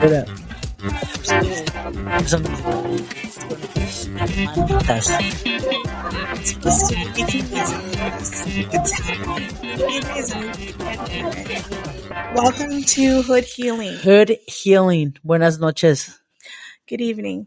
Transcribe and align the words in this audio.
Put 0.00 0.12
up. 0.12 0.28
Some- 2.26 2.42
That's- 4.86 5.08
Welcome 12.34 12.82
to 12.82 13.22
Hood 13.22 13.44
Healing. 13.44 13.94
Hood 13.98 14.36
healing. 14.46 15.16
Buenas 15.24 15.58
noches. 15.58 16.18
Good 16.88 17.00
evening. 17.00 17.46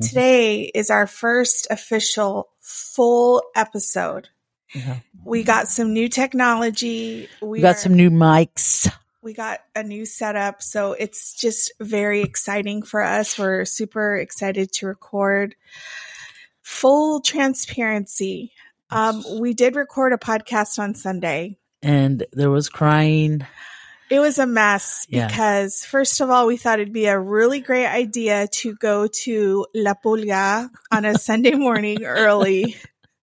Mm-hmm. 0.00 0.08
Today 0.08 0.62
is 0.74 0.90
our 0.90 1.06
first 1.06 1.66
official 1.70 2.48
full 2.60 3.42
episode. 3.54 4.28
Yeah. 4.74 4.96
We 5.24 5.42
got 5.44 5.68
some 5.68 5.92
new 5.92 6.08
technology. 6.08 7.28
We 7.40 7.60
got 7.60 7.76
are- 7.76 7.78
some 7.78 7.94
new 7.94 8.10
mics. 8.10 8.90
We 9.22 9.34
got 9.34 9.60
a 9.74 9.82
new 9.82 10.06
setup, 10.06 10.62
so 10.62 10.92
it's 10.92 11.34
just 11.34 11.72
very 11.80 12.22
exciting 12.22 12.82
for 12.82 13.02
us. 13.02 13.38
We're 13.38 13.64
super 13.64 14.16
excited 14.16 14.72
to 14.74 14.86
record. 14.86 15.54
Full 16.62 17.20
transparency. 17.20 18.52
Um, 18.90 19.22
we 19.40 19.54
did 19.54 19.76
record 19.76 20.12
a 20.12 20.16
podcast 20.16 20.78
on 20.78 20.94
Sunday. 20.94 21.58
And 21.82 22.24
there 22.32 22.50
was 22.50 22.68
crying. 22.68 23.46
It 24.10 24.18
was 24.20 24.38
a 24.38 24.46
mess 24.46 25.06
Yeah. 25.08 25.28
because, 25.28 25.84
first 25.84 26.20
of 26.20 26.30
all, 26.30 26.46
we 26.46 26.56
thought 26.56 26.80
it'd 26.80 26.92
be 26.92 27.06
a 27.06 27.18
really 27.18 27.60
great 27.60 27.86
idea 27.86 28.48
to 28.48 28.74
go 28.76 29.06
to 29.24 29.66
La 29.74 29.94
Pulga 29.94 30.68
on 30.90 31.04
a 31.04 31.16
Sunday 31.18 31.52
morning 31.54 32.04
early. 32.04 32.76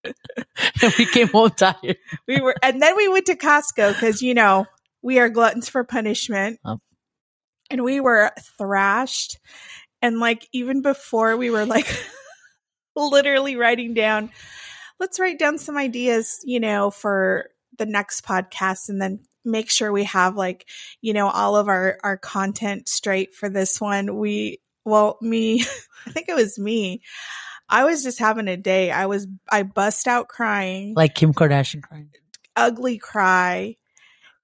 And 0.05 0.93
we 0.97 1.05
came 1.05 1.27
home 1.27 1.49
tired. 1.49 1.97
We 2.27 2.39
were, 2.39 2.55
and 2.63 2.81
then 2.81 2.95
we 2.95 3.09
went 3.09 3.25
to 3.25 3.35
Costco 3.35 3.93
because, 3.93 4.21
you 4.21 4.33
know, 4.33 4.65
we 5.07 5.19
are 5.19 5.29
gluttons 5.29 5.69
for 5.69 5.85
punishment. 5.85 6.59
Um. 6.65 6.81
And 7.71 7.85
we 7.85 8.01
were 8.01 8.29
thrashed. 8.57 9.39
And 10.01 10.19
like, 10.19 10.45
even 10.51 10.81
before 10.81 11.37
we 11.37 11.49
were 11.49 11.65
like 11.65 11.87
literally 12.95 13.55
writing 13.55 13.93
down, 13.93 14.31
let's 14.99 15.17
write 15.17 15.39
down 15.39 15.59
some 15.59 15.77
ideas, 15.77 16.41
you 16.43 16.59
know, 16.59 16.91
for 16.91 17.49
the 17.77 17.85
next 17.85 18.25
podcast 18.25 18.89
and 18.89 19.01
then 19.01 19.19
make 19.45 19.69
sure 19.69 19.93
we 19.93 20.03
have 20.03 20.35
like, 20.35 20.67
you 20.99 21.13
know, 21.13 21.29
all 21.29 21.55
of 21.55 21.69
our, 21.69 21.97
our 22.03 22.17
content 22.17 22.89
straight 22.89 23.33
for 23.33 23.47
this 23.47 23.79
one. 23.79 24.17
We, 24.17 24.59
well, 24.83 25.17
me, 25.21 25.61
I 26.05 26.11
think 26.11 26.27
it 26.27 26.35
was 26.35 26.59
me. 26.59 27.01
I 27.69 27.85
was 27.85 28.03
just 28.03 28.19
having 28.19 28.49
a 28.49 28.57
day. 28.57 28.91
I 28.91 29.05
was, 29.05 29.25
I 29.49 29.63
bust 29.63 30.05
out 30.05 30.27
crying 30.27 30.95
Like 30.95 31.15
Kim 31.15 31.33
Kardashian 31.33 31.81
crying. 31.81 32.09
ugly 32.57 32.97
cry. 32.97 33.77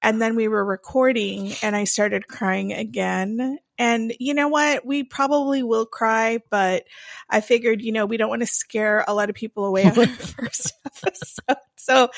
And 0.04 0.22
then 0.22 0.36
we 0.36 0.50
were 0.50 0.64
recording 0.64 1.54
and 1.64 1.78
I 1.78 1.86
started 1.86 2.28
crying 2.28 2.74
again. 2.74 3.58
And 3.78 4.14
you 4.20 4.34
know 4.34 4.50
what? 4.50 4.86
We 4.86 5.04
probably 5.04 5.64
will 5.64 5.86
cry, 5.86 6.40
but 6.50 6.84
I 7.30 7.40
figured, 7.40 7.82
you 7.82 7.94
know, 7.94 8.06
we 8.06 8.18
don't 8.18 8.30
want 8.30 8.42
to 8.42 8.48
scare 8.48 9.06
a 9.08 9.14
lot 9.14 9.30
of 9.30 9.36
people 9.36 9.64
away 9.66 9.86
on 9.86 9.94
the 9.94 10.08
first 10.38 10.74
episode. 10.86 11.58
So 11.78 12.10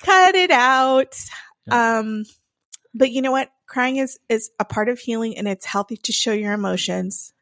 cut 0.00 0.34
it 0.34 0.50
out. 0.50 1.14
Um, 1.70 2.24
but 2.92 3.12
you 3.12 3.22
know 3.22 3.32
what? 3.32 3.48
Crying 3.68 3.98
is, 3.98 4.18
is 4.28 4.50
a 4.58 4.64
part 4.64 4.88
of 4.88 4.98
healing 4.98 5.38
and 5.38 5.46
it's 5.46 5.64
healthy 5.64 5.98
to 5.98 6.12
show 6.12 6.32
your 6.32 6.52
emotions. 6.52 7.32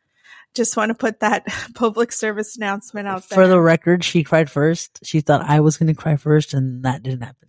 Just 0.52 0.76
want 0.76 0.90
to 0.90 0.94
put 0.94 1.20
that 1.20 1.46
public 1.74 2.12
service 2.12 2.56
announcement 2.56 3.08
out 3.08 3.26
there. 3.28 3.36
For 3.36 3.48
the 3.48 3.60
record, 3.60 4.04
she 4.04 4.22
cried 4.22 4.50
first. 4.50 5.00
She 5.02 5.22
thought 5.22 5.42
I 5.48 5.60
was 5.60 5.78
going 5.78 5.88
to 5.88 5.94
cry 5.94 6.16
first, 6.16 6.54
and 6.54 6.84
that 6.84 7.02
didn't 7.02 7.20
happen. 7.20 7.48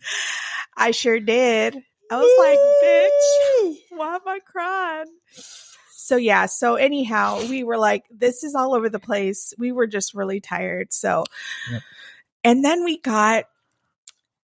I 0.75 0.91
sure 0.91 1.19
did. 1.19 1.77
I 2.09 2.17
was 2.17 2.31
like, 2.39 2.59
bitch, 2.83 3.97
why 3.97 4.15
am 4.15 4.21
I 4.25 4.39
crying? 4.39 5.13
So 5.91 6.15
yeah, 6.15 6.45
so 6.45 6.75
anyhow, 6.75 7.41
we 7.49 7.63
were 7.63 7.77
like, 7.77 8.05
this 8.09 8.43
is 8.43 8.55
all 8.55 8.73
over 8.73 8.87
the 8.89 8.99
place. 8.99 9.53
We 9.57 9.71
were 9.71 9.87
just 9.87 10.13
really 10.13 10.39
tired. 10.39 10.93
So 10.93 11.25
Yep. 11.71 11.81
and 12.43 12.63
then 12.63 12.83
we 12.85 12.99
got 12.99 13.45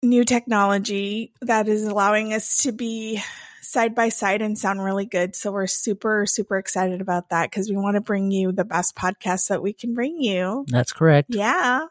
new 0.02 0.24
technology 0.24 1.32
that 1.42 1.66
is 1.68 1.82
allowing 1.84 2.32
us 2.32 2.58
to 2.62 2.70
be 2.72 3.20
side 3.60 3.94
by 3.94 4.08
side 4.08 4.40
and 4.40 4.56
sound 4.56 4.82
really 4.82 5.04
good. 5.04 5.34
So 5.34 5.50
we're 5.52 5.66
super, 5.66 6.24
super 6.26 6.56
excited 6.58 7.00
about 7.00 7.30
that 7.30 7.50
because 7.50 7.68
we 7.68 7.76
want 7.76 7.96
to 7.96 8.00
bring 8.00 8.30
you 8.30 8.52
the 8.52 8.64
best 8.64 8.94
podcast 8.96 9.48
that 9.48 9.60
we 9.62 9.72
can 9.72 9.94
bring 9.94 10.20
you. 10.22 10.64
That's 10.68 10.92
correct. 10.92 11.30
Yeah. 11.30 11.86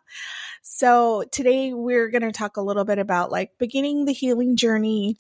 So 0.63 1.23
today 1.31 1.73
we're 1.73 2.09
going 2.09 2.23
to 2.23 2.31
talk 2.31 2.57
a 2.57 2.61
little 2.61 2.85
bit 2.85 2.97
about 2.99 3.31
like 3.31 3.57
beginning 3.59 4.05
the 4.05 4.13
healing 4.13 4.55
journey. 4.55 5.17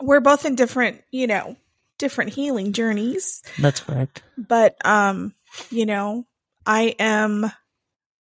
We're 0.00 0.20
both 0.20 0.44
in 0.44 0.54
different, 0.54 1.02
you 1.10 1.26
know, 1.26 1.56
different 1.98 2.32
healing 2.32 2.72
journeys, 2.72 3.42
That's 3.58 3.80
correct. 3.80 4.22
but 4.36 4.76
um, 4.86 5.34
you 5.70 5.86
know, 5.86 6.26
I 6.64 6.94
am 6.98 7.50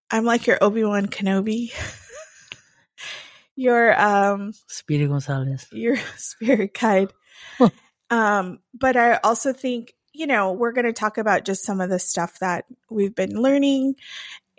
I'm 0.10 0.26
like 0.26 0.48
your 0.48 0.58
Obi-Wan 0.62 1.08
Kenobi. 1.08 1.72
your 3.56 4.00
um 4.00 4.54
Speedy 4.68 5.08
Gonzalez. 5.08 5.68
your 5.72 5.98
spirit 6.18 6.74
guide. 6.74 7.14
Huh. 7.58 7.70
um, 8.10 8.60
but 8.74 8.96
I 8.96 9.18
also 9.24 9.54
think, 9.54 9.94
you 10.14 10.28
know, 10.28 10.54
we're 10.54 10.72
going 10.72 10.86
to 10.86 10.94
talk 10.94 11.18
about 11.18 11.46
just 11.46 11.64
some 11.64 11.82
of 11.82 11.90
the 11.90 12.00
stuff 12.00 12.40
that 12.40 12.66
we've 12.90 13.14
been 13.16 13.42
learning. 13.42 13.96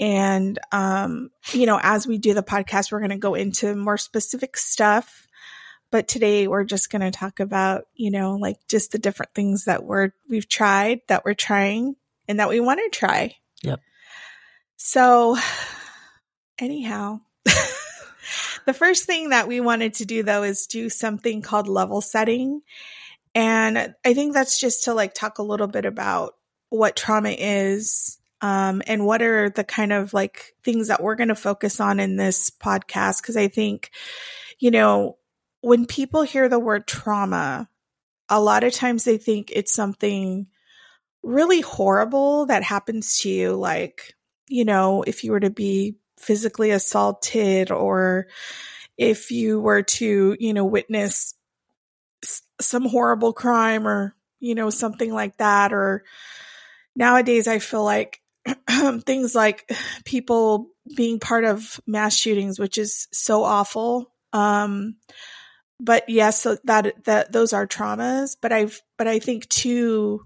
And, 0.00 0.58
um, 0.70 1.30
you 1.52 1.66
know, 1.66 1.80
as 1.82 2.06
we 2.06 2.18
do 2.18 2.34
the 2.34 2.42
podcast, 2.42 2.92
we're 2.92 3.00
going 3.00 3.10
to 3.10 3.16
go 3.16 3.34
into 3.34 3.74
more 3.74 3.96
specific 3.98 4.56
stuff. 4.56 5.26
But 5.90 6.08
today 6.08 6.48
we're 6.48 6.64
just 6.64 6.90
going 6.90 7.02
to 7.02 7.10
talk 7.10 7.40
about, 7.40 7.86
you 7.94 8.10
know, 8.10 8.36
like 8.36 8.58
just 8.68 8.92
the 8.92 8.98
different 8.98 9.34
things 9.34 9.64
that 9.64 9.84
we're, 9.84 10.12
we've 10.28 10.48
tried, 10.48 11.00
that 11.08 11.24
we're 11.24 11.34
trying, 11.34 11.96
and 12.26 12.40
that 12.40 12.48
we 12.48 12.60
want 12.60 12.80
to 12.80 12.96
try. 12.96 13.36
Yep. 13.62 13.80
So, 14.76 15.36
anyhow, 16.58 17.20
the 18.64 18.74
first 18.74 19.04
thing 19.04 19.30
that 19.30 19.48
we 19.48 19.60
wanted 19.60 19.94
to 19.94 20.04
do 20.04 20.22
though 20.22 20.42
is 20.42 20.66
do 20.66 20.88
something 20.88 21.42
called 21.42 21.68
level 21.68 22.00
setting. 22.00 22.60
And 23.34 23.94
I 24.04 24.14
think 24.14 24.34
that's 24.34 24.60
just 24.60 24.84
to 24.84 24.94
like 24.94 25.14
talk 25.14 25.38
a 25.38 25.42
little 25.42 25.66
bit 25.66 25.84
about 25.84 26.34
what 26.70 26.96
trauma 26.96 27.30
is 27.30 28.18
um, 28.40 28.82
and 28.86 29.04
what 29.04 29.22
are 29.22 29.50
the 29.50 29.64
kind 29.64 29.92
of 29.92 30.14
like 30.14 30.54
things 30.62 30.88
that 30.88 31.02
we're 31.02 31.14
going 31.14 31.28
to 31.28 31.34
focus 31.34 31.80
on 31.80 31.98
in 31.98 32.16
this 32.16 32.50
podcast. 32.50 33.22
Cause 33.22 33.36
I 33.36 33.48
think, 33.48 33.90
you 34.58 34.70
know, 34.70 35.17
when 35.60 35.86
people 35.86 36.22
hear 36.22 36.48
the 36.48 36.58
word 36.58 36.86
trauma, 36.86 37.68
a 38.28 38.40
lot 38.40 38.64
of 38.64 38.72
times 38.72 39.04
they 39.04 39.18
think 39.18 39.50
it's 39.52 39.74
something 39.74 40.46
really 41.22 41.60
horrible 41.60 42.46
that 42.46 42.62
happens 42.62 43.20
to 43.20 43.28
you. 43.28 43.54
Like, 43.54 44.14
you 44.48 44.64
know, 44.64 45.02
if 45.06 45.24
you 45.24 45.32
were 45.32 45.40
to 45.40 45.50
be 45.50 45.96
physically 46.18 46.70
assaulted 46.70 47.70
or 47.70 48.26
if 48.96 49.30
you 49.30 49.60
were 49.60 49.82
to, 49.82 50.36
you 50.38 50.54
know, 50.54 50.64
witness 50.64 51.34
s- 52.22 52.42
some 52.60 52.84
horrible 52.86 53.32
crime 53.32 53.86
or, 53.86 54.14
you 54.40 54.54
know, 54.54 54.70
something 54.70 55.12
like 55.12 55.36
that. 55.38 55.72
Or 55.72 56.04
nowadays, 56.96 57.46
I 57.48 57.58
feel 57.58 57.84
like 57.84 58.20
things 59.06 59.34
like 59.34 59.70
people 60.04 60.70
being 60.96 61.20
part 61.20 61.44
of 61.44 61.80
mass 61.86 62.16
shootings, 62.16 62.58
which 62.58 62.78
is 62.78 63.08
so 63.12 63.44
awful. 63.44 64.12
Um, 64.32 64.96
but 65.80 66.08
yes, 66.08 66.42
so 66.42 66.56
that, 66.64 67.04
that 67.04 67.32
those 67.32 67.52
are 67.52 67.66
traumas, 67.66 68.36
but 68.40 68.52
I've, 68.52 68.82
but 68.96 69.06
I 69.06 69.18
think 69.18 69.48
too, 69.48 70.24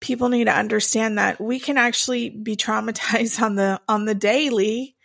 people 0.00 0.28
need 0.28 0.44
to 0.44 0.56
understand 0.56 1.18
that 1.18 1.40
we 1.40 1.58
can 1.58 1.78
actually 1.78 2.30
be 2.30 2.56
traumatized 2.56 3.40
on 3.42 3.56
the, 3.56 3.80
on 3.88 4.04
the 4.04 4.14
daily 4.14 4.96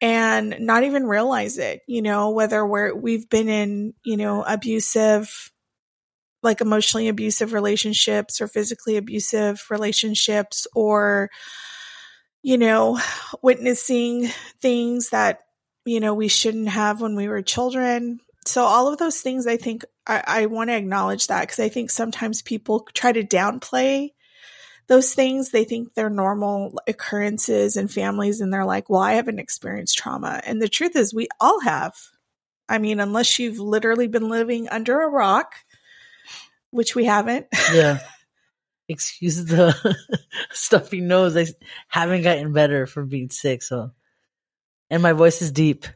and 0.00 0.56
not 0.58 0.82
even 0.82 1.06
realize 1.06 1.58
it, 1.58 1.80
you 1.86 2.02
know, 2.02 2.30
whether 2.30 2.66
we're, 2.66 2.92
we've 2.92 3.30
been 3.30 3.48
in, 3.48 3.94
you 4.04 4.16
know, 4.16 4.42
abusive, 4.42 5.52
like 6.42 6.60
emotionally 6.60 7.06
abusive 7.06 7.52
relationships 7.52 8.40
or 8.40 8.48
physically 8.48 8.96
abusive 8.96 9.64
relationships 9.70 10.66
or, 10.74 11.30
you 12.42 12.58
know, 12.58 13.00
witnessing 13.42 14.26
things 14.60 15.10
that, 15.10 15.38
you 15.84 16.00
know, 16.00 16.14
we 16.14 16.26
shouldn't 16.26 16.68
have 16.68 17.00
when 17.00 17.14
we 17.14 17.28
were 17.28 17.42
children. 17.42 18.18
So 18.44 18.64
all 18.64 18.92
of 18.92 18.98
those 18.98 19.20
things, 19.20 19.46
I 19.46 19.56
think 19.56 19.84
I, 20.06 20.22
I 20.26 20.46
want 20.46 20.70
to 20.70 20.76
acknowledge 20.76 21.28
that 21.28 21.42
because 21.42 21.60
I 21.60 21.68
think 21.68 21.90
sometimes 21.90 22.42
people 22.42 22.86
try 22.92 23.12
to 23.12 23.22
downplay 23.22 24.10
those 24.88 25.14
things. 25.14 25.50
They 25.50 25.64
think 25.64 25.94
they're 25.94 26.10
normal 26.10 26.78
occurrences 26.86 27.76
in 27.76 27.88
families 27.88 28.40
and 28.40 28.52
they're 28.52 28.64
like, 28.64 28.90
well, 28.90 29.00
I 29.00 29.14
haven't 29.14 29.38
experienced 29.38 29.96
trauma. 29.96 30.40
And 30.44 30.60
the 30.60 30.68
truth 30.68 30.96
is 30.96 31.14
we 31.14 31.28
all 31.40 31.60
have. 31.60 31.94
I 32.68 32.78
mean, 32.78 33.00
unless 33.00 33.38
you've 33.38 33.58
literally 33.58 34.08
been 34.08 34.28
living 34.28 34.68
under 34.68 35.00
a 35.00 35.08
rock, 35.08 35.54
which 36.70 36.94
we 36.94 37.04
haven't. 37.04 37.46
Yeah. 37.72 38.00
Excuse 38.88 39.44
the 39.44 39.96
stuffy 40.50 41.00
nose. 41.00 41.36
I 41.36 41.46
haven't 41.88 42.22
gotten 42.22 42.52
better 42.52 42.86
from 42.86 43.08
being 43.08 43.30
sick. 43.30 43.62
So, 43.62 43.92
and 44.90 45.02
my 45.02 45.12
voice 45.12 45.40
is 45.40 45.52
deep. 45.52 45.86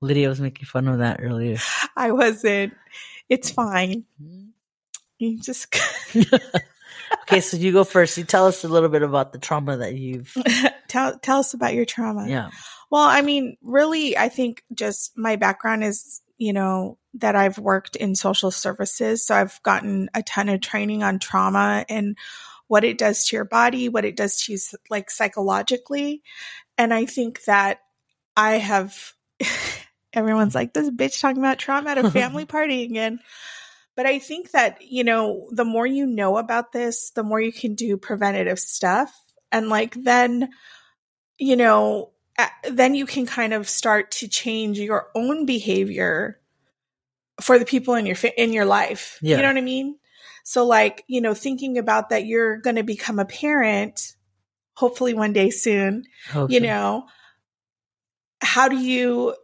Lydia 0.00 0.28
was 0.28 0.40
making 0.40 0.66
fun 0.66 0.88
of 0.88 0.98
that 0.98 1.20
earlier. 1.22 1.58
I 1.96 2.12
wasn't. 2.12 2.74
It's 3.28 3.50
fine. 3.50 4.04
You 5.18 5.40
just 5.40 5.74
Okay, 7.22 7.40
so 7.40 7.56
you 7.56 7.72
go 7.72 7.84
first. 7.84 8.16
You 8.18 8.24
tell 8.24 8.46
us 8.46 8.64
a 8.64 8.68
little 8.68 8.88
bit 8.88 9.02
about 9.02 9.32
the 9.32 9.38
trauma 9.38 9.76
that 9.78 9.94
you've. 9.94 10.32
tell 10.88 11.18
tell 11.18 11.38
us 11.38 11.54
about 11.54 11.74
your 11.74 11.84
trauma. 11.84 12.28
Yeah. 12.28 12.50
Well, 12.90 13.02
I 13.02 13.22
mean, 13.22 13.56
really, 13.62 14.16
I 14.16 14.28
think 14.28 14.62
just 14.72 15.16
my 15.16 15.36
background 15.36 15.82
is, 15.82 16.20
you 16.38 16.52
know, 16.52 16.98
that 17.14 17.34
I've 17.34 17.58
worked 17.58 17.96
in 17.96 18.14
social 18.14 18.50
services. 18.50 19.26
So 19.26 19.34
I've 19.34 19.60
gotten 19.62 20.08
a 20.14 20.22
ton 20.22 20.48
of 20.48 20.60
training 20.60 21.02
on 21.02 21.18
trauma 21.18 21.84
and 21.88 22.16
what 22.68 22.84
it 22.84 22.98
does 22.98 23.26
to 23.26 23.36
your 23.36 23.44
body, 23.44 23.88
what 23.88 24.04
it 24.04 24.16
does 24.16 24.42
to 24.44 24.52
you, 24.52 24.58
like 24.90 25.10
psychologically. 25.10 26.22
And 26.78 26.92
I 26.92 27.06
think 27.06 27.44
that 27.44 27.80
I 28.36 28.58
have, 28.58 29.14
everyone's 30.12 30.54
like, 30.54 30.72
this 30.72 30.90
bitch 30.90 31.20
talking 31.20 31.42
about 31.42 31.58
trauma 31.58 31.90
at 31.90 31.98
a 31.98 32.10
family 32.12 32.44
party 32.44 32.82
again. 32.82 33.20
But 33.94 34.06
I 34.06 34.18
think 34.18 34.50
that, 34.50 34.82
you 34.82 35.04
know, 35.04 35.48
the 35.50 35.64
more 35.64 35.86
you 35.86 36.06
know 36.06 36.36
about 36.36 36.72
this, 36.72 37.10
the 37.10 37.22
more 37.22 37.40
you 37.40 37.52
can 37.52 37.74
do 37.74 37.96
preventative 37.96 38.58
stuff. 38.58 39.14
And 39.50 39.68
like, 39.68 39.94
then, 39.94 40.50
you 41.38 41.56
know, 41.56 42.10
then 42.70 42.94
you 42.94 43.06
can 43.06 43.24
kind 43.24 43.54
of 43.54 43.68
start 43.68 44.10
to 44.12 44.28
change 44.28 44.78
your 44.78 45.08
own 45.14 45.46
behavior 45.46 46.38
for 47.40 47.58
the 47.58 47.64
people 47.64 47.94
in 47.94 48.06
your 48.06 48.16
in 48.36 48.52
your 48.52 48.66
life. 48.66 49.18
Yeah. 49.22 49.36
You 49.36 49.42
know 49.42 49.48
what 49.48 49.58
I 49.58 49.62
mean? 49.62 49.98
So 50.44 50.66
like, 50.66 51.04
you 51.06 51.20
know, 51.20 51.34
thinking 51.34 51.78
about 51.78 52.10
that 52.10 52.26
you're 52.26 52.58
going 52.58 52.76
to 52.76 52.82
become 52.82 53.18
a 53.18 53.24
parent 53.24 54.14
hopefully 54.74 55.14
one 55.14 55.32
day 55.32 55.50
soon, 55.50 56.04
okay. 56.34 56.54
you 56.54 56.60
know, 56.60 57.06
how 58.40 58.68
do 58.68 58.76
you 58.76 59.34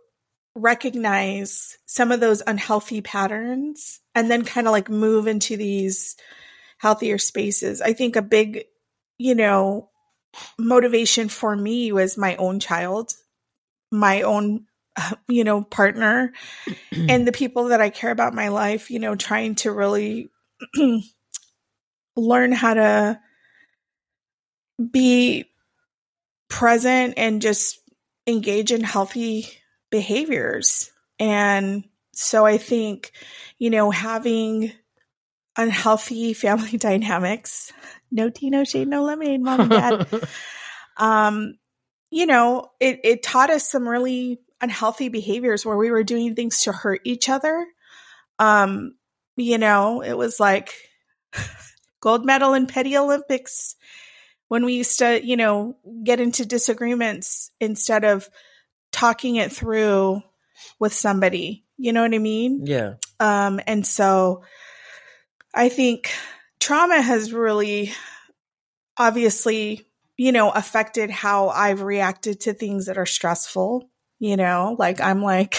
recognize 0.55 1.79
some 1.87 2.13
of 2.13 2.21
those 2.21 2.43
unhealthy 2.47 3.01
patterns 3.01 4.01
and 4.15 4.31
then 4.31 4.45
kind 4.45 4.67
of 4.67 4.73
like 4.73 4.91
move 4.91 5.27
into 5.27 5.57
these 5.57 6.17
healthier 6.79 7.19
spaces? 7.19 7.81
I 7.81 7.93
think 7.93 8.17
a 8.17 8.23
big, 8.23 8.65
you 9.19 9.35
know, 9.35 9.91
motivation 10.59 11.29
for 11.29 11.55
me 11.55 11.93
was 11.93 12.17
my 12.17 12.37
own 12.37 12.61
child, 12.61 13.13
my 13.91 14.23
own, 14.23 14.67
you 15.29 15.45
know, 15.45 15.63
partner, 15.63 16.33
and 16.93 17.27
the 17.27 17.33
people 17.33 17.65
that 17.67 17.81
I 17.81 17.91
care 17.91 18.11
about 18.11 18.33
in 18.33 18.37
my 18.37 18.49
life, 18.49 18.91
you 18.91 18.99
know, 18.99 19.15
trying 19.15 19.55
to 19.57 19.73
really 19.73 20.31
learn 22.17 22.53
how 22.53 22.75
to 22.75 23.21
be 24.91 25.47
present 26.49 27.15
and 27.17 27.41
just 27.41 27.79
engage 28.27 28.73
in 28.73 28.83
healthy 28.83 29.49
behaviors. 29.93 30.91
And 31.21 31.85
so 32.13 32.45
I 32.45 32.59
think, 32.59 33.13
you 33.59 33.71
know, 33.71 33.93
having 33.93 34.73
unhealthy 35.57 36.33
family 36.35 36.77
dynamics 36.79 37.73
no 38.13 38.29
tea, 38.29 38.51
no 38.51 38.63
shade, 38.63 38.89
no 38.89 39.03
lemonade, 39.03 39.41
mom 39.41 39.61
and 39.61 39.71
dad. 39.71 40.07
um, 40.99 41.55
you 42.11 42.27
know, 42.27 42.71
it, 42.79 43.01
it 43.05 43.23
taught 43.23 43.51
us 43.51 43.69
some 43.69 43.89
really 43.89 44.39
unhealthy 44.61 45.09
behaviors 45.09 45.65
where 45.65 45.79
we 45.79 45.91
were 45.91 46.05
doing 46.05 46.35
things 46.35 46.61
to 46.63 46.73
hurt 46.73 47.01
each 47.05 47.29
other. 47.31 47.67
Um, 48.39 48.95
you 49.37 49.57
know, 49.57 50.03
it 50.03 50.13
was 50.13 50.39
like 50.39 50.75
gold 52.01 52.27
medal 52.27 52.53
in 52.53 52.67
petty 52.67 52.97
Olympics 52.97 53.77
when 54.49 54.67
we 54.67 54.75
used 54.75 54.99
to, 54.99 55.25
you 55.25 55.39
know, 55.39 55.77
get 56.05 56.21
into 56.21 56.45
disagreements 56.45 57.51
instead 57.61 58.05
of 58.05 58.29
talking 58.93 59.37
it 59.37 59.53
through 59.53 60.23
with 60.79 60.93
somebody. 60.93 61.65
You 61.77 61.93
know 61.93 62.03
what 62.03 62.15
I 62.15 62.19
mean? 62.19 62.67
Yeah. 62.67 62.95
Um, 63.19 63.61
and 63.67 63.87
so 63.87 64.45
I 65.55 65.69
think 65.69 66.13
trauma 66.61 67.01
has 67.01 67.33
really 67.33 67.93
obviously, 68.97 69.89
you 70.17 70.33
know, 70.33 70.51
affected 70.51 71.11
how 71.11 71.49
I've 71.49 71.83
reacted 71.83 72.41
to 72.43 72.55
things 72.55 72.87
that 72.87 72.99
are 72.99 73.07
stressful. 73.07 73.89
You 74.19 74.37
know, 74.37 74.77
like 74.79 75.01
I'm 75.01 75.23
like, 75.23 75.57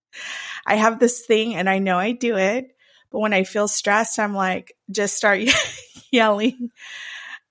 I 0.66 0.76
have 0.76 0.98
this 0.98 1.26
thing 1.26 1.54
and 1.54 1.68
I 1.68 1.78
know 1.78 1.98
I 1.98 2.12
do 2.12 2.36
it. 2.36 2.68
But 3.10 3.18
when 3.18 3.32
I 3.32 3.44
feel 3.44 3.68
stressed, 3.68 4.18
I'm 4.18 4.34
like, 4.34 4.74
just 4.90 5.16
start 5.16 5.40
yelling 6.12 6.70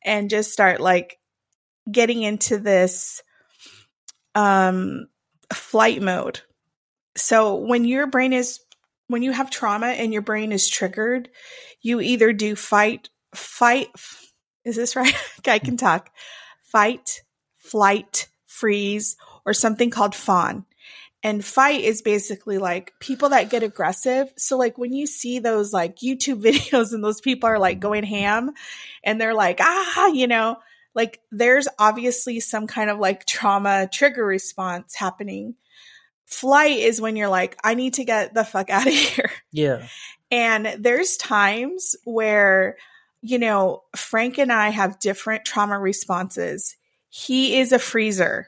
and 0.04 0.30
just 0.30 0.52
start 0.52 0.80
like 0.80 1.20
getting 1.92 2.24
into 2.24 2.58
this 2.58 3.22
um 4.40 5.08
flight 5.52 6.02
mode. 6.02 6.42
So 7.16 7.56
when 7.56 7.84
your 7.84 8.08
brain 8.08 8.32
is 8.32 8.62
when 9.08 9.22
you 9.22 9.32
have 9.32 9.50
trauma 9.50 9.88
and 9.88 10.14
your 10.14 10.22
brain 10.22 10.52
is 10.52 10.70
triggered, 10.70 11.30
you 11.82 12.00
either 12.00 12.32
do 12.32 12.56
fight, 12.56 13.10
fight. 13.36 13.90
Is 14.64 14.76
this 14.76 14.96
right? 14.96 15.14
I 15.48 15.60
can 15.60 15.76
talk. 15.76 16.12
Fight, 16.64 17.22
flight, 17.58 18.30
freeze, 18.46 19.18
or 19.46 19.54
something 19.54 19.90
called 19.90 20.16
fawn. 20.16 20.66
And 21.22 21.44
fight 21.44 21.82
is 21.82 22.02
basically 22.02 22.60
like 22.60 22.94
people 23.02 23.30
that 23.30 23.50
get 23.50 23.64
aggressive. 23.64 24.32
So 24.38 24.58
like 24.58 24.78
when 24.78 24.94
you 24.94 25.06
see 25.06 25.40
those 25.40 25.74
like 25.74 25.98
YouTube 25.98 26.42
videos 26.44 26.94
and 26.94 27.04
those 27.04 27.20
people 27.20 27.50
are 27.50 27.60
like 27.60 27.80
going 27.80 28.06
ham 28.06 28.52
and 29.04 29.20
they're 29.20 29.34
like, 29.34 29.60
ah, 29.60 30.08
you 30.08 30.28
know, 30.28 30.58
like 30.96 31.22
there's 31.32 31.68
obviously 31.78 32.40
some 32.40 32.68
kind 32.68 32.90
of 32.90 33.00
like 33.00 33.26
trauma 33.26 33.88
trigger 33.92 34.26
response 34.26 34.96
happening. 34.96 35.56
Flight 36.26 36.80
is 36.80 37.02
when 37.02 37.16
you're 37.16 37.30
like, 37.30 37.58
I 37.64 37.74
need 37.74 37.96
to 37.96 38.04
get 38.04 38.34
the 38.34 38.44
fuck 38.44 38.70
out 38.70 38.88
of 38.88 38.94
here. 38.94 39.32
Yeah. 39.52 39.88
And 40.32 40.76
there's 40.80 41.18
times 41.18 41.96
where, 42.04 42.78
you 43.22 43.40
know, 43.40 43.84
Frank 43.96 44.38
and 44.38 44.52
I 44.52 44.70
have 44.70 45.00
different 45.00 45.46
trauma 45.46 45.80
responses. 45.80 46.76
He 47.10 47.60
is 47.60 47.72
a 47.72 47.80
freezer. 47.80 48.48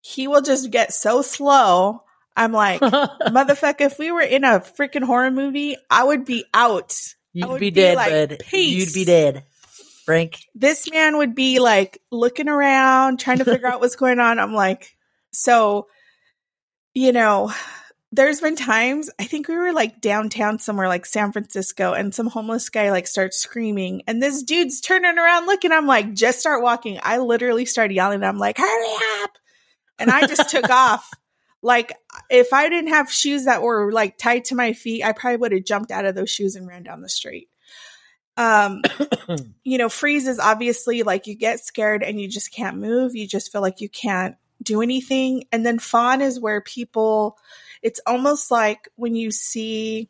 He 0.00 0.28
will 0.28 0.42
just 0.42 0.70
get 0.70 0.92
so 0.92 1.22
slow. 1.22 2.04
I'm 2.36 2.52
like, 2.52 2.80
motherfucker, 2.80 3.80
if 3.80 3.98
we 3.98 4.12
were 4.12 4.20
in 4.20 4.44
a 4.44 4.60
freaking 4.60 5.02
horror 5.02 5.32
movie, 5.32 5.76
I 5.90 6.04
would 6.04 6.24
be 6.24 6.44
out. 6.54 6.96
You'd 7.32 7.54
be, 7.54 7.58
be, 7.58 7.70
dead, 7.72 7.96
like. 7.96 8.52
You'd 8.52 8.94
be 8.94 9.04
dead. 9.04 9.44
Frank. 10.08 10.46
This 10.54 10.90
man 10.90 11.18
would 11.18 11.34
be 11.34 11.58
like 11.58 12.00
looking 12.10 12.48
around, 12.48 13.20
trying 13.20 13.40
to 13.40 13.44
figure 13.44 13.66
out 13.66 13.80
what's 13.80 13.94
going 13.94 14.20
on. 14.20 14.38
I'm 14.38 14.54
like, 14.54 14.96
so, 15.34 15.86
you 16.94 17.12
know, 17.12 17.52
there's 18.10 18.40
been 18.40 18.56
times 18.56 19.10
I 19.20 19.24
think 19.24 19.48
we 19.48 19.56
were 19.56 19.74
like 19.74 20.00
downtown 20.00 20.60
somewhere 20.60 20.88
like 20.88 21.04
San 21.04 21.30
Francisco 21.30 21.92
and 21.92 22.14
some 22.14 22.26
homeless 22.26 22.70
guy 22.70 22.90
like 22.90 23.06
starts 23.06 23.36
screaming 23.36 24.00
and 24.06 24.22
this 24.22 24.42
dude's 24.42 24.80
turning 24.80 25.18
around 25.18 25.44
looking. 25.44 25.72
I'm 25.72 25.86
like 25.86 26.14
just 26.14 26.40
start 26.40 26.62
walking. 26.62 26.98
I 27.02 27.18
literally 27.18 27.66
started 27.66 27.92
yelling. 27.92 28.24
I'm 28.24 28.38
like 28.38 28.56
hurry 28.56 28.94
up! 29.22 29.32
And 29.98 30.10
I 30.10 30.26
just 30.26 30.48
took 30.48 30.70
off. 30.70 31.10
Like 31.60 31.92
if 32.30 32.54
I 32.54 32.70
didn't 32.70 32.94
have 32.94 33.12
shoes 33.12 33.44
that 33.44 33.60
were 33.60 33.92
like 33.92 34.16
tied 34.16 34.46
to 34.46 34.54
my 34.54 34.72
feet 34.72 35.04
I 35.04 35.12
probably 35.12 35.36
would 35.36 35.52
have 35.52 35.64
jumped 35.64 35.90
out 35.90 36.06
of 36.06 36.14
those 36.14 36.30
shoes 36.30 36.56
and 36.56 36.66
ran 36.66 36.82
down 36.82 37.02
the 37.02 37.10
street 37.10 37.50
um 38.38 38.80
you 39.64 39.76
know 39.76 39.90
freeze 39.90 40.26
is 40.26 40.38
obviously 40.38 41.02
like 41.02 41.26
you 41.26 41.34
get 41.34 41.60
scared 41.60 42.02
and 42.02 42.18
you 42.18 42.28
just 42.28 42.52
can't 42.52 42.78
move. 42.78 43.14
You 43.14 43.26
just 43.26 43.52
feel 43.52 43.60
like 43.60 43.82
you 43.82 43.90
can't 43.90 44.36
do 44.62 44.80
anything. 44.80 45.44
And 45.52 45.66
then 45.66 45.78
fawn 45.78 46.22
is 46.22 46.40
where 46.40 46.62
people 46.62 47.36
it's 47.82 48.00
almost 48.06 48.50
like 48.50 48.88
when 48.96 49.14
you 49.14 49.30
see 49.30 50.08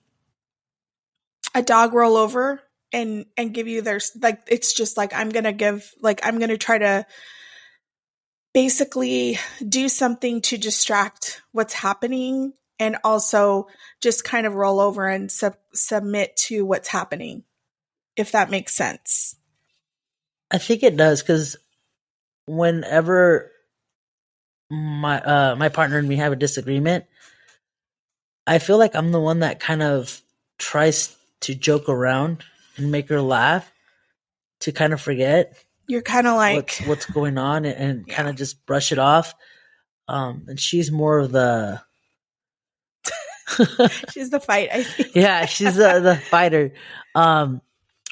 a 1.55 1.63
dog 1.63 1.95
roll 1.95 2.17
over 2.17 2.61
and 2.93 3.27
and 3.37 3.53
give 3.53 3.69
you 3.69 3.83
their 3.83 4.01
like 4.23 4.41
it's 4.49 4.73
just 4.75 4.97
like 4.97 5.13
I'm 5.15 5.31
going 5.31 5.45
to 5.45 5.53
give 5.53 5.93
like 6.01 6.21
I'm 6.23 6.39
going 6.39 6.51
to 6.51 6.59
try 6.59 6.79
to 6.79 7.07
basically 8.55 9.39
do 9.67 9.89
something 9.89 10.41
to 10.43 10.57
distract 10.57 11.43
what's 11.53 11.75
happening 11.75 12.53
and 12.79 12.97
also 13.05 13.67
just 14.01 14.25
kind 14.25 14.47
of 14.47 14.55
roll 14.55 14.81
over 14.81 15.07
and 15.07 15.31
sub- 15.31 15.59
submit 15.75 16.37
to 16.37 16.65
what's 16.65 16.89
happening 16.89 17.45
if 18.19 18.33
that 18.33 18.51
makes 18.51 18.75
sense. 18.75 19.37
I 20.51 20.59
think 20.59 20.83
it 20.83 20.97
does 20.97 21.23
cuz 21.23 21.57
whenever 22.47 23.53
my 24.71 25.21
uh 25.21 25.57
my 25.57 25.69
partner 25.69 25.99
and 25.99 26.09
me 26.09 26.17
have 26.17 26.33
a 26.33 26.37
disagreement, 26.37 27.05
I 28.47 28.59
feel 28.59 28.79
like 28.79 28.95
I'm 28.95 29.13
the 29.13 29.21
one 29.21 29.41
that 29.41 29.61
kind 29.61 29.83
of 29.83 30.23
tries 30.59 31.15
to 31.41 31.55
joke 31.55 31.89
around 31.89 32.45
and 32.77 32.91
make 32.91 33.09
her 33.09 33.21
laugh 33.21 33.71
to 34.61 34.73
kind 34.73 34.93
of 34.93 35.01
forget. 35.01 35.57
You're 35.87 36.03
kind 36.03 36.27
of 36.27 36.37
like 36.37 36.57
what's, 36.57 36.87
what's, 36.87 37.07
going 37.07 37.39
on 37.39 37.65
and, 37.65 37.77
and 37.77 38.05
yeah. 38.07 38.15
kind 38.15 38.29
of 38.29 38.37
just 38.37 38.65
brush 38.67 38.93
it 38.93 38.99
off. 38.99 39.35
Um, 40.07 40.45
and 40.49 40.59
she's 40.59 40.91
more 40.91 41.19
of 41.19 41.33
the. 41.33 41.81
she's 44.13 44.31
the 44.31 44.41
fight. 44.41 44.69
I 44.73 44.83
think. 44.83 45.11
yeah, 45.15 45.47
she's 45.47 45.77
the, 45.77 46.01
the 46.01 46.17
fighter. 46.17 46.73
Um, 47.15 47.63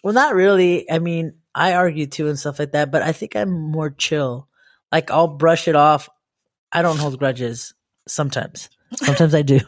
well, 0.07 0.15
not 0.15 0.37
really. 0.37 0.89
I 0.89 1.01
mean, 1.01 1.35
I 1.53 1.73
argue 1.75 2.07
too 2.07 2.29
and 2.29 2.39
stuff 2.39 2.61
like 2.61 2.71
that, 2.71 2.93
but 2.93 3.03
I 3.03 3.11
think 3.11 3.35
I'm 3.35 3.51
more 3.51 3.91
chill. 3.91 4.47
Like 4.93 5.11
I'll 5.11 5.27
brush 5.27 5.67
it 5.67 5.75
off. 5.75 6.09
I 6.71 6.83
don't 6.83 6.97
hold 6.97 7.19
grudges 7.19 7.75
sometimes. 8.07 8.71
Sometimes 8.95 9.35
I 9.35 9.43
do. 9.43 9.59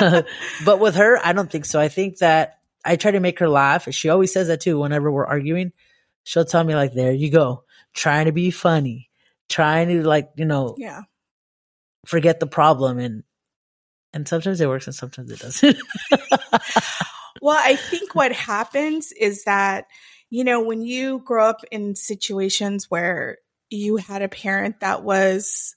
but 0.64 0.80
with 0.80 0.96
her, 0.96 1.24
I 1.24 1.32
don't 1.34 1.48
think 1.48 1.66
so. 1.66 1.78
I 1.78 1.86
think 1.86 2.18
that 2.18 2.58
I 2.84 2.96
try 2.96 3.12
to 3.12 3.20
make 3.20 3.38
her 3.38 3.48
laugh. 3.48 3.86
She 3.94 4.08
always 4.08 4.32
says 4.32 4.48
that 4.48 4.60
too 4.60 4.76
whenever 4.80 5.08
we're 5.08 5.24
arguing. 5.24 5.70
she'll 6.24 6.44
tell 6.44 6.64
me 6.64 6.74
like, 6.74 6.92
"There 6.92 7.12
you 7.12 7.30
go, 7.30 7.62
trying 7.94 8.24
to 8.26 8.32
be 8.32 8.50
funny, 8.50 9.08
trying 9.48 9.86
to 9.86 10.02
like 10.02 10.30
you 10.34 10.46
know 10.46 10.74
Yeah. 10.78 11.02
forget 12.06 12.40
the 12.40 12.48
problem," 12.48 12.98
and 12.98 13.22
and 14.12 14.26
sometimes 14.26 14.60
it 14.60 14.66
works 14.66 14.88
and 14.88 14.96
sometimes 14.96 15.30
it 15.30 15.38
doesn't. 15.38 15.76
Well, 17.40 17.58
I 17.58 17.76
think 17.76 18.14
what 18.14 18.32
happens 18.32 19.12
is 19.12 19.44
that, 19.44 19.86
you 20.28 20.44
know, 20.44 20.60
when 20.62 20.82
you 20.82 21.20
grow 21.20 21.48
up 21.48 21.62
in 21.70 21.94
situations 21.94 22.86
where 22.90 23.38
you 23.70 23.96
had 23.96 24.22
a 24.22 24.28
parent 24.28 24.80
that 24.80 25.02
was, 25.02 25.74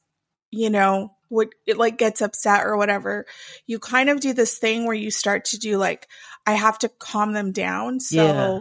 you 0.51 0.70
know, 0.70 1.12
would 1.29 1.50
it 1.65 1.77
like 1.77 1.98
gets 1.98 2.22
upset 2.22 2.65
or 2.65 2.77
whatever, 2.77 3.25
you 3.65 3.79
kind 3.79 4.10
of 4.10 4.20
do 4.20 4.34
this 4.34 4.58
thing 4.60 4.86
where 4.86 4.96
you 4.96 5.10
start 5.10 5.46
to 5.46 5.58
do 5.58 5.77
like, 5.77 6.08
I 6.46 6.53
have 6.53 6.77
to 6.79 6.89
calm 6.89 7.34
them 7.34 7.51
down. 7.51 8.00
So 8.00 8.17
Yeah. 8.17 8.60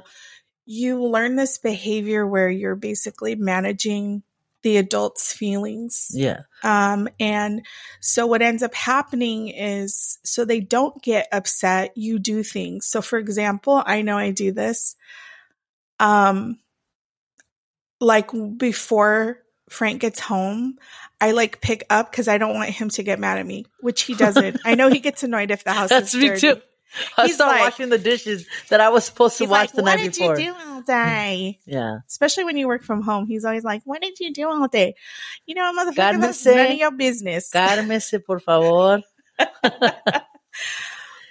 you 0.65 1.05
learn 1.05 1.37
this 1.37 1.59
behavior 1.59 2.27
where 2.27 2.49
you're 2.49 2.77
basically 2.77 3.35
managing 3.35 4.23
the 4.63 4.77
adult's 4.77 5.33
feelings. 5.33 6.09
yeah, 6.13 6.41
Um, 6.63 7.09
and 7.19 7.67
so 8.01 8.27
what 8.27 8.43
ends 8.43 8.63
up 8.63 8.75
happening 8.75 9.49
is 9.49 10.19
so 10.25 10.45
they 10.45 10.61
don't 10.61 11.03
get 11.03 11.29
upset, 11.33 11.97
you 11.97 12.19
do 12.19 12.43
things. 12.43 12.87
So 12.87 13.03
for 13.03 13.19
example, 13.19 13.83
I 13.85 14.03
know 14.03 14.17
I 14.17 14.31
do 14.31 14.53
this. 14.53 14.97
Um, 15.99 16.59
like 18.01 18.31
before 18.57 19.39
Frank 19.69 20.01
gets 20.01 20.21
home, 20.21 20.79
I 21.21 21.33
like 21.33 21.61
pick 21.61 21.85
up 21.89 22.11
because 22.11 22.29
I 22.29 22.39
don't 22.39 22.55
want 22.55 22.71
him 22.71 22.89
to 22.91 23.03
get 23.03 23.19
mad 23.21 23.39
at 23.39 23.47
me, 23.47 23.67
which 23.81 24.03
he 24.03 24.15
doesn't. 24.15 24.61
I 24.65 24.75
know 24.75 24.89
he 24.91 24.99
gets 25.01 25.23
annoyed 25.23 25.51
if 25.51 25.65
the 25.65 25.73
house 25.73 25.89
that's 25.91 26.15
is 26.15 26.21
me 26.21 26.29
dirty. 26.29 26.41
too. 26.41 26.61
I 27.17 27.27
He's 27.27 27.35
start 27.37 27.53
like- 27.53 27.61
washing 27.63 27.89
the 27.89 27.99
dishes 27.99 28.47
that 28.69 28.81
I 28.81 28.89
was 28.91 29.05
supposed 29.05 29.39
to 29.39 29.45
wash 29.47 29.61
like, 29.69 29.73
the 29.73 29.83
"What 29.83 29.97
night 29.97 30.13
did 30.13 30.15
before. 30.15 30.39
you 30.39 30.53
do 30.53 30.59
all 30.69 30.81
day?" 30.83 31.59
Yeah, 31.67 31.99
Especially 32.09 32.45
when 32.45 32.57
you 32.57 32.67
work 32.69 32.83
from 32.85 33.03
home, 33.03 33.27
he's 33.27 33.45
always 33.45 33.65
like, 33.65 33.83
"What 33.85 34.03
did 34.03 34.19
you 34.21 34.33
do 34.33 34.49
all 34.49 34.69
day?" 34.69 34.95
You 35.47 35.55
know, 35.55 35.73
motherfucker, 35.73 36.21
that's 36.21 36.45
none 36.47 36.73
of 36.73 36.77
your 36.79 36.91
business. 36.91 37.51
cálmese 37.53 38.21
por 38.27 38.39
favor. 38.47 39.03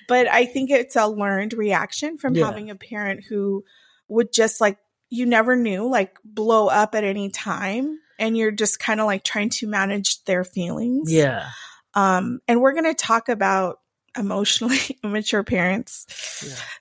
but 0.08 0.28
I 0.28 0.46
think 0.46 0.70
it's 0.72 0.96
a 0.96 1.08
learned 1.08 1.54
reaction 1.54 2.18
from 2.18 2.36
Yeah. 2.36 2.46
having 2.48 2.70
a 2.70 2.76
parent 2.76 3.24
who 3.30 3.64
would 4.08 4.34
just 4.34 4.60
like 4.62 4.78
you 5.10 5.26
never 5.26 5.56
knew 5.56 5.88
like 5.90 6.18
blow 6.24 6.68
up 6.68 6.96
at 6.96 7.04
any 7.04 7.30
time 7.30 8.00
and 8.20 8.38
you're 8.38 8.52
just 8.52 8.80
kind 8.80 9.00
of 9.00 9.06
like 9.06 9.24
trying 9.24 9.50
to 9.50 9.68
manage 9.68 10.24
their 10.24 10.44
feelings. 10.44 11.12
Yeah, 11.12 11.50
Um 11.94 12.40
and 12.48 12.62
we're 12.62 12.74
going 12.74 12.86
to 12.86 12.94
talk 12.94 13.30
about 13.30 13.80
emotionally 14.18 14.78
immature 15.04 15.44
parents 15.44 16.06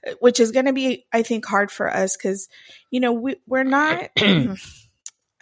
yeah. 0.05 0.15
which 0.21 0.41
is 0.41 0.51
going 0.51 0.67
to 0.67 0.73
be 0.73 1.07
I 1.13 1.23
think 1.23 1.47
hard 1.47 1.71
for 1.71 1.89
us 1.89 2.17
cuz 2.17 2.49
you 2.91 3.01
know 3.01 3.13
we 3.13 3.37
we're 3.47 3.63
not 3.63 4.11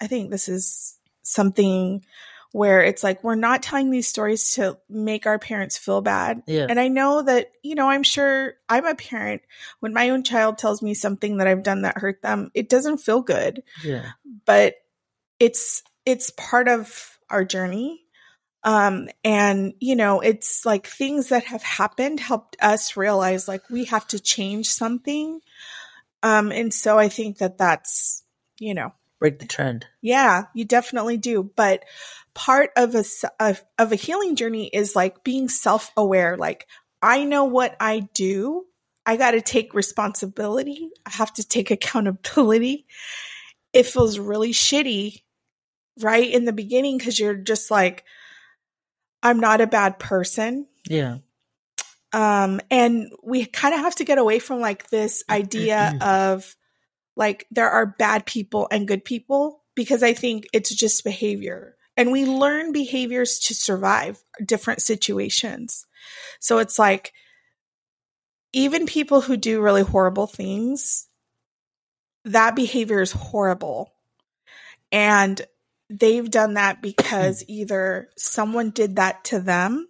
I 0.00 0.07
think 0.07 0.30
this 0.30 0.49
is 0.49 0.99
something 1.23 2.04
where 2.52 2.83
it's 2.83 3.02
like 3.02 3.23
we're 3.23 3.35
not 3.35 3.62
telling 3.62 3.90
these 3.90 4.09
stories 4.09 4.52
to 4.52 4.78
make 4.88 5.26
our 5.26 5.38
parents 5.38 5.76
feel 5.76 6.00
bad 6.00 6.42
yeah. 6.47 6.66
and 6.68 6.80
I 6.80 6.88
know 6.88 7.23
that, 7.23 7.52
you 7.62 7.75
know, 7.75 7.90
I'm 7.90 8.02
sure 8.02 8.54
I'm 8.68 8.87
a 8.87 8.95
parent. 8.95 9.42
When 9.80 9.92
my 9.92 10.11
own 10.11 10.25
child 10.25 10.57
tells 10.57 10.80
me 10.80 10.95
something 10.95 11.37
that 11.38 11.47
I've 11.47 11.62
done 11.62 11.83
that 11.83 11.99
hurt 11.99 12.23
them, 12.23 12.50
it 12.54 12.68
doesn't 12.68 12.99
feel 12.99 13.21
good, 13.21 13.62
yeah. 13.85 14.12
but 14.47 14.76
it's 15.38 15.83
it's 16.07 16.30
part 16.30 16.68
of 16.68 17.18
our 17.28 17.45
journey. 17.45 18.00
Um 18.65 19.09
and 19.25 19.75
you 19.81 19.97
know, 19.97 20.21
it's 20.21 20.67
like 20.67 20.87
things 20.87 21.29
that 21.29 21.45
have 21.45 21.62
happened 21.62 22.21
helped 22.21 22.57
us 22.61 22.97
realize 22.97 23.49
like 23.49 23.69
we 23.71 23.85
have 23.87 24.07
to 24.09 24.21
change 24.21 24.69
something. 24.69 25.41
Um 26.23 26.50
and 26.53 26.73
so 26.75 26.99
I 26.99 27.09
think 27.09 27.38
that 27.38 27.59
that's, 27.59 28.23
you 28.59 28.75
know, 28.75 28.93
Break 29.21 29.38
the 29.38 29.47
trend. 29.47 29.87
yeah, 30.00 30.45
you 30.55 30.65
definitely 30.65 31.17
do. 31.17 31.43
But 31.57 31.85
part 32.35 32.71
of 32.77 32.95
a, 32.95 33.05
of, 33.41 33.65
of 33.79 33.91
a 33.91 33.97
healing 33.97 34.37
journey 34.37 34.69
is 34.69 34.95
like 34.95 35.25
being 35.25 35.49
self 35.49 35.91
aware. 35.97 36.37
Like 36.37 36.67
I 37.03 37.25
know 37.25 37.45
what 37.45 37.77
I 37.81 38.09
do. 38.15 38.65
I 39.07 39.17
got 39.17 39.31
to 39.33 39.41
take 39.41 39.75
responsibility. 39.75 40.91
I 41.07 41.11
have 41.11 41.33
to 41.35 41.47
take 41.47 41.71
accountability. 41.73 42.87
It 43.73 43.87
feels 43.87 44.19
really 44.19 44.53
shitty 44.53 45.23
right 46.00 46.31
in 46.31 46.45
the 46.45 46.53
beginning 46.53 46.99
because 46.99 47.19
you're 47.19 47.35
just 47.35 47.71
like, 47.71 48.05
I'm 49.22 49.40
not 49.40 49.60
a 49.60 49.66
bad 49.66 49.98
person. 49.98 50.66
Yeah, 50.88 51.18
um 52.12 52.60
and 52.70 53.12
we 53.22 53.44
kind 53.44 53.75
of 53.75 53.80
have 53.80 53.94
to 53.96 54.04
get 54.04 54.18
away 54.18 54.38
from 54.38 54.60
like 54.60 54.88
this 54.88 55.22
idea 55.28 55.96
of 56.00 56.56
like 57.16 57.46
there 57.50 57.70
are 57.70 57.87
bad 57.87 58.25
people 58.25 58.68
and 58.70 58.88
good 58.88 59.04
people 59.04 59.62
because 59.75 60.02
i 60.02 60.12
think 60.12 60.46
it's 60.52 60.75
just 60.75 61.04
behavior. 61.04 61.75
And 61.96 62.12
we 62.12 62.25
learn 62.25 62.70
behaviors 62.70 63.40
to 63.40 63.54
survive 63.54 64.22
different 64.44 64.82
situations. 64.82 65.84
So 66.38 66.58
it's 66.58 66.78
like 66.78 67.12
even 68.52 68.87
people 68.87 69.20
who 69.20 69.37
do 69.37 69.60
really 69.60 69.82
horrible 69.82 70.28
things 70.28 71.08
that 72.25 72.54
behavior 72.54 73.00
is 73.00 73.12
horrible. 73.12 73.92
And 74.92 75.40
they've 75.90 76.30
done 76.30 76.54
that 76.54 76.83
because 76.83 77.45
either 77.49 78.09
someone 78.16 78.71
did 78.71 78.97
that 78.97 79.25
to 79.25 79.40
them 79.40 79.88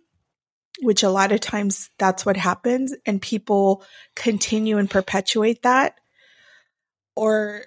which 0.81 1.03
a 1.03 1.11
lot 1.11 1.33
of 1.33 1.41
times 1.41 1.91
that's 1.99 2.25
what 2.25 2.37
happens 2.37 2.95
and 3.05 3.21
people 3.21 3.83
continue 4.15 4.79
and 4.79 4.91
perpetuate 4.91 5.63
that 5.63 5.99
or 7.17 7.63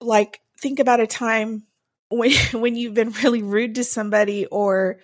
like 0.00 0.40
think 0.58 0.78
about 0.78 1.00
a 1.00 1.06
time 1.06 1.64
when 2.08 2.32
when 2.52 2.74
you've 2.74 2.94
been 2.94 3.10
really 3.22 3.42
rude 3.42 3.74
to 3.76 3.84
somebody 3.84 4.46
or 4.46 4.98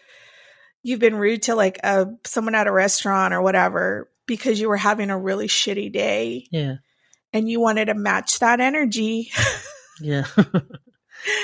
you've 0.83 1.01
been 1.01 1.17
rude 1.17 1.43
to 1.43 1.55
like 1.55 1.79
a 1.85 2.07
someone 2.25 2.55
at 2.55 2.67
a 2.67 2.73
restaurant 2.73 3.35
or 3.35 3.43
whatever 3.43 4.11
because 4.27 4.59
you 4.59 4.69
were 4.69 4.77
having 4.77 5.11
a 5.11 5.19
really 5.19 5.49
shitty 5.49 5.93
day 5.93 6.47
yeah, 6.51 6.77
and 7.33 7.49
you 7.49 7.61
wanted 7.61 7.87
to 7.87 7.95
match 7.95 8.39
that 8.39 8.61
energy 8.61 9.31
yeah. 10.01 10.25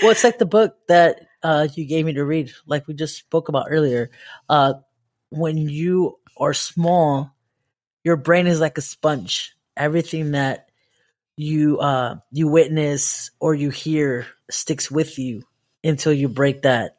well, 0.03 0.11
it's 0.11 0.25
like 0.25 0.39
the 0.39 0.47
book 0.47 0.77
that 0.89 1.27
uh, 1.43 1.69
you 1.75 1.85
gave 1.85 2.05
me 2.05 2.13
to 2.15 2.25
read, 2.25 2.53
like 2.67 2.87
we 2.87 2.95
just 2.95 3.17
spoke 3.17 3.49
about 3.49 3.67
earlier. 3.71 4.11
Uh, 4.49 4.75
when 5.31 5.57
you 5.57 6.19
are 6.37 6.55
small, 6.55 7.35
your 8.05 8.17
brain 8.17 8.47
is 8.47 8.61
like 8.61 8.79
a 8.79 8.83
sponge. 8.83 9.57
Everything 9.77 10.33
that 10.33 10.69
you 11.37 11.79
uh, 11.79 12.17
you 12.31 12.49
witness 12.49 13.31
or 13.41 13.55
you 13.55 13.71
hear 13.71 14.27
sticks 14.51 14.91
with 14.91 15.19
you 15.19 15.45
until 15.83 16.13
you 16.13 16.29
break 16.29 16.63
that 16.63 16.99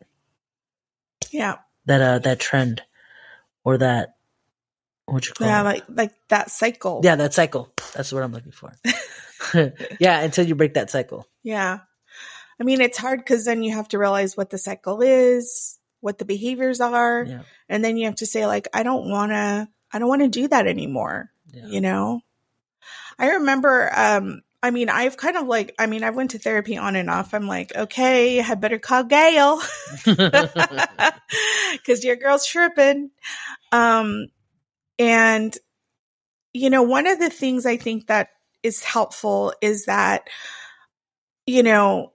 yeah 1.30 1.58
that 1.86 2.02
uh 2.02 2.20
that 2.20 2.40
trend 2.40 2.82
or 3.64 3.78
that 3.78 4.16
what 5.06 5.28
you 5.28 5.34
call 5.34 5.48
yeah 5.48 5.62
it? 5.62 5.66
like 5.66 5.84
like 5.90 6.14
that 6.30 6.50
cycle 6.50 7.02
yeah 7.04 7.16
that 7.16 7.34
cycle. 7.34 7.72
That's 7.94 8.12
what 8.12 8.24
I'm 8.24 8.32
looking 8.32 8.54
for. 8.54 8.74
yeah, 10.00 10.22
until 10.22 10.48
you 10.48 10.56
break 10.56 10.76
that 10.76 10.90
cycle. 10.90 11.28
Yeah. 11.44 11.80
I 12.62 12.63
mean, 12.63 12.80
it's 12.80 13.00
hard 13.00 13.20
because 13.20 13.46
then 13.46 13.63
you 13.63 13.74
have 13.74 13.88
to 13.88 13.98
realize 13.98 14.38
what 14.38 14.51
the 14.51 14.60
cycle 14.60 15.01
is, 15.01 15.80
what 16.00 16.20
the 16.20 16.25
behaviors 16.25 16.80
are, 16.80 17.25
Yeah, 17.27 17.41
and 17.68 17.84
then 17.84 17.98
you 17.98 18.06
have 18.06 18.18
to 18.18 18.27
say, 18.27 18.46
like, 18.46 18.68
I 18.72 18.84
don't 18.84 19.10
want 19.10 19.32
to, 19.32 19.68
I 19.91 19.98
don't 19.98 20.08
want 20.08 20.22
to 20.22 20.27
do 20.27 20.48
that 20.48 20.68
anymore. 20.68 21.32
yeah. 21.51 21.65
You 21.65 21.82
know? 21.82 22.22
I 23.18 23.32
remember, 23.32 23.91
um, 23.96 24.44
I 24.62 24.70
mean, 24.70 24.89
I've 24.89 25.18
kind 25.18 25.38
of 25.38 25.48
like, 25.48 25.74
I 25.80 25.88
mean, 25.88 26.03
I 26.03 26.12
went 26.12 26.32
to 26.32 26.39
therapy 26.39 26.77
on 26.77 26.96
and 26.96 27.10
off. 27.10 27.34
I'm 27.34 27.48
like, 27.48 27.75
okay, 27.75 28.39
I 28.41 28.53
better 28.53 28.77
call 28.77 29.06
Gail 29.06 29.60
because 30.06 32.03
your 32.03 32.15
girl's 32.15 32.46
tripping. 32.46 33.10
Um, 33.72 34.27
and, 35.00 35.58
you 36.53 36.70
know, 36.70 36.84
one 36.84 37.08
of 37.08 37.18
the 37.18 37.32
things 37.32 37.65
I 37.65 37.77
think 37.77 38.06
that 38.06 38.30
is 38.62 38.84
helpful 38.84 39.56
is 39.62 39.86
that, 39.86 40.27
you 41.48 41.63
know, 41.63 42.13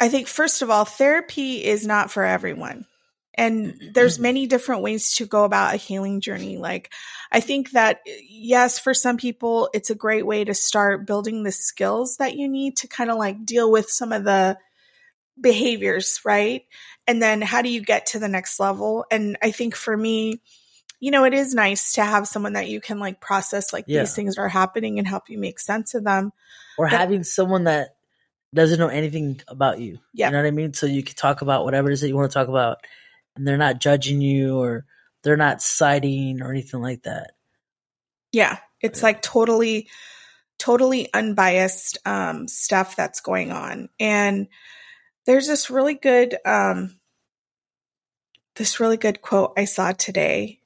I 0.00 0.08
think 0.08 0.26
first 0.26 0.62
of 0.62 0.70
all, 0.70 0.84
therapy 0.84 1.62
is 1.64 1.86
not 1.86 2.10
for 2.10 2.24
everyone. 2.24 2.86
And 3.34 3.92
there's 3.94 4.14
mm-hmm. 4.14 4.22
many 4.22 4.46
different 4.46 4.82
ways 4.82 5.12
to 5.12 5.26
go 5.26 5.44
about 5.44 5.74
a 5.74 5.78
healing 5.78 6.20
journey. 6.20 6.58
Like, 6.58 6.92
I 7.30 7.40
think 7.40 7.70
that, 7.70 8.00
yes, 8.28 8.78
for 8.78 8.92
some 8.92 9.16
people, 9.16 9.70
it's 9.72 9.88
a 9.88 9.94
great 9.94 10.26
way 10.26 10.44
to 10.44 10.52
start 10.52 11.06
building 11.06 11.42
the 11.42 11.52
skills 11.52 12.16
that 12.16 12.36
you 12.36 12.48
need 12.48 12.78
to 12.78 12.88
kind 12.88 13.10
of 13.10 13.18
like 13.18 13.44
deal 13.46 13.70
with 13.70 13.88
some 13.88 14.12
of 14.12 14.24
the 14.24 14.58
behaviors, 15.40 16.20
right? 16.24 16.64
And 17.06 17.22
then 17.22 17.40
how 17.40 17.62
do 17.62 17.70
you 17.70 17.80
get 17.80 18.06
to 18.06 18.18
the 18.18 18.28
next 18.28 18.58
level? 18.58 19.06
And 19.10 19.38
I 19.42 19.52
think 19.52 19.74
for 19.74 19.96
me, 19.96 20.42
you 20.98 21.10
know, 21.10 21.24
it 21.24 21.32
is 21.32 21.54
nice 21.54 21.92
to 21.94 22.04
have 22.04 22.28
someone 22.28 22.54
that 22.54 22.68
you 22.68 22.80
can 22.80 22.98
like 22.98 23.20
process 23.20 23.72
like 23.72 23.84
Yeah. 23.86 24.00
these 24.00 24.14
things 24.14 24.36
are 24.36 24.48
happening 24.48 24.98
and 24.98 25.08
help 25.08 25.30
you 25.30 25.38
make 25.38 25.60
sense 25.60 25.94
of 25.94 26.04
them. 26.04 26.32
or 26.76 26.88
But- 26.88 26.98
having 26.98 27.24
someone 27.24 27.64
that 27.64 27.94
doesn't 28.54 28.78
know 28.78 28.88
anything 28.88 29.40
about 29.48 29.80
you. 29.80 29.98
Yeah. 30.12 30.26
You 30.26 30.32
know 30.32 30.38
what 30.38 30.46
I 30.46 30.50
mean? 30.52 30.72
So 30.74 30.86
you 30.86 31.02
can 31.02 31.16
talk 31.16 31.42
about 31.42 31.64
whatever 31.64 31.90
it 31.90 31.94
is 31.94 32.00
that 32.00 32.08
you 32.08 32.16
want 32.16 32.30
to 32.30 32.34
talk 32.34 32.48
about 32.48 32.78
and 33.36 33.46
they're 33.46 33.56
not 33.56 33.80
judging 33.80 34.20
you 34.20 34.58
or 34.58 34.84
they're 35.22 35.36
not 35.36 35.62
siding 35.62 36.42
or 36.42 36.50
anything 36.50 36.80
like 36.80 37.02
that. 37.02 37.32
Yeah. 38.32 38.58
It's 38.80 39.00
Yeah. 39.00 39.06
like 39.06 39.22
totally, 39.22 39.88
totally 40.58 41.12
unbiased 41.12 41.98
um, 42.06 42.48
stuff 42.48 42.96
that's 42.96 43.20
going 43.20 43.52
on. 43.52 43.88
And 43.98 44.48
there's 45.26 45.46
this 45.46 45.70
really 45.70 45.94
good 45.94 46.36
um, 46.44 46.98
this 48.56 48.80
really 48.80 48.96
good 48.96 49.22
quote 49.22 49.52
I 49.56 49.64
saw 49.64 49.92
today, 49.92 50.60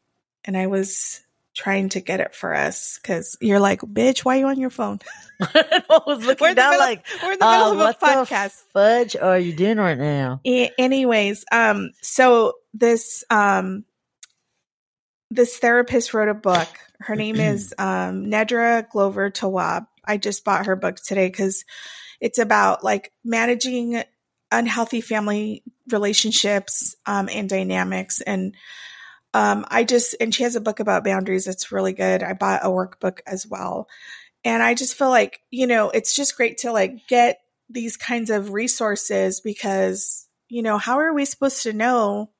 and 0.45 0.57
I 0.57 0.69
was 0.69 1.24
trying 1.55 1.89
to 1.91 2.01
get 2.01 2.21
it 2.21 2.35
for 2.35 2.55
us 2.55 2.99
because 3.01 3.37
you're 3.41 3.61
like, 3.61 3.81
bitch, 3.81 4.21
why 4.21 4.37
are 4.37 4.41
you 4.41 4.47
on 4.49 4.59
your 4.59 4.71
phone? 4.71 4.99
I 5.41 6.01
was 6.07 6.25
looking 6.25 6.47
We're 6.49 6.55
down 6.55 6.71
middle- 6.73 6.87
like, 6.87 7.07
We're 7.23 7.33
in 7.33 7.39
the 7.39 7.47
uh, 7.47 7.51
middle 7.51 7.73
of 7.73 7.79
what 7.79 7.97
a 8.03 8.05
podcast. 8.27 8.63
fudge 8.73 9.17
are 9.17 9.39
you 9.39 9.53
doing 9.55 9.79
right 9.79 9.99
now? 9.99 10.41
A- 10.47 10.73
anyways, 10.79 11.45
um, 11.53 11.91
so 12.03 12.55
this 12.73 13.25
um 13.31 13.85
this 15.31 15.57
therapist 15.59 16.15
wrote 16.15 16.29
a 16.29 16.35
book. 16.35 16.69
Her 17.01 17.17
name 17.17 17.37
is 17.37 17.75
um 17.79 18.27
Nedra 18.27 18.89
Glover 18.91 19.31
Tawwab. 19.31 19.87
I 20.05 20.17
just 20.19 20.45
bought 20.45 20.67
her 20.67 20.77
book 20.77 20.97
today 20.97 21.29
because 21.29 21.65
it's 22.21 22.39
about 22.39 22.85
like 22.85 23.13
managing 23.25 24.03
unhealthy 24.53 25.01
family 25.01 25.63
relationships 25.91 26.95
um 27.07 27.29
and 27.33 27.49
dynamics 27.49 28.21
and 28.21 28.55
um 29.35 29.67
I 29.69 29.85
just 29.85 30.17
and 30.21 30.35
she 30.35 30.45
has 30.45 30.57
a 30.57 30.61
book 30.61 30.81
about 30.81 31.05
boundaries 31.05 31.45
that's 31.45 31.71
really 31.71 31.93
good. 31.93 32.23
I 32.23 32.33
bought 32.33 32.65
a 32.65 32.69
workbook 32.69 33.21
as 33.27 33.47
well. 33.47 33.89
And 34.45 34.63
I 34.63 34.75
just 34.75 34.95
feel 34.95 35.09
like, 35.09 35.41
you 35.51 35.67
know, 35.67 35.91
it's 35.91 36.15
just 36.15 36.37
great 36.37 36.59
to 36.59 36.73
like 36.73 37.09
get 37.09 37.41
these 37.71 37.97
kinds 37.97 38.31
of 38.31 38.53
resources 38.53 39.41
because, 39.41 40.29
you 40.49 40.63
know, 40.63 40.77
how 40.77 40.99
are 40.99 41.15
we 41.15 41.25
supposed 41.25 41.63
to 41.63 41.73
know? 41.73 42.31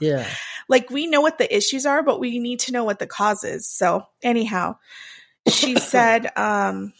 Yeah. 0.00 0.28
like, 0.68 0.90
we 0.90 1.08
know 1.08 1.20
what 1.20 1.38
the 1.38 1.54
issues 1.54 1.86
are, 1.86 2.02
but 2.04 2.20
we 2.20 2.38
need 2.38 2.60
to 2.60 2.72
know 2.72 2.84
what 2.84 3.00
the 3.00 3.06
cause 3.06 3.42
is. 3.42 3.68
So, 3.68 4.06
anyhow, 4.22 4.76
she 5.48 5.76
said, 5.80 6.30
um, 6.36 6.92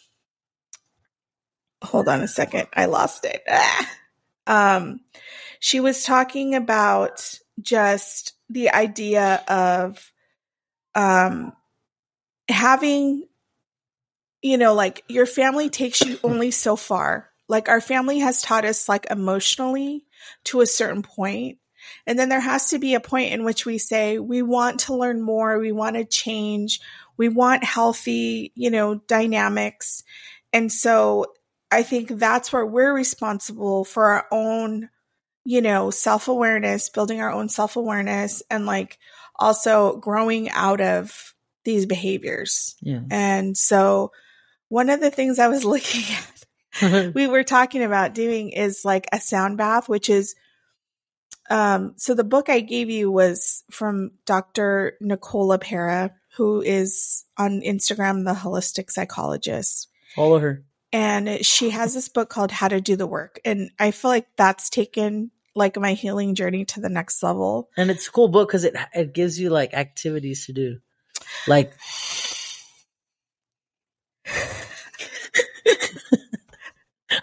hold 1.83 2.09
on 2.09 2.21
a 2.21 2.29
second. 2.29 2.67
I 2.75 2.87
lost 2.87 3.25
it. 3.25 3.43
Ah. 3.49 3.91
Um, 4.47 5.01
she 5.61 5.79
was 5.79 6.03
talking 6.03 6.57
about 6.57 7.39
just 7.61 8.33
the 8.51 8.71
idea 8.71 9.43
of, 9.49 10.13
um, 10.95 11.53
having 12.49 13.25
you 14.43 14.57
know, 14.57 14.75
like 14.75 15.05
your 15.09 15.27
family 15.27 15.69
takes 15.69 16.01
you 16.01 16.19
only 16.25 16.51
so 16.51 16.77
far. 16.77 17.31
Like 17.49 17.69
our 17.69 17.81
family 17.81 18.21
has 18.21 18.43
taught 18.43 18.65
us 18.65 18.89
like 18.89 19.07
emotionally 19.11 20.05
to 20.45 20.61
a 20.61 20.67
certain. 20.67 21.05
And 22.07 22.19
then 22.19 22.29
there 22.29 22.41
has 22.41 22.69
to 22.71 22.79
be 22.79 22.95
a 22.95 23.01
point 23.01 23.33
in 23.33 23.45
which 23.45 23.67
we 23.67 23.79
say, 23.79 24.19
we 24.19 24.43
want 24.43 24.81
to 24.81 24.95
learn 24.95 25.21
more. 25.21 25.59
We 25.59 25.73
want 25.73 25.97
to 25.97 26.05
change. 26.05 26.81
We 27.17 27.29
want 27.29 27.65
healthy, 27.65 28.53
you 28.55 28.71
know, 28.71 28.95
dynamics. 28.95 30.05
And 30.53 30.71
so 30.71 31.35
I 31.71 31.83
think 31.83 32.09
that's 32.09 32.53
where 32.53 32.67
we're 32.67 32.95
responsible 32.95 33.85
for 33.85 34.05
our 34.05 34.27
own, 34.31 34.89
you 35.45 35.61
know, 35.61 35.91
self 35.91 36.29
awareness, 36.29 36.89
building 36.89 37.21
our 37.21 37.31
own 37.31 37.49
self 37.49 37.77
awareness 37.77 38.43
and 38.51 38.67
like 38.67 38.99
also 39.37 39.97
growing 39.97 40.51
out 40.51 40.81
of 40.81 41.35
these 41.65 41.87
behaviors. 41.87 42.77
Yeah. 42.81 43.01
And 43.11 43.57
so 43.57 44.13
one 44.69 44.91
of 44.91 45.01
the 45.01 45.11
things 45.11 45.39
I 45.39 45.49
was 45.49 45.65
looking 45.65 46.05
at, 46.83 47.15
we 47.15 47.27
were 47.27 47.45
talking 47.45 47.83
about 47.83 48.15
doing 48.15 48.51
is 48.51 48.85
like 48.85 49.07
a 49.13 49.21
sound 49.21 49.59
bath, 49.59 49.89
which 49.89 50.09
is, 50.09 50.35
um, 51.49 51.95
so 51.97 52.15
the 52.15 52.23
book 52.23 52.49
I 52.49 52.61
gave 52.61 52.91
you 52.91 53.11
was 53.11 53.65
from 53.71 54.13
Dr. 54.25 54.97
Nicole 55.01 55.49
LePera, 55.49 56.11
who 56.37 56.63
is 56.63 57.25
on 57.37 57.61
Instagram, 57.63 58.25
the 58.25 58.35
holistic 58.35 58.91
psychologist. 58.91 59.89
Follow 60.15 60.39
her. 60.39 60.65
And 60.93 61.45
she 61.45 61.71
has 61.71 61.95
this 61.95 62.09
book 62.09 62.29
called 62.29 62.51
How 62.51 62.69
to 62.69 62.81
Do 62.81 62.97
the 62.97 63.07
Work. 63.07 63.41
And 63.45 63.71
I 63.79 63.93
feel 63.93 64.11
like 64.11 64.27
that's 64.37 64.71
taken 64.71 65.31
like 65.55 65.77
my 65.77 65.95
healing 65.95 66.35
journey 66.35 66.65
to 66.67 66.81
the 66.81 66.89
next 66.89 67.23
level. 67.23 67.69
And 67.77 67.91
it's 67.91 68.09
a 68.09 68.11
cool 68.11 68.29
book 68.29 68.49
because 68.49 68.65
it 68.65 68.75
it 68.95 69.13
gives 69.15 69.39
you 69.39 69.51
like 69.51 69.75
activities 69.75 70.47
to 70.47 70.53
do. 70.53 70.79
Like 71.47 71.73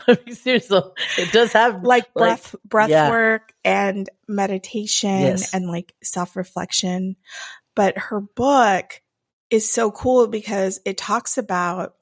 I 0.09 0.17
mean, 0.25 0.35
seriously, 0.35 0.81
it 1.17 1.31
does 1.31 1.51
have 1.53 1.83
like 1.83 2.13
breath 2.13 2.55
breath 2.65 2.89
yeah. 2.89 3.09
work 3.09 3.53
and 3.65 4.09
meditation 4.27 5.09
Yes. 5.09 5.53
and 5.53 5.67
like 5.67 5.93
self-reflection 6.01 7.15
but 7.77 7.95
her 7.95 8.19
book 8.19 9.01
is 9.51 9.71
so 9.71 9.91
cool 9.91 10.25
because 10.27 10.79
it 10.83 10.97
talks 10.97 11.37
about 11.37 11.93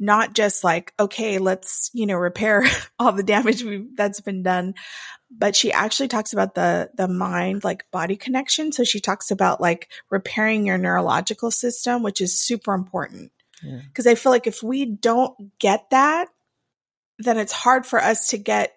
not 0.00 0.34
just 0.34 0.64
like 0.64 0.92
okay 0.98 1.38
let's 1.38 1.90
you 1.92 2.06
know 2.06 2.16
repair 2.16 2.64
all 2.98 3.12
the 3.12 3.22
damage 3.22 3.62
that's 3.94 4.20
been 4.20 4.42
done 4.42 4.74
but 5.30 5.54
she 5.54 5.70
actually 5.70 6.08
talks 6.08 6.32
about 6.32 6.54
the 6.54 6.90
the 6.94 7.06
mind 7.06 7.62
like 7.62 7.84
body 7.92 8.16
connection 8.16 8.72
so 8.72 8.82
she 8.82 8.98
talks 8.98 9.30
about 9.30 9.60
like 9.60 9.88
repairing 10.10 10.66
your 10.66 10.78
neurological 10.78 11.50
system 11.50 12.02
which 12.02 12.20
is 12.20 12.40
super 12.40 12.72
important 12.74 13.30
Yeah. 13.62 13.80
because 13.88 14.06
I 14.06 14.14
feel 14.16 14.32
like 14.32 14.46
if 14.46 14.62
we 14.62 14.86
don't 14.86 15.58
get 15.58 15.90
that, 15.90 16.28
then 17.18 17.36
it's 17.36 17.52
hard 17.52 17.84
for 17.84 18.00
us 18.02 18.28
to 18.28 18.38
get 18.38 18.72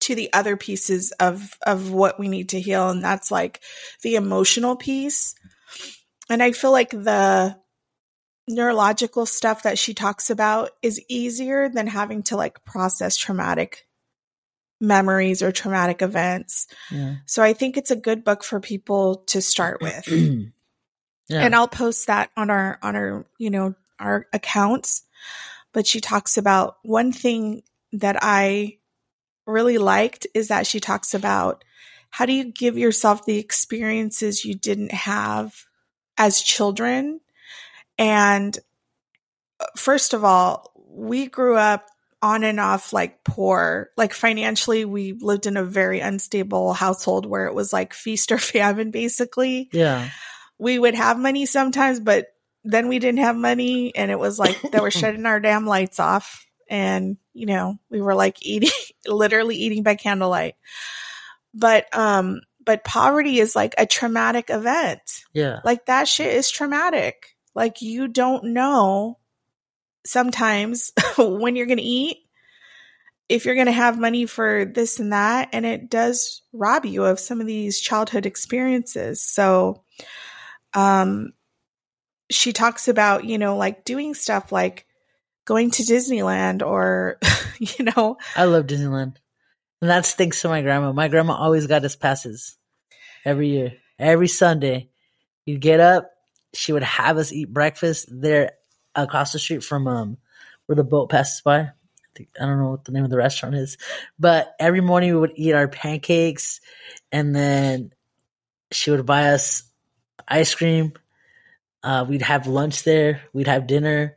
to 0.00 0.14
the 0.16 0.32
other 0.32 0.56
pieces 0.56 1.12
of 1.20 1.56
of 1.64 1.90
what 1.92 2.18
we 2.18 2.28
need 2.28 2.48
to 2.50 2.60
heal, 2.60 2.90
and 2.90 3.02
that's 3.02 3.30
like 3.30 3.60
the 4.02 4.16
emotional 4.16 4.74
piece. 4.76 5.34
And 6.28 6.42
I 6.42 6.52
feel 6.52 6.72
like 6.72 6.90
the 6.90 7.56
neurological 8.48 9.26
stuff 9.26 9.62
that 9.62 9.78
she 9.78 9.94
talks 9.94 10.30
about 10.30 10.70
is 10.82 11.00
easier 11.08 11.68
than 11.68 11.86
having 11.86 12.22
to 12.24 12.36
like 12.36 12.64
process 12.64 13.16
traumatic 13.16 13.86
memories 14.80 15.42
or 15.42 15.52
traumatic 15.52 16.02
events. 16.02 16.66
Yeah. 16.90 17.16
So 17.26 17.42
I 17.42 17.52
think 17.52 17.76
it's 17.76 17.90
a 17.90 17.96
good 17.96 18.24
book 18.24 18.44
for 18.44 18.60
people 18.60 19.16
to 19.26 19.42
start 19.42 19.80
with 19.82 20.08
yeah. 21.28 21.42
and 21.42 21.54
I'll 21.54 21.68
post 21.68 22.06
that 22.06 22.30
on 22.36 22.50
our 22.50 22.78
on 22.82 22.96
our 22.96 23.26
you 23.38 23.50
know 23.50 23.74
our 23.98 24.26
accounts. 24.32 25.02
But 25.72 25.86
she 25.86 26.00
talks 26.00 26.38
about 26.38 26.78
one 26.82 27.12
thing 27.12 27.62
that 27.92 28.16
I 28.20 28.78
really 29.46 29.78
liked 29.78 30.26
is 30.34 30.48
that 30.48 30.66
she 30.66 30.80
talks 30.80 31.14
about 31.14 31.64
how 32.10 32.26
do 32.26 32.32
you 32.32 32.44
give 32.44 32.78
yourself 32.78 33.26
the 33.26 33.38
experiences 33.38 34.44
you 34.44 34.54
didn't 34.54 34.92
have 34.92 35.64
as 36.16 36.40
children 36.40 37.20
and 37.98 38.58
uh, 39.60 39.66
first 39.76 40.14
of 40.14 40.24
all 40.24 40.72
we 40.88 41.26
grew 41.26 41.56
up 41.56 41.86
on 42.20 42.42
and 42.42 42.58
off 42.58 42.92
like 42.92 43.22
poor 43.22 43.90
like 43.96 44.12
financially 44.12 44.84
we 44.84 45.12
lived 45.12 45.46
in 45.46 45.56
a 45.56 45.64
very 45.64 46.00
unstable 46.00 46.72
household 46.72 47.26
where 47.26 47.46
it 47.46 47.54
was 47.54 47.72
like 47.72 47.94
feast 47.94 48.32
or 48.32 48.38
famine 48.38 48.90
basically 48.90 49.68
yeah. 49.72 50.08
we 50.58 50.78
would 50.78 50.94
have 50.94 51.18
money 51.18 51.46
sometimes, 51.46 52.00
but 52.00 52.26
then 52.64 52.88
we 52.88 52.98
didn't 52.98 53.20
have 53.20 53.36
money 53.36 53.94
and 53.94 54.10
it 54.10 54.18
was 54.18 54.38
like 54.38 54.60
they 54.60 54.80
were 54.80 54.90
shutting 54.90 55.26
our 55.26 55.40
damn 55.40 55.66
lights 55.66 56.00
off. 56.00 56.46
And, 56.70 57.16
you 57.32 57.46
know, 57.46 57.78
we 57.90 58.02
were 58.02 58.14
like 58.14 58.44
eating, 58.44 58.70
literally 59.06 59.56
eating 59.56 59.82
by 59.82 59.94
candlelight. 59.94 60.54
But, 61.54 61.86
um, 61.96 62.40
but 62.64 62.84
poverty 62.84 63.38
is 63.38 63.56
like 63.56 63.74
a 63.78 63.86
traumatic 63.86 64.50
event. 64.50 65.00
Yeah. 65.32 65.60
Like 65.64 65.86
that 65.86 66.08
shit 66.08 66.34
is 66.34 66.50
traumatic. 66.50 67.36
Like 67.58 67.82
you 67.82 68.06
don't 68.06 68.52
know 68.52 69.18
sometimes 70.06 70.92
when 71.18 71.56
you're 71.56 71.66
going 71.66 71.78
to 71.78 71.82
eat, 71.82 72.18
if 73.28 73.44
you're 73.44 73.56
going 73.56 73.66
to 73.66 73.72
have 73.72 73.98
money 73.98 74.26
for 74.26 74.64
this 74.64 75.00
and 75.00 75.12
that. 75.12 75.48
And 75.52 75.66
it 75.66 75.90
does 75.90 76.42
rob 76.52 76.86
you 76.86 77.04
of 77.04 77.18
some 77.18 77.40
of 77.40 77.48
these 77.48 77.80
childhood 77.80 78.26
experiences. 78.26 79.20
So, 79.20 79.82
um, 80.72 81.32
she 82.30 82.52
talks 82.52 82.86
about, 82.86 83.24
you 83.24 83.38
know, 83.38 83.56
like 83.56 83.84
doing 83.84 84.14
stuff 84.14 84.52
like 84.52 84.86
going 85.44 85.72
to 85.72 85.82
Disneyland 85.82 86.64
or, 86.64 87.18
you 87.58 87.86
know, 87.86 88.18
I 88.36 88.44
love 88.44 88.68
Disneyland. 88.68 89.16
And 89.82 89.90
that's 89.90 90.14
thanks 90.14 90.40
to 90.42 90.48
my 90.48 90.62
grandma. 90.62 90.92
My 90.92 91.08
grandma 91.08 91.34
always 91.34 91.66
got 91.66 91.84
us 91.84 91.96
passes 91.96 92.56
every 93.24 93.48
year. 93.48 93.72
Every 93.98 94.28
Sunday. 94.28 94.90
You'd 95.44 95.60
get 95.60 95.80
up, 95.80 96.12
she 96.54 96.72
would 96.72 96.82
have 96.82 97.18
us 97.18 97.32
eat 97.32 97.52
breakfast 97.52 98.08
there 98.10 98.52
across 98.94 99.32
the 99.32 99.38
street 99.38 99.62
from 99.62 99.86
um 99.86 100.18
where 100.66 100.76
the 100.76 100.84
boat 100.84 101.08
passes 101.08 101.40
by. 101.40 101.60
I, 101.60 101.72
think, 102.14 102.28
I 102.40 102.46
don't 102.46 102.58
know 102.58 102.70
what 102.70 102.84
the 102.84 102.92
name 102.92 103.04
of 103.04 103.10
the 103.10 103.16
restaurant 103.16 103.54
is. 103.54 103.78
But 104.18 104.54
every 104.58 104.80
morning 104.80 105.12
we 105.12 105.20
would 105.20 105.32
eat 105.36 105.54
our 105.54 105.68
pancakes 105.68 106.60
and 107.10 107.34
then 107.34 107.92
she 108.70 108.90
would 108.90 109.06
buy 109.06 109.30
us 109.30 109.62
ice 110.26 110.54
cream. 110.54 110.92
Uh, 111.82 112.04
we'd 112.08 112.22
have 112.22 112.46
lunch 112.46 112.82
there. 112.82 113.22
We'd 113.32 113.46
have 113.46 113.66
dinner. 113.66 114.16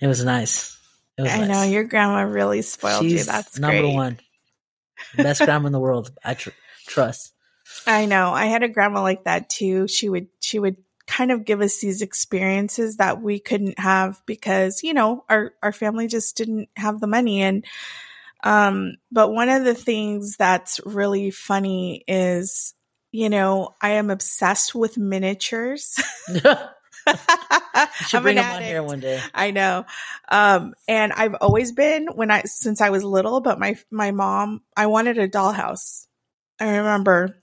It 0.00 0.06
was 0.06 0.24
nice. 0.24 0.78
It 1.16 1.22
was 1.22 1.32
I 1.32 1.38
nice. 1.38 1.48
know 1.48 1.62
your 1.64 1.84
grandma 1.84 2.20
really 2.20 2.62
spoiled 2.62 3.04
you. 3.04 3.24
That's 3.24 3.58
number 3.58 3.80
great. 3.80 3.94
one. 3.94 4.20
Best 5.16 5.40
grandma 5.44 5.66
in 5.66 5.72
the 5.72 5.80
world. 5.80 6.12
I 6.24 6.34
tr- 6.34 6.50
trust. 6.86 7.32
I 7.86 8.06
know. 8.06 8.32
I 8.32 8.46
had 8.46 8.62
a 8.62 8.68
grandma 8.68 9.02
like 9.02 9.24
that 9.24 9.48
too. 9.48 9.88
She 9.88 10.08
would 10.08 10.28
she 10.40 10.58
would 10.58 10.76
kind 11.08 11.32
of 11.32 11.44
give 11.44 11.60
us 11.60 11.80
these 11.80 12.02
experiences 12.02 12.98
that 12.98 13.20
we 13.20 13.40
couldn't 13.40 13.80
have 13.80 14.20
because, 14.26 14.82
you 14.82 14.94
know, 14.94 15.24
our, 15.28 15.54
our 15.62 15.72
family 15.72 16.06
just 16.06 16.36
didn't 16.36 16.68
have 16.76 17.00
the 17.00 17.06
money. 17.06 17.42
And, 17.42 17.64
um, 18.44 18.96
but 19.10 19.32
one 19.32 19.48
of 19.48 19.64
the 19.64 19.74
things 19.74 20.36
that's 20.36 20.80
really 20.84 21.30
funny 21.30 22.04
is, 22.06 22.74
you 23.10 23.30
know, 23.30 23.74
I 23.80 23.90
am 23.92 24.10
obsessed 24.10 24.74
with 24.74 24.98
miniatures. 24.98 25.96
should 28.06 28.22
bring 28.22 28.36
them 28.36 28.54
on 28.54 28.62
here 28.62 28.82
one 28.82 29.00
day. 29.00 29.20
I 29.34 29.50
know. 29.50 29.86
Um, 30.28 30.74
and 30.86 31.12
I've 31.12 31.34
always 31.40 31.72
been 31.72 32.08
when 32.08 32.30
I 32.30 32.42
since 32.42 32.80
I 32.80 32.90
was 32.90 33.02
little, 33.02 33.40
but 33.40 33.58
my 33.58 33.78
my 33.90 34.10
mom, 34.10 34.62
I 34.76 34.86
wanted 34.86 35.18
a 35.18 35.28
dollhouse. 35.28 36.06
I 36.60 36.76
remember. 36.76 37.36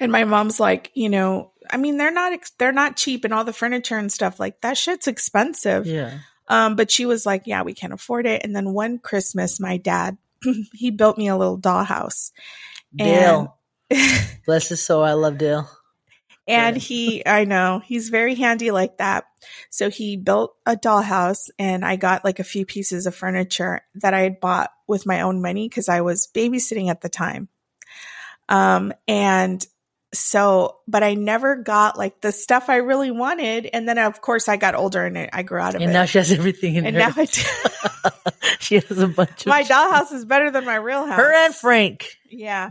And 0.00 0.10
my 0.10 0.24
mom's 0.24 0.58
like, 0.58 0.90
you 0.94 1.08
know, 1.08 1.52
I 1.70 1.76
mean, 1.76 1.96
they're 1.96 2.12
not 2.12 2.38
they're 2.58 2.72
not 2.72 2.96
cheap 2.96 3.24
and 3.24 3.34
all 3.34 3.44
the 3.44 3.52
furniture 3.52 3.98
and 3.98 4.12
stuff 4.12 4.38
like 4.38 4.60
that 4.60 4.76
shit's 4.76 5.06
expensive. 5.06 5.86
Yeah. 5.86 6.18
Um, 6.48 6.76
but 6.76 6.90
she 6.90 7.06
was 7.06 7.24
like, 7.24 7.46
yeah, 7.46 7.62
we 7.62 7.74
can't 7.74 7.92
afford 7.92 8.26
it. 8.26 8.42
And 8.44 8.54
then 8.54 8.72
one 8.72 8.98
Christmas, 8.98 9.58
my 9.58 9.76
dad, 9.78 10.18
he 10.72 10.90
built 10.90 11.16
me 11.16 11.28
a 11.28 11.36
little 11.36 11.58
dollhouse. 11.58 12.32
Dale. 12.94 13.56
And 13.90 14.28
Bless 14.46 14.68
his 14.68 14.84
soul. 14.84 15.02
I 15.02 15.12
love 15.12 15.38
Dale. 15.38 15.68
And 16.46 16.76
he, 16.76 17.26
I 17.26 17.44
know, 17.44 17.80
he's 17.82 18.10
very 18.10 18.34
handy 18.34 18.70
like 18.70 18.98
that. 18.98 19.24
So 19.70 19.88
he 19.88 20.18
built 20.18 20.54
a 20.66 20.76
dollhouse 20.76 21.48
and 21.58 21.84
I 21.84 21.96
got 21.96 22.24
like 22.24 22.38
a 22.38 22.44
few 22.44 22.66
pieces 22.66 23.06
of 23.06 23.14
furniture 23.14 23.80
that 23.94 24.12
I 24.12 24.20
had 24.20 24.40
bought 24.40 24.70
with 24.86 25.06
my 25.06 25.22
own 25.22 25.40
money 25.40 25.68
because 25.68 25.88
I 25.88 26.02
was 26.02 26.28
babysitting 26.34 26.90
at 26.90 27.00
the 27.00 27.08
time. 27.08 27.48
Um, 28.50 28.92
and 29.08 29.66
so, 30.14 30.78
but 30.88 31.02
I 31.02 31.14
never 31.14 31.56
got 31.56 31.98
like 31.98 32.20
the 32.20 32.32
stuff 32.32 32.68
I 32.68 32.76
really 32.76 33.10
wanted. 33.10 33.68
And 33.72 33.88
then 33.88 33.98
of 33.98 34.20
course 34.20 34.48
I 34.48 34.56
got 34.56 34.74
older 34.74 35.04
and 35.04 35.28
I 35.32 35.42
grew 35.42 35.58
out 35.58 35.70
of 35.70 35.76
and 35.76 35.82
it. 35.82 35.86
And 35.86 35.92
now 35.92 36.04
she 36.04 36.18
has 36.18 36.32
everything 36.32 36.76
in 36.76 36.86
and 36.86 36.96
her. 36.96 37.00
now 37.00 37.12
I 37.16 37.24
do. 37.26 37.42
she 38.60 38.74
has 38.76 38.98
a 38.98 39.08
bunch 39.08 39.42
of 39.42 39.46
My 39.46 39.62
dollhouse 39.62 40.12
is 40.12 40.24
better 40.24 40.50
than 40.50 40.64
my 40.64 40.76
real 40.76 41.06
house. 41.06 41.16
Her 41.18 41.34
and 41.34 41.54
Frank. 41.54 42.16
Yeah. 42.30 42.70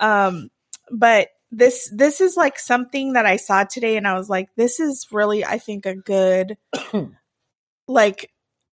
um, 0.00 0.50
but 0.90 1.28
this 1.50 1.90
this 1.94 2.20
is 2.20 2.36
like 2.36 2.58
something 2.58 3.12
that 3.14 3.26
I 3.26 3.36
saw 3.36 3.64
today 3.64 3.96
and 3.96 4.06
I 4.06 4.14
was 4.14 4.28
like 4.28 4.48
this 4.56 4.80
is 4.80 5.06
really 5.12 5.44
I 5.44 5.58
think 5.58 5.86
a 5.86 5.94
good 5.94 6.56
like 7.88 8.30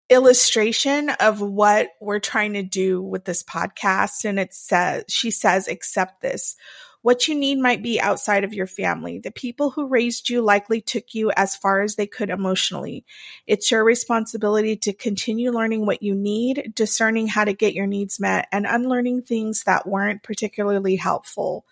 illustration 0.09 1.09
of 1.09 1.39
what 1.39 1.89
we're 2.01 2.19
trying 2.19 2.53
to 2.53 2.63
do 2.63 3.01
with 3.01 3.25
this 3.25 3.43
podcast 3.43 4.25
and 4.25 4.39
it 4.39 4.53
says 4.53 5.05
she 5.07 5.31
says 5.31 5.67
accept 5.67 6.21
this 6.21 6.55
what 7.03 7.27
you 7.27 7.35
need 7.35 7.59
might 7.59 7.83
be 7.83 7.99
outside 7.99 8.45
of 8.45 8.53
your 8.53 8.65
family. 8.65 9.19
The 9.19 9.29
people 9.29 9.69
who 9.69 9.87
raised 9.87 10.29
you 10.29 10.41
likely 10.41 10.79
took 10.81 11.13
you 11.13 11.31
as 11.35 11.55
far 11.55 11.81
as 11.81 11.95
they 11.95 12.07
could 12.07 12.29
emotionally. 12.29 13.05
It's 13.45 13.69
your 13.69 13.83
responsibility 13.83 14.77
to 14.77 14.93
continue 14.93 15.51
learning 15.51 15.85
what 15.85 16.01
you 16.01 16.15
need, 16.15 16.71
discerning 16.73 17.27
how 17.27 17.43
to 17.43 17.53
get 17.53 17.73
your 17.73 17.87
needs 17.87 18.21
met, 18.21 18.47
and 18.53 18.65
unlearning 18.65 19.23
things 19.23 19.65
that 19.65 19.85
weren't 19.85 20.23
particularly 20.23 20.95
helpful. 20.95 21.65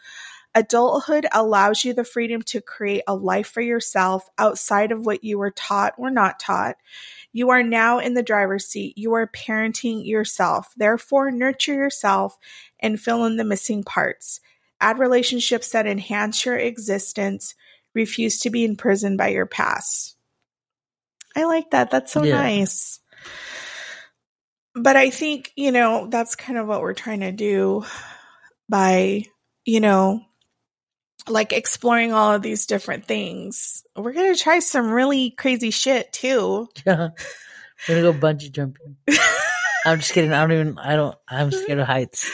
Adulthood 0.54 1.26
allows 1.32 1.86
you 1.86 1.94
the 1.94 2.04
freedom 2.04 2.42
to 2.42 2.60
create 2.60 3.04
a 3.08 3.16
life 3.16 3.48
for 3.48 3.62
yourself 3.62 4.28
outside 4.38 4.92
of 4.92 5.06
what 5.06 5.24
you 5.24 5.40
were 5.40 5.52
taught 5.52 5.94
or 5.98 6.10
not 6.12 6.42
taught. 6.42 6.76
You 7.32 7.52
are 7.52 7.64
now 7.64 8.00
in 8.00 8.16
the 8.16 8.22
driver's 8.22 8.66
seat. 8.66 8.98
You 8.98 9.14
are 9.14 9.28
parenting 9.28 10.06
yourself. 10.06 10.74
Therefore, 10.76 11.32
nurture 11.32 11.74
yourself 11.74 12.38
and 12.82 13.00
fill 13.00 13.24
in 13.24 13.38
the 13.38 13.46
missing 13.46 13.82
parts. 13.82 14.42
Add 14.82 15.00
relationships 15.00 15.70
that 15.70 15.88
enhance 15.88 16.46
your 16.46 16.58
existence. 16.58 17.56
Refuse 17.94 18.40
to 18.42 18.50
be 18.50 18.66
imprisoned 18.66 19.18
by 19.18 19.30
your 19.30 19.46
past. 19.46 20.18
I 21.36 21.46
like 21.46 21.72
that. 21.72 21.92
That's 21.92 22.12
so 22.12 22.24
yeah. 22.24 22.36
nice. 22.36 23.00
But 24.74 24.96
I 24.96 25.10
think, 25.10 25.52
you 25.56 25.72
know, 25.72 26.08
that's 26.08 26.36
kind 26.36 26.58
of 26.58 26.68
what 26.68 26.82
we're 26.82 26.94
trying 26.94 27.20
to 27.22 27.32
do 27.32 27.86
by, 28.70 29.26
you 29.66 29.80
know, 29.82 30.22
like 31.28 31.54
exploring 31.54 32.14
all 32.14 32.34
of 32.34 32.42
these 32.42 32.66
different 32.66 33.06
things. 33.06 33.84
We're 33.96 34.14
going 34.14 34.34
to 34.34 34.42
try 34.42 34.60
some 34.60 34.92
really 34.92 35.32
crazy 35.32 35.72
shit 35.72 36.12
too. 36.12 36.70
Yeah. 36.86 37.10
We're 37.90 38.02
going 38.02 38.14
to 38.14 38.20
go 38.20 38.28
bungee 38.28 38.52
jumping. 38.52 38.98
I'm 39.86 40.00
just 40.00 40.14
kidding. 40.14 40.32
I 40.32 40.42
don't 40.42 40.52
even, 40.52 40.78
I 40.78 40.96
don't, 40.96 41.16
I'm 41.28 41.52
scared 41.52 41.80
of 41.80 41.88
heights. 41.88 42.30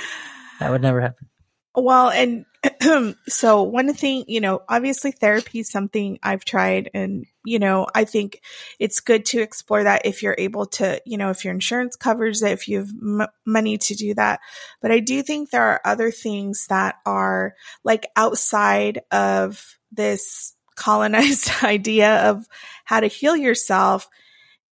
That 0.60 0.72
would 0.72 0.82
never 0.82 1.00
happen. 1.00 1.30
Well, 1.78 2.10
and 2.10 2.46
so 3.28 3.62
one 3.62 3.94
thing, 3.94 4.26
you 4.28 4.42
know, 4.42 4.64
obviously 4.68 5.12
therapy 5.12 5.60
is 5.60 5.70
something 5.70 6.18
I've 6.24 6.44
tried 6.44 6.90
and, 6.96 7.28
you 7.46 7.60
know, 7.60 7.86
I 7.94 8.04
think 8.04 8.42
it's 8.80 9.00
good 9.00 9.26
to 9.28 9.42
explore 9.42 9.84
that 9.84 10.02
if 10.04 10.24
you're 10.24 10.36
able 10.40 10.66
to, 10.66 11.00
you 11.06 11.20
know, 11.20 11.30
if 11.30 11.46
your 11.46 11.54
insurance 11.54 11.96
covers 11.96 12.42
it, 12.42 12.52
if 12.52 12.68
you 12.68 12.80
have 12.80 12.90
m- 12.90 13.28
money 13.46 13.78
to 13.78 13.94
do 13.94 14.16
that. 14.16 14.40
But 14.82 14.92
I 14.92 15.00
do 15.00 15.22
think 15.22 15.52
there 15.52 15.68
are 15.68 15.82
other 15.86 16.10
things 16.10 16.66
that 16.70 16.96
are 17.06 17.54
like 17.84 18.08
outside 18.16 19.02
of 19.12 19.78
this 19.92 20.56
colonized 20.76 21.52
idea 21.64 22.30
of 22.32 22.48
how 22.86 23.02
to 23.02 23.08
heal 23.08 23.38
yourself. 23.38 24.10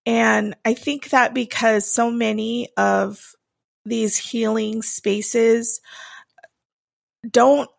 And 0.08 0.56
I 0.66 0.74
think 0.74 1.12
that 1.12 1.36
because 1.36 1.92
so 1.92 2.10
many 2.10 2.70
of 2.78 3.36
these 3.86 4.18
healing 4.18 4.82
spaces, 4.82 5.82
don't 7.30 7.70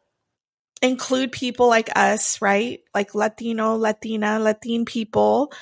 include 0.83 1.33
people 1.33 1.69
like 1.69 1.91
us, 1.97 2.41
right? 2.43 2.81
Like 2.95 3.15
Latino, 3.15 3.77
Latina, 3.77 4.39
Latin 4.39 4.85
people. 4.85 5.53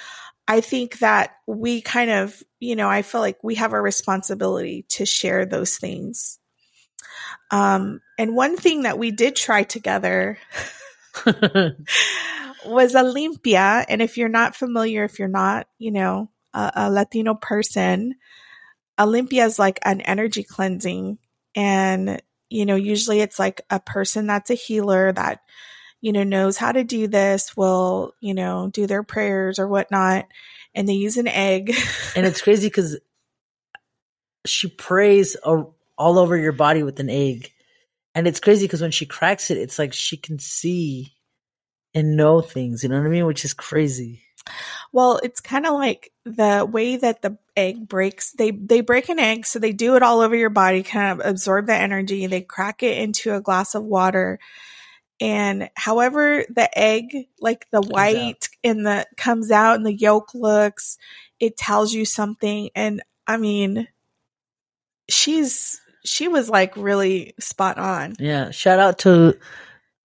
I 0.47 0.61
think 0.61 0.99
that 0.99 1.37
we 1.47 1.81
kind 1.81 2.11
of, 2.11 2.43
you 2.61 2.77
know, 2.77 2.89
I 2.89 3.03
feel 3.03 3.21
like 3.21 3.43
we 3.43 3.55
have 3.57 3.73
a 3.73 3.81
responsibility 3.81 4.85
to 4.91 5.07
share 5.07 5.47
those 5.47 5.79
things. 5.79 6.39
Um, 7.51 8.01
and 8.19 8.37
one 8.37 8.57
thing 8.57 8.83
that 8.83 8.99
we 8.99 9.11
did 9.11 9.37
try 9.37 9.63
together 9.63 10.39
was 11.27 12.95
a 12.95 13.03
limpia. 13.03 13.85
And 13.89 14.03
if 14.03 14.19
you're 14.19 14.29
not 14.29 14.57
familiar, 14.57 15.05
if 15.05 15.19
you're 15.19 15.29
not, 15.29 15.67
you 15.79 15.93
know, 15.93 16.31
a, 16.53 16.73
a 16.75 16.91
Latino 16.91 17.35
person, 17.35 18.17
a 18.99 19.07
limpia 19.07 19.47
is 19.47 19.59
like 19.59 19.79
an 19.85 20.01
energy 20.03 20.43
cleansing 20.43 21.19
and 21.55 22.21
you 22.55 22.65
know, 22.65 22.77
usually 22.77 23.21
it's 23.21 23.41
like 23.41 23.63
a 23.69 23.81
person 23.81 24.29
that's 24.29 24.49
a 24.49 24.55
healer 24.55 25.11
that, 25.11 25.41
you 26.01 26.13
know, 26.13 26.23
knows 26.23 26.57
how 26.57 26.71
to 26.71 26.85
do 26.85 27.09
this, 27.09 27.57
will, 27.57 28.15
you 28.21 28.33
know, 28.33 28.71
do 28.73 28.87
their 28.87 29.03
prayers 29.03 29.59
or 29.59 29.67
whatnot. 29.67 30.27
And 30.73 30.89
they 30.89 30.93
use 30.93 31.17
an 31.17 31.27
egg. 31.27 31.75
and 32.17 32.25
it's 32.25 32.41
crazy 32.41 32.69
because 32.69 32.97
she 34.47 34.69
prays 34.69 35.35
all 35.35 35.75
over 35.99 36.37
your 36.37 36.53
body 36.53 36.85
with 36.85 37.01
an 37.01 37.11
egg. 37.11 37.51
And 38.15 38.29
it's 38.29 38.39
crazy 38.39 38.67
because 38.67 38.83
when 38.83 38.93
she 38.93 39.05
cracks 39.05 39.51
it, 39.51 39.59
it's 39.59 39.79
like 39.79 39.93
she 39.93 40.17
can 40.17 40.39
see 40.39 41.14
and 41.95 42.17
know 42.17 42.41
things, 42.41 42.83
you 42.83 42.89
know 42.89 42.99
what 42.99 43.07
I 43.07 43.11
mean? 43.11 43.27
Which 43.27 43.45
is 43.45 43.55
crazy. 43.55 44.23
Well, 44.93 45.21
it's 45.23 45.41
kind 45.41 45.67
of 45.67 45.75
like 45.75 46.13
the 46.25 46.69
way 46.71 46.97
that 46.97 47.23
the 47.23 47.39
egg 47.57 47.89
breaks. 47.89 48.33
They 48.33 48.51
they 48.51 48.81
break 48.81 49.09
an 49.09 49.19
egg, 49.19 49.47
so 49.47 49.59
they 49.59 49.73
do 49.73 49.97
it 49.97 50.03
all 50.03 50.21
over 50.21 50.37
your 50.37 50.51
body, 50.51 50.83
kind 50.83 51.19
of 51.21 51.27
absorb 51.27 51.67
the 51.67 51.75
energy. 51.75 52.27
They 52.27 52.43
crack 52.43 52.83
it 52.83 52.99
into 52.99 53.35
a 53.35 53.41
glass 53.41 53.75
of 53.75 53.85
water, 53.85 54.39
and 55.21 55.71
however 55.75 56.45
the 56.49 56.79
egg, 56.79 57.29
like 57.41 57.67
the 57.71 57.81
white 57.81 58.49
and 58.63 58.87
the 58.87 59.07
comes 59.17 59.51
out 59.51 59.77
and 59.77 59.87
the 59.87 59.95
yolk 59.95 60.35
looks, 60.35 60.99
it 61.41 61.57
tells 61.57 61.93
you 61.93 62.05
something. 62.05 62.71
And 62.75 63.03
I 63.27 63.37
mean, 63.37 63.89
she's 65.09 65.81
she 66.05 66.29
was 66.29 66.51
like 66.51 66.77
really 66.77 67.35
spot 67.41 67.79
on. 67.79 68.15
Yeah. 68.19 68.51
Shout 68.51 68.79
out 68.79 68.99
to 69.01 69.39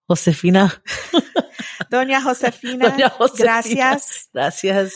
Josefina. 0.09 0.71
Doña 1.91 2.21
Josefina. 2.21 2.89
Doña 2.89 3.11
Josefina. 3.11 3.61
Gracias. 3.61 4.27
Gracias. 4.33 4.93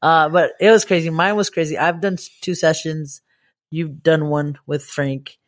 Uh, 0.00 0.28
but 0.28 0.52
it 0.60 0.70
was 0.70 0.84
crazy. 0.84 1.10
Mine 1.10 1.36
was 1.36 1.50
crazy. 1.50 1.78
I've 1.78 2.00
done 2.00 2.18
two 2.40 2.54
sessions. 2.54 3.22
You've 3.70 4.02
done 4.02 4.28
one 4.28 4.58
with 4.66 4.84
Frank. 4.84 5.38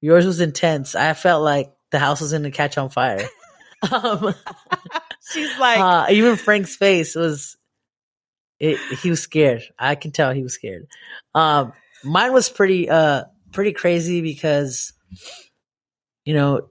Yours 0.00 0.24
was 0.24 0.40
intense. 0.40 0.94
I 0.94 1.12
felt 1.14 1.42
like 1.42 1.72
the 1.90 1.98
house 1.98 2.20
was 2.20 2.30
going 2.30 2.44
to 2.44 2.50
catch 2.50 2.78
on 2.78 2.88
fire. 2.90 3.26
um, 3.92 4.34
She's 5.32 5.58
like, 5.58 5.78
uh, 5.78 6.06
even 6.10 6.36
Frank's 6.36 6.76
face 6.76 7.16
was, 7.16 7.56
it, 8.60 8.78
he 8.98 9.10
was 9.10 9.20
scared. 9.20 9.62
I 9.78 9.96
can 9.96 10.12
tell 10.12 10.32
he 10.32 10.42
was 10.42 10.54
scared. 10.54 10.86
Um, 11.34 11.72
mine 12.04 12.32
was 12.32 12.48
pretty, 12.48 12.88
uh, 12.88 13.24
pretty 13.52 13.72
crazy 13.72 14.22
because, 14.22 14.92
you 16.24 16.34
know, 16.34 16.68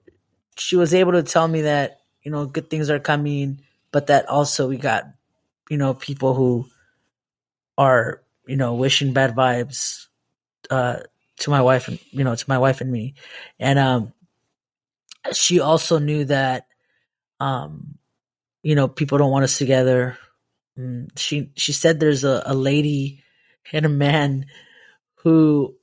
she 0.58 0.78
was 0.78 0.94
able 0.94 1.12
to 1.14 1.24
tell 1.24 1.48
me 1.48 1.64
that, 1.64 1.98
you 2.26 2.32
know, 2.32 2.48
good 2.48 2.70
things 2.72 2.90
are 2.92 3.00
coming, 3.00 3.62
but 3.92 4.08
that 4.08 4.28
also 4.30 4.70
we 4.70 4.78
got, 4.78 5.06
you 5.70 5.78
know, 5.78 5.96
people 5.96 6.36
who 6.36 6.68
are, 7.78 8.22
you 8.48 8.58
know, 8.58 8.76
wishing 8.76 9.14
bad 9.14 9.36
vibes, 9.36 10.08
uh, 10.70 11.00
to 11.40 11.52
my 11.52 11.62
wife 11.62 11.88
and, 11.90 12.00
you 12.12 12.24
know, 12.24 12.36
to 12.36 12.46
my 12.50 12.58
wife 12.60 12.82
and 12.82 12.92
me. 12.92 13.16
And, 13.60 13.80
um, 13.80 14.14
she 15.34 15.60
also 15.60 16.00
knew 16.00 16.26
that, 16.26 16.68
um, 17.40 17.98
you 18.64 18.76
know, 18.76 18.88
people 18.88 19.18
don't 19.18 19.32
want 19.32 19.44
us 19.46 19.58
together. 19.58 20.18
Mm, 20.80 21.10
She 21.18 21.52
she 21.56 21.74
said 21.74 22.00
there's 22.00 22.24
a, 22.24 22.44
a 22.46 22.54
lady 22.56 23.24
and 23.74 23.86
a 23.86 23.90
man 23.90 24.48
who 25.18 25.76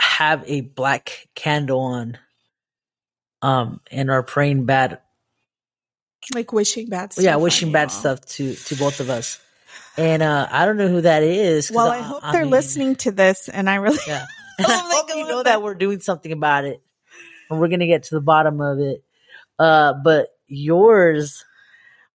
have 0.00 0.44
a 0.46 0.62
black 0.62 1.28
candle 1.34 1.80
on 1.80 2.18
um 3.42 3.80
and 3.90 4.10
are 4.10 4.22
praying 4.22 4.64
bad 4.64 5.00
Like 6.34 6.52
wishing 6.52 6.88
bad 6.88 7.12
stuff. 7.12 7.24
yeah, 7.24 7.36
wishing 7.36 7.72
bad 7.72 7.90
stuff 7.90 8.20
to 8.22 8.54
to 8.54 8.76
both 8.76 9.00
of 9.00 9.08
us. 9.10 9.40
And 9.96 10.22
uh 10.22 10.48
I 10.50 10.66
don't 10.66 10.76
know 10.76 10.88
who 10.88 11.00
that 11.02 11.22
is. 11.22 11.70
Well, 11.70 11.88
I 11.90 12.00
hope 12.00 12.22
they're 12.32 12.42
mean, 12.42 12.50
listening 12.50 12.96
to 12.96 13.12
this, 13.12 13.48
and 13.48 13.68
I 13.68 13.76
really 13.76 13.98
Yeah. 14.06 14.24
And 14.58 14.66
I 14.68 14.80
Oh 14.84 14.90
hope 14.92 15.16
you 15.16 15.26
know 15.26 15.42
that 15.42 15.62
we're 15.62 15.74
doing 15.74 16.00
something 16.00 16.32
about 16.32 16.64
it. 16.64 16.82
And 17.50 17.58
we're 17.58 17.68
gonna 17.68 17.86
get 17.86 18.04
to 18.04 18.14
the 18.14 18.20
bottom 18.20 18.60
of 18.60 18.78
it. 18.78 19.02
Uh 19.58 19.94
but 20.04 20.28
yours 20.46 21.44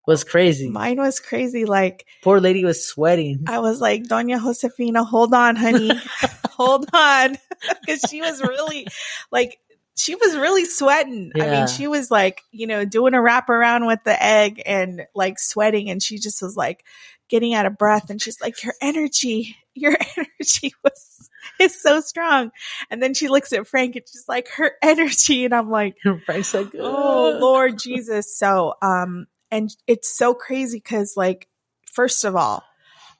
was 0.05 0.23
crazy. 0.23 0.69
mine 0.69 0.97
was 0.97 1.19
crazy. 1.19 1.65
Like 1.65 2.05
Poor 2.21 2.39
lady 2.39 2.63
was 2.65 2.85
sweating. 2.85 3.45
I 3.47 3.59
was 3.59 3.79
like, 3.79 4.03
Doña 4.03 4.39
Josefina, 4.41 5.03
hold 5.03 5.33
on, 5.33 5.55
honey, 5.55 5.91
hold 6.49 6.87
on, 6.93 7.37
because 7.81 8.01
she 8.09 8.21
was 8.21 8.41
really 8.41 8.85
like. 9.31 9.59
She 9.95 10.15
was 10.15 10.35
really 10.35 10.65
sweating. 10.65 11.31
I 11.35 11.39
mean, 11.49 11.67
she 11.67 11.87
was 11.87 12.09
like, 12.09 12.41
you 12.51 12.65
know, 12.67 12.83
doing 12.83 13.13
a 13.13 13.21
wrap 13.21 13.49
around 13.49 13.85
with 13.85 13.99
the 14.03 14.23
egg 14.23 14.61
and 14.65 15.05
like 15.13 15.37
sweating. 15.37 15.89
And 15.89 16.01
she 16.01 16.17
just 16.17 16.41
was 16.41 16.57
like 16.57 16.83
getting 17.29 17.53
out 17.53 17.65
of 17.67 17.77
breath. 17.77 18.09
And 18.09 18.21
she's 18.21 18.41
like, 18.41 18.63
your 18.63 18.73
energy, 18.81 19.55
your 19.75 19.95
energy 20.17 20.73
was, 20.83 21.29
is 21.59 21.79
so 21.79 22.01
strong. 22.01 22.51
And 22.89 23.03
then 23.03 23.13
she 23.13 23.27
looks 23.27 23.53
at 23.53 23.67
Frank 23.67 23.95
and 23.95 24.05
she's 24.11 24.25
like, 24.27 24.47
her 24.55 24.71
energy. 24.81 25.45
And 25.45 25.53
I'm 25.53 25.69
like, 25.69 25.97
Frank's 26.25 26.53
like, 26.53 26.73
oh 26.79 27.37
lord 27.39 27.77
jesus 27.77 28.37
so 28.37 28.73
um 28.81 29.27
and 29.51 29.75
it's 29.87 30.15
so 30.15 30.33
crazy 30.33 30.77
because 30.77 31.15
like 31.15 31.47
first 31.85 32.23
of 32.23 32.35
all 32.35 32.63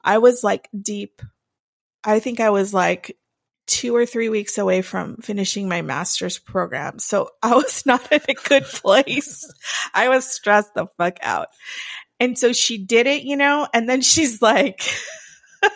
i 0.03 0.17
was 0.17 0.43
like 0.43 0.69
deep 0.79 1.21
i 2.03 2.19
think 2.19 2.39
i 2.39 2.49
was 2.49 2.73
like 2.73 3.17
two 3.65 3.95
or 3.95 4.05
three 4.05 4.29
weeks 4.29 4.57
away 4.57 4.81
from 4.81 5.17
finishing 5.17 5.69
my 5.69 5.81
master's 5.81 6.39
program 6.39 6.99
so 6.99 7.29
i 7.41 7.55
was 7.55 7.85
not 7.85 8.11
in 8.11 8.21
a 8.27 8.33
good 8.33 8.63
place 8.63 9.51
i 9.93 10.09
was 10.09 10.25
stressed 10.25 10.73
the 10.73 10.87
fuck 10.97 11.17
out 11.21 11.47
and 12.19 12.37
so 12.37 12.53
she 12.53 12.77
did 12.77 13.07
it 13.07 13.23
you 13.23 13.35
know 13.35 13.67
and 13.73 13.87
then 13.87 14.01
she's 14.01 14.41
like 14.41 14.81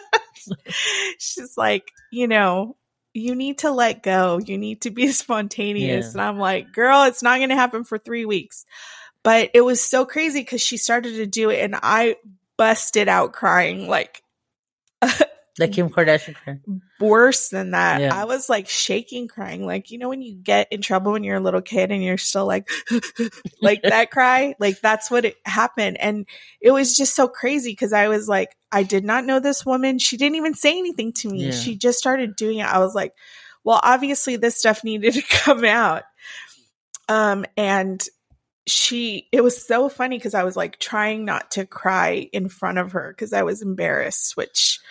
she's 1.17 1.58
like 1.58 1.91
you 2.12 2.28
know 2.28 2.76
you 3.17 3.34
need 3.36 3.60
to 3.60 3.71
let 3.71 4.04
go. 4.04 4.38
You 4.38 4.58
need 4.58 4.82
to 4.82 4.91
be 4.91 5.08
spontaneous. 5.12 6.06
Yeah. 6.06 6.12
And 6.12 6.21
I'm 6.21 6.38
like, 6.38 6.71
girl, 6.71 7.04
it's 7.04 7.23
not 7.23 7.38
going 7.38 7.50
to 7.50 7.56
happen 7.56 7.84
for 7.84 7.97
three 7.97 8.26
weeks. 8.26 8.65
But 9.23 9.52
it 9.54 9.62
was 9.62 9.82
so 9.82 10.06
crazy 10.06 10.41
because 10.41 10.62
she 10.62 10.78
started 10.78 11.15
to 11.15 11.26
do 11.26 11.50
it 11.50 11.63
and 11.63 11.76
I 11.82 12.15
busted 12.56 13.08
out 13.08 13.34
crying 13.34 13.88
like 13.88 14.21
Like 15.60 15.74
Kim 15.74 15.89
Kardashian. 15.89 16.36
crying. 16.36 16.82
worse 17.00 17.50
than 17.50 17.72
that. 17.72 18.02
Yeah. 18.02 18.15
I 18.15 18.26
was 18.26 18.48
like 18.48 18.70
shaking 18.70 19.28
crying. 19.28 19.65
Like, 19.65 19.89
you 19.89 19.98
know, 19.98 20.10
when 20.10 20.22
you 20.22 20.36
get 20.36 20.67
in 20.72 20.82
trouble 20.82 21.13
when 21.13 21.24
you're 21.24 21.38
a 21.38 21.41
little 21.41 21.62
kid 21.62 21.91
and 21.91 22.04
you're 22.04 22.17
still 22.17 22.46
like, 22.46 22.70
like 23.62 23.82
that 23.84 24.12
cry, 24.12 24.56
like 24.60 24.80
that's 24.82 25.10
what 25.10 25.26
it 25.26 25.36
happened. 25.46 25.98
And 26.00 26.28
it 26.62 26.72
was 26.72 26.96
just 26.96 27.15
so 27.15 27.28
crazy 27.28 27.72
because 27.72 27.93
I 27.93 28.08
was 28.08 28.28
like, 28.28 28.56
I 28.72 28.84
did 28.84 29.04
not 29.04 29.26
know 29.26 29.39
this 29.39 29.65
woman. 29.65 29.98
She 29.98 30.17
didn't 30.17 30.36
even 30.36 30.54
say 30.54 30.78
anything 30.78 31.13
to 31.13 31.30
me. 31.30 31.46
Yeah. 31.46 31.52
She 31.52 31.76
just 31.76 31.98
started 31.98 32.36
doing 32.36 32.60
it. 32.60 32.67
I 32.67 32.80
was 32.80 32.93
like, 32.93 33.13
well, 33.63 33.80
obviously 33.84 34.36
this 34.36 34.58
stuff 34.58 34.84
needed 34.84 35.13
to 35.15 35.22
come 35.30 35.65
out. 35.65 36.04
Um, 37.10 37.46
and 37.56 38.04
she, 38.67 39.28
it 39.32 39.41
was 39.41 39.65
so 39.65 39.89
funny 39.89 40.17
because 40.17 40.34
I 40.34 40.43
was 40.43 40.56
like 40.56 40.78
trying 40.78 41.26
not 41.26 41.52
to 41.52 41.65
cry 41.65 42.30
in 42.32 42.50
front 42.50 42.78
of 42.78 42.91
her 42.91 43.12
because 43.12 43.34
I 43.34 43.43
was 43.43 43.62
embarrassed, 43.62 44.36
which, 44.38 44.82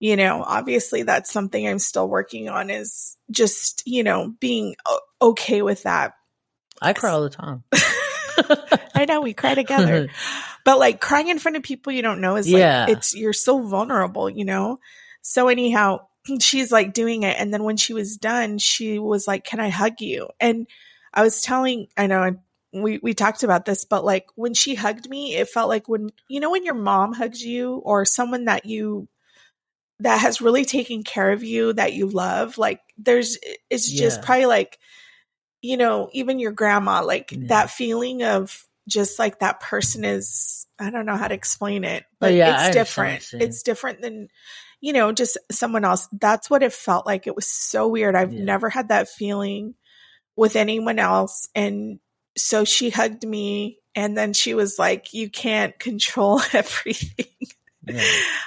you 0.00 0.16
know, 0.16 0.42
obviously 0.44 1.02
that's 1.04 1.30
something 1.30 1.68
I'm 1.68 1.78
still 1.78 2.08
working 2.08 2.48
on 2.48 2.70
is 2.70 3.16
just, 3.30 3.82
you 3.86 4.02
know, 4.02 4.34
being 4.40 4.74
okay 5.20 5.62
with 5.62 5.84
that. 5.84 6.14
I 6.82 6.94
cry 6.94 7.10
all 7.10 7.22
the 7.22 7.28
time. 7.28 7.62
I 8.94 9.04
know 9.06 9.20
we 9.20 9.34
cry 9.34 9.54
together, 9.54 10.08
but 10.64 10.78
like 10.78 11.00
crying 11.00 11.28
in 11.28 11.38
front 11.38 11.58
of 11.58 11.62
people 11.62 11.92
you 11.92 12.00
don't 12.00 12.22
know 12.22 12.36
is 12.36 12.48
Yeah. 12.48 12.86
like, 12.86 12.96
it's, 12.96 13.14
you're 13.14 13.34
so 13.34 13.60
vulnerable, 13.62 14.30
you 14.30 14.46
know? 14.46 14.80
So 15.20 15.48
anyhow, 15.48 16.06
she's 16.40 16.72
like 16.72 16.94
doing 16.94 17.22
it. 17.22 17.36
And 17.38 17.52
then 17.52 17.64
when 17.64 17.76
she 17.76 17.92
was 17.92 18.16
done, 18.16 18.56
she 18.56 18.98
was 18.98 19.28
like, 19.28 19.44
can 19.44 19.60
I 19.60 19.68
hug 19.68 20.00
you? 20.00 20.30
And 20.40 20.66
I 21.12 21.22
was 21.22 21.42
telling, 21.42 21.88
I 21.96 22.06
know 22.06 22.20
I- 22.22 22.32
we, 22.72 23.00
we 23.02 23.14
talked 23.14 23.42
about 23.42 23.64
this, 23.64 23.84
but 23.84 24.04
like 24.04 24.26
when 24.36 24.54
she 24.54 24.76
hugged 24.76 25.10
me, 25.10 25.34
it 25.34 25.48
felt 25.48 25.68
like 25.68 25.88
when, 25.88 26.10
you 26.28 26.38
know, 26.38 26.50
when 26.52 26.64
your 26.64 26.74
mom 26.74 27.12
hugs 27.12 27.44
you 27.44 27.74
or 27.84 28.04
someone 28.04 28.44
that 28.44 28.64
you, 28.64 29.08
that 30.00 30.20
has 30.20 30.40
really 30.40 30.64
taken 30.64 31.02
care 31.02 31.30
of 31.32 31.42
you 31.44 31.72
that 31.74 31.92
you 31.92 32.06
love, 32.06 32.58
like 32.58 32.80
there's, 32.98 33.38
it's 33.68 33.90
just 33.90 34.20
Yeah. 34.20 34.26
probably 34.26 34.46
like, 34.46 34.78
you 35.62 35.76
know, 35.76 36.08
even 36.12 36.38
your 36.38 36.52
grandma, 36.52 37.02
like 37.04 37.32
Yeah. 37.32 37.48
that 37.48 37.70
feeling 37.70 38.22
of 38.22 38.66
just 38.88 39.18
like 39.18 39.38
that 39.38 39.60
person 39.60 40.04
is, 40.04 40.66
I 40.78 40.90
don't 40.90 41.06
know 41.06 41.16
how 41.16 41.28
to 41.28 41.34
explain 41.34 41.84
it, 41.84 42.04
Oh, 42.04 42.16
but 42.18 42.34
yeah, 42.34 42.66
it's 42.66 42.74
different. 42.74 43.30
It's 43.38 43.62
different 43.62 44.00
than, 44.00 44.28
you 44.80 44.92
know, 44.92 45.12
just 45.12 45.36
someone 45.52 45.84
else. 45.84 46.08
That's 46.12 46.48
what 46.48 46.62
it 46.62 46.72
felt 46.72 47.06
like. 47.06 47.26
It 47.26 47.36
was 47.36 47.46
so 47.46 47.86
weird. 47.86 48.16
I've 48.16 48.32
never 48.32 48.70
had 48.70 48.88
that 48.88 49.08
feeling 49.08 49.74
with 50.34 50.56
anyone 50.56 50.98
else. 50.98 51.48
And 51.54 52.00
so 52.36 52.64
she 52.64 52.88
hugged 52.88 53.26
me 53.26 53.78
and 53.94 54.16
then 54.16 54.32
she 54.32 54.54
was 54.54 54.78
like, 54.78 55.12
you 55.12 55.28
can't 55.28 55.78
control 55.78 56.40
everything. 56.54 57.26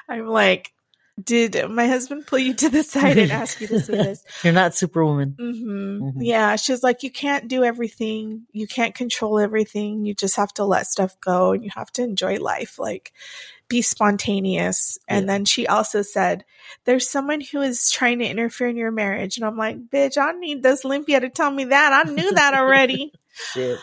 I'm 0.10 0.28
like, 0.28 0.73
did 1.22 1.70
my 1.70 1.88
husband 1.88 2.26
pull 2.28 2.40
you 2.40 2.54
to 2.56 2.70
the 2.70 2.84
side 2.84 3.18
and 3.18 3.32
ask 3.32 3.60
you 3.62 3.68
to 3.68 3.80
say 3.80 3.94
this? 4.04 4.24
You're 4.44 4.54
not 4.54 4.74
Superwoman. 4.76 5.36
hmm 5.38 6.00
Mhm. 6.02 6.14
Yeah, 6.20 6.56
she's 6.56 6.84
like, 6.84 7.04
you 7.04 7.12
can't 7.12 7.48
do 7.48 7.64
everything. 7.64 8.44
You 8.52 8.68
can't 8.68 8.96
control 8.96 9.40
everything. 9.40 10.06
You 10.06 10.14
just 10.16 10.36
have 10.38 10.54
to 10.56 10.66
let 10.66 10.88
stuff 10.88 11.20
go 11.22 11.52
and 11.52 11.64
you 11.64 11.70
have 11.76 11.92
to 11.94 12.04
enjoy 12.04 12.38
life. 12.40 12.80
Like, 12.80 13.14
be 13.68 13.82
spontaneous. 13.82 14.98
And 15.08 15.26
Yeah. 15.28 15.34
then 15.34 15.46
she 15.46 15.68
also 15.68 16.02
said, 16.02 16.46
there's 16.86 17.10
someone 17.10 17.42
who 17.42 17.62
is 17.62 17.90
trying 17.90 18.20
to 18.20 18.26
interfere 18.26 18.68
in 18.68 18.76
your 18.78 18.92
marriage. 18.92 19.38
And 19.38 19.46
I'm 19.46 19.58
like, 19.58 19.78
bitch, 19.90 20.18
I 20.18 20.32
need 20.34 20.62
this 20.64 20.84
Olympia 20.84 21.20
to 21.20 21.30
tell 21.30 21.52
me 21.52 21.66
that. 21.66 21.94
I 21.94 22.10
knew 22.10 22.34
that 22.34 22.54
already. 22.60 23.14
Shit. 23.36 23.80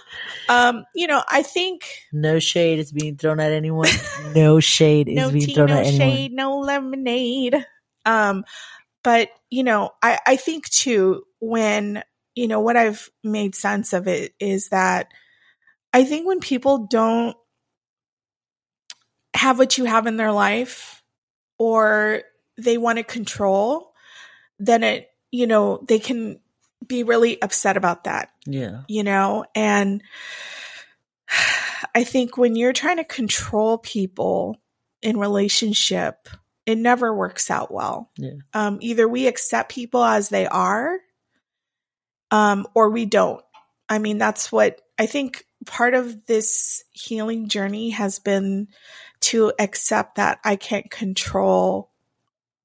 um, 0.48 0.84
you 0.94 1.08
know, 1.08 1.22
I 1.28 1.42
think 1.42 1.84
No 2.12 2.38
shade 2.38 2.78
is 2.78 2.92
being 2.92 3.16
thrown 3.16 3.40
at 3.40 3.50
anyone. 3.52 3.88
No 4.34 4.60
shade 4.60 5.08
is 5.08 5.16
no 5.16 5.30
being 5.30 5.46
tea, 5.46 5.54
thrown 5.54 5.68
no 5.68 5.78
at 5.78 5.86
anyone. 5.86 6.08
shade, 6.08 6.32
no 6.32 6.58
lemonade. 6.60 7.66
Um, 8.06 8.44
but 9.02 9.28
you 9.50 9.64
know, 9.64 9.90
I, 10.02 10.18
I 10.24 10.36
think 10.36 10.68
too, 10.68 11.24
when, 11.40 12.02
you 12.36 12.46
know, 12.46 12.60
what 12.60 12.76
I've 12.76 13.10
made 13.24 13.54
sense 13.54 13.92
of 13.92 14.06
it 14.06 14.34
is 14.38 14.68
that 14.68 15.08
I 15.92 16.04
think 16.04 16.26
when 16.26 16.38
people 16.40 16.86
don't 16.86 17.36
have 19.34 19.58
what 19.58 19.78
you 19.78 19.84
have 19.84 20.06
in 20.06 20.16
their 20.16 20.32
life 20.32 21.02
or 21.58 22.22
they 22.56 22.78
want 22.78 22.98
to 22.98 23.04
control, 23.04 23.92
then 24.58 24.84
it, 24.84 25.08
you 25.32 25.46
know, 25.46 25.84
they 25.88 25.98
can 25.98 26.38
be 26.90 27.05
really 27.05 27.40
upset 27.40 27.79
about 27.79 28.05
that 28.05 28.29
Yeah. 28.44 28.83
you 28.88 29.03
know 29.05 29.44
and 29.55 30.03
i 31.94 32.05
think 32.05 32.37
when 32.37 32.57
you're 32.57 32.72
trying 32.74 32.96
to 32.98 33.05
control 33.05 33.79
people 33.79 34.57
in 35.00 35.16
relationship 35.18 36.29
it 36.66 36.76
never 36.76 37.14
works 37.14 37.50
out 37.50 37.72
well 37.72 38.11
Yeah. 38.16 38.33
um, 38.53 38.79
either 38.83 39.09
we 39.09 39.26
accept 39.26 39.72
people 39.72 40.05
as 40.05 40.29
they 40.29 40.46
are 40.46 40.98
um, 42.31 42.66
or 42.74 42.90
we 42.90 43.07
don't 43.07 43.42
i 43.88 43.98
mean 43.98 44.18
that's 44.18 44.50
what 44.53 44.81
i 44.98 45.07
think 45.07 45.44
part 45.66 45.94
of 45.94 46.26
this 46.26 46.83
healing 46.92 47.48
journey 47.48 47.90
has 47.90 48.18
been 48.18 48.68
to 49.20 49.53
accept 49.59 50.16
that 50.16 50.40
i 50.44 50.57
can't 50.57 50.90
control 50.90 51.90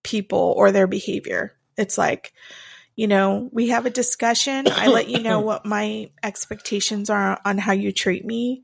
people 0.04 0.54
or 0.58 0.72
their 0.72 0.88
behavior 0.88 1.54
it's 1.78 1.98
like 1.98 2.32
you 2.96 3.08
know, 3.08 3.50
we 3.52 3.70
have 3.70 3.86
a 3.86 3.90
discussion. 3.90 4.68
I 4.70 4.88
let 4.88 5.10
you 5.10 5.20
know 5.20 5.40
what 5.42 5.66
my 5.66 6.12
expectations 6.24 7.10
are 7.10 7.40
on 7.44 7.58
how 7.58 7.74
you 7.74 7.92
treat 7.92 8.26
me. 8.26 8.64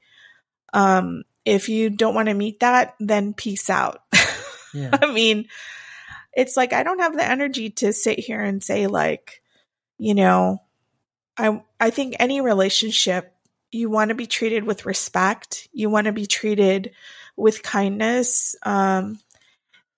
Um, 0.73 1.23
if 1.43 1.69
you 1.69 1.89
don't 1.89 2.15
want 2.15 2.29
to 2.29 2.33
meet 2.33 2.59
that, 2.61 2.95
then 2.99 3.33
peace 3.33 3.69
out. 3.69 4.01
Yeah. 4.73 4.97
I 5.01 5.11
mean, 5.11 5.49
it's 6.31 6.55
like 6.55 6.71
I 6.71 6.83
don't 6.83 6.99
have 6.99 7.17
the 7.17 7.29
energy 7.29 7.71
to 7.71 7.91
sit 7.91 8.19
here 8.19 8.41
and 8.41 8.63
say 8.63 8.87
like, 8.87 9.41
you 9.97 10.13
know, 10.13 10.61
I 11.37 11.61
I 11.77 11.89
think 11.89 12.15
any 12.19 12.39
relationship 12.39 13.35
you 13.71 13.89
want 13.89 14.09
to 14.09 14.15
be 14.15 14.27
treated 14.27 14.63
with 14.63 14.85
respect. 14.85 15.67
You 15.71 15.89
want 15.89 16.05
to 16.05 16.13
be 16.13 16.25
treated 16.25 16.91
with 17.35 17.63
kindness. 17.63 18.55
Um, 18.63 19.19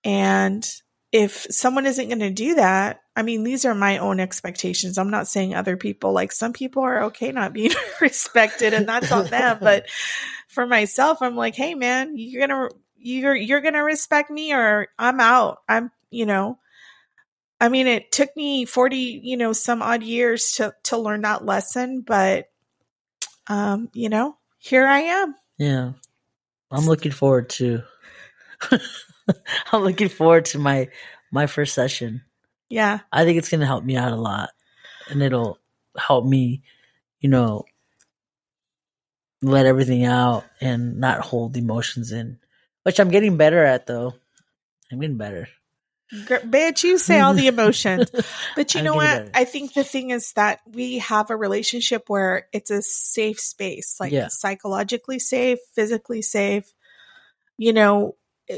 and 0.02 0.68
if 1.14 1.46
someone 1.48 1.86
isn't 1.86 2.08
going 2.08 2.18
to 2.18 2.30
do 2.30 2.56
that, 2.56 3.00
I 3.14 3.22
mean, 3.22 3.44
these 3.44 3.64
are 3.64 3.74
my 3.74 3.98
own 3.98 4.18
expectations. 4.18 4.98
I'm 4.98 5.12
not 5.12 5.28
saying 5.28 5.54
other 5.54 5.76
people, 5.76 6.12
like 6.12 6.32
some 6.32 6.52
people 6.52 6.82
are 6.82 7.04
okay 7.04 7.30
not 7.30 7.52
being 7.52 7.70
respected 8.00 8.74
and 8.74 8.88
that's 8.88 9.12
on 9.12 9.26
them. 9.26 9.58
But 9.60 9.88
for 10.48 10.66
myself, 10.66 11.22
I'm 11.22 11.36
like, 11.36 11.54
Hey 11.54 11.76
man, 11.76 12.14
you're 12.16 12.44
going 12.44 12.68
to, 12.68 12.76
you're, 12.96 13.36
you're 13.36 13.60
going 13.60 13.74
to 13.74 13.84
respect 13.84 14.28
me 14.28 14.52
or 14.54 14.88
I'm 14.98 15.20
out. 15.20 15.58
I'm, 15.68 15.92
you 16.10 16.26
know, 16.26 16.58
I 17.60 17.68
mean, 17.68 17.86
it 17.86 18.10
took 18.10 18.36
me 18.36 18.64
40, 18.64 18.96
you 19.22 19.36
know, 19.36 19.52
some 19.52 19.82
odd 19.82 20.02
years 20.02 20.54
to, 20.56 20.74
to 20.84 20.98
learn 20.98 21.20
that 21.20 21.44
lesson, 21.44 22.00
but, 22.00 22.50
um, 23.46 23.88
you 23.92 24.08
know, 24.08 24.36
here 24.58 24.84
I 24.84 24.98
am. 24.98 25.36
Yeah. 25.58 25.92
I'm 26.72 26.86
looking 26.86 27.12
forward 27.12 27.50
to 27.50 27.84
I'm 29.72 29.82
looking 29.82 30.08
forward 30.08 30.46
to 30.46 30.58
my 30.58 30.88
my 31.30 31.46
first 31.46 31.74
session. 31.74 32.22
Yeah. 32.68 33.00
I 33.12 33.24
think 33.24 33.38
it's 33.38 33.48
going 33.48 33.60
to 33.60 33.66
help 33.66 33.84
me 33.84 33.96
out 33.96 34.12
a 34.12 34.16
lot 34.16 34.50
and 35.10 35.22
it'll 35.22 35.58
help 35.96 36.24
me, 36.24 36.62
you 37.20 37.28
know, 37.28 37.64
let 39.42 39.66
everything 39.66 40.04
out 40.04 40.44
and 40.60 40.98
not 40.98 41.20
hold 41.20 41.56
emotions 41.56 42.12
in, 42.12 42.38
which 42.82 42.98
I'm 42.98 43.10
getting 43.10 43.36
better 43.36 43.62
at 43.64 43.86
though. 43.86 44.14
I'm 44.90 45.00
getting 45.00 45.18
better. 45.18 45.48
Bitch, 46.12 46.84
you 46.84 46.98
say 46.98 47.20
all 47.20 47.34
the 47.34 47.48
emotions. 47.48 48.10
But 48.56 48.74
you 48.74 48.82
know 48.82 48.94
what? 48.94 49.06
better. 49.24 49.30
I 49.34 49.44
think 49.44 49.74
the 49.74 49.82
thing 49.84 50.10
is 50.10 50.32
that 50.34 50.60
we 50.70 50.98
have 50.98 51.30
a 51.30 51.36
relationship 51.36 52.08
where 52.08 52.46
it's 52.52 52.70
a 52.70 52.82
safe 52.82 53.40
space, 53.40 53.96
like 53.98 54.12
Yeah. 54.12 54.28
psychologically 54.28 55.18
safe, 55.18 55.58
physically 55.74 56.22
safe. 56.22 56.72
You 57.58 57.72
know, 57.72 58.16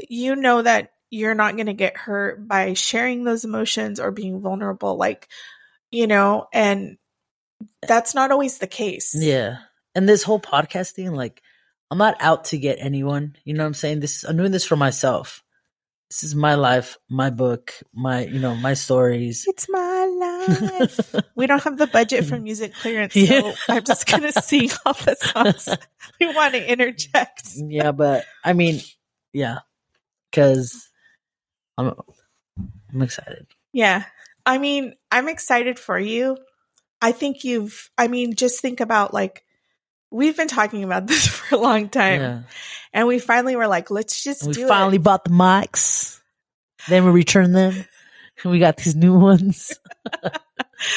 you 0.09 0.35
know 0.35 0.61
that 0.61 0.91
you're 1.09 1.35
not 1.35 1.55
going 1.55 1.67
to 1.67 1.73
get 1.73 1.97
hurt 1.97 2.47
by 2.47 2.73
sharing 2.73 3.23
those 3.23 3.45
emotions 3.45 3.99
or 3.99 4.11
being 4.11 4.41
vulnerable. 4.41 4.97
Like, 4.97 5.27
you 5.91 6.07
know, 6.07 6.47
and 6.53 6.97
that's 7.87 8.13
not 8.13 8.31
always 8.31 8.57
the 8.57 8.67
case. 8.67 9.15
Yeah. 9.17 9.57
And 9.95 10.07
this 10.07 10.23
whole 10.23 10.39
podcast 10.39 10.91
thing, 10.91 11.13
like, 11.13 11.41
I'm 11.89 11.97
not 11.97 12.17
out 12.19 12.45
to 12.45 12.57
get 12.57 12.79
anyone. 12.79 13.35
You 13.45 13.53
know 13.53 13.63
what 13.63 13.67
I'm 13.67 13.73
saying? 13.73 14.01
This 14.01 14.23
I'm 14.23 14.37
doing 14.37 14.51
this 14.51 14.65
for 14.65 14.75
myself. 14.75 15.43
This 16.09 16.23
is 16.23 16.35
my 16.35 16.55
life, 16.55 16.97
my 17.09 17.29
book, 17.29 17.73
my 17.93 18.25
you 18.25 18.39
know, 18.39 18.55
my 18.55 18.75
stories. 18.75 19.45
It's 19.47 19.67
my 19.69 20.77
life. 20.79 21.15
we 21.35 21.47
don't 21.47 21.63
have 21.63 21.77
the 21.77 21.87
budget 21.87 22.25
for 22.25 22.37
mm. 22.37 22.43
music 22.43 22.73
clearance, 22.75 23.13
so 23.13 23.19
Yeah. 23.19 23.53
I'm 23.67 23.83
just 23.83 24.05
going 24.07 24.23
to 24.23 24.31
sing 24.33 24.69
all 24.85 24.93
the 24.93 25.15
songs 25.15 25.69
we 26.19 26.33
want 26.33 26.53
to 26.53 26.71
interject. 26.71 27.43
yeah, 27.55 27.91
but 27.91 28.25
I 28.43 28.53
mean, 28.53 28.79
yeah. 29.33 29.59
Cause 30.33 30.89
I'm 31.77 31.93
I'm 32.93 33.01
excited. 33.01 33.47
Yeah. 33.73 34.03
I 34.45 34.57
mean, 34.57 34.93
I'm 35.11 35.27
excited 35.27 35.77
for 35.77 35.99
you. 35.99 36.37
I 37.01 37.11
think 37.11 37.43
you've, 37.43 37.89
I 37.97 38.07
mean, 38.07 38.33
just 38.35 38.61
think 38.61 38.79
about 38.79 39.13
like, 39.13 39.43
we've 40.09 40.35
been 40.37 40.47
talking 40.47 40.83
about 40.83 41.05
this 41.07 41.27
for 41.27 41.55
a 41.55 41.59
long 41.59 41.89
time 41.89 42.21
Yeah. 42.21 42.41
and 42.93 43.07
we 43.07 43.19
finally 43.19 43.55
were 43.55 43.67
like, 43.67 43.91
let's 43.91 44.23
just 44.23 44.41
And 44.43 44.49
we 44.49 44.53
do 44.61 44.67
finally 44.67 44.95
it. 44.97 45.03
bought 45.03 45.23
the 45.25 45.31
mics. 45.31 46.19
Then 46.87 47.05
we 47.05 47.11
returned 47.11 47.55
them. 47.55 47.73
And 48.43 48.51
we 48.51 48.59
got 48.59 48.77
these 48.77 48.95
new 48.95 49.17
ones. 49.17 49.73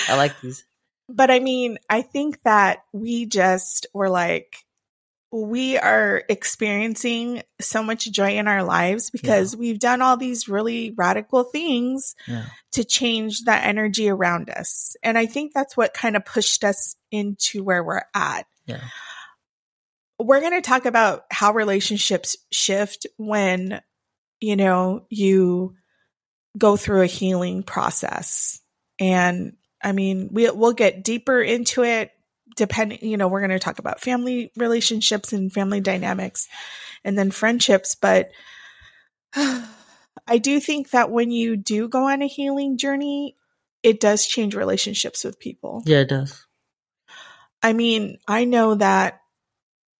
I 0.08 0.16
like 0.16 0.40
these. 0.40 0.64
But 1.08 1.30
I 1.30 1.40
mean, 1.40 1.78
I 1.88 2.02
think 2.02 2.40
that 2.44 2.84
we 2.92 3.26
just 3.26 3.86
were 3.92 4.08
like, 4.08 4.56
we 5.32 5.78
are 5.78 6.24
experiencing 6.28 7.42
so 7.60 7.82
much 7.82 8.10
joy 8.10 8.36
in 8.36 8.48
our 8.48 8.64
lives 8.64 9.10
because 9.10 9.56
we've 9.56 9.78
done 9.78 10.02
all 10.02 10.16
these 10.16 10.48
really 10.48 10.92
radical 10.96 11.44
things 11.44 12.16
Yeah. 12.26 12.46
to 12.72 12.84
change 12.84 13.44
that 13.44 13.64
energy 13.64 14.08
around 14.08 14.50
us. 14.50 14.96
And 15.02 15.16
I 15.16 15.26
think 15.26 15.52
that's 15.54 15.76
what 15.76 15.94
kind 15.94 16.16
of 16.16 16.24
pushed 16.24 16.64
us 16.64 16.96
into 17.12 17.62
where 17.62 17.84
we're 17.84 18.02
at. 18.14 18.46
Yeah. 18.66 18.80
We're 20.18 20.40
going 20.40 20.60
to 20.60 20.60
talk 20.68 20.84
about 20.84 21.24
how 21.30 21.52
relationships 21.52 22.36
shift 22.50 23.06
when, 23.16 23.80
you 24.40 24.56
know, 24.56 25.06
you 25.08 25.76
go 26.58 26.76
through 26.76 27.02
a 27.02 27.06
healing 27.06 27.62
process. 27.62 28.60
And 28.98 29.56
I 29.82 29.92
mean, 29.92 30.28
we, 30.32 30.50
we'll 30.50 30.72
get 30.72 31.04
deeper 31.04 31.40
into 31.40 31.84
it 31.84 32.10
depending, 32.60 32.98
you 33.02 33.16
know, 33.16 33.26
we're 33.26 33.40
going 33.40 33.48
to 33.50 33.58
talk 33.58 33.78
about 33.78 34.02
family 34.02 34.52
relationships 34.54 35.32
and 35.32 35.50
family 35.50 35.80
dynamics 35.80 36.46
and 37.02 37.16
then 37.16 37.30
friendships. 37.30 37.94
But 37.94 38.28
I 39.34 40.36
do 40.38 40.60
think 40.60 40.90
that 40.90 41.10
when 41.10 41.30
you 41.30 41.56
do 41.56 41.88
go 41.88 42.10
on 42.10 42.20
a 42.20 42.26
healing 42.26 42.76
journey, 42.76 43.34
it 43.82 43.98
does 43.98 44.26
change 44.26 44.54
relationships 44.54 45.24
with 45.24 45.40
people. 45.40 45.82
Yeah, 45.86 46.00
it 46.00 46.10
does. 46.10 46.46
I 47.62 47.72
mean, 47.72 48.18
I 48.28 48.44
know 48.44 48.74
that 48.74 49.22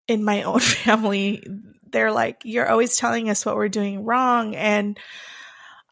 in 0.06 0.22
my 0.22 0.42
own 0.42 0.60
family, 0.60 1.42
they're 1.90 2.12
like, 2.12 2.42
you're 2.44 2.68
always 2.68 2.98
telling 2.98 3.30
us 3.30 3.46
what 3.46 3.56
we're 3.56 3.70
doing 3.70 4.04
wrong. 4.04 4.54
And 4.54 5.00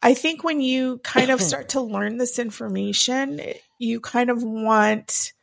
I 0.03 0.13
think 0.13 0.43
when 0.43 0.61
you 0.61 0.99
kind 0.99 1.31
of 1.31 1.41
start 1.49 1.69
to 1.69 1.81
learn 1.81 2.19
this 2.19 2.37
information, 2.37 3.41
you 3.79 3.99
kind 4.01 4.29
of 4.29 4.43
want 4.43 5.33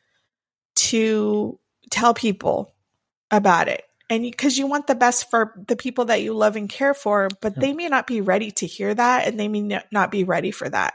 to 0.77 1.59
tell 1.91 2.15
people 2.15 2.75
about 3.31 3.69
it. 3.69 3.83
And 4.09 4.23
because 4.23 4.57
you 4.57 4.67
want 4.69 4.87
the 4.87 4.95
best 4.95 5.31
for 5.31 5.53
the 5.67 5.77
people 5.77 6.07
that 6.07 6.23
you 6.23 6.33
love 6.33 6.55
and 6.55 6.69
care 6.69 6.95
for, 6.95 7.29
but 7.41 7.55
Yeah. 7.57 7.61
they 7.61 7.73
may 7.73 7.89
not 7.89 8.07
be 8.07 8.21
ready 8.21 8.53
to 8.53 8.67
hear 8.67 8.95
that 8.95 9.27
and 9.27 9.39
they 9.39 9.49
may 9.49 9.81
not 9.91 10.11
be 10.11 10.23
ready 10.23 10.53
for 10.53 10.69
that. 10.69 10.95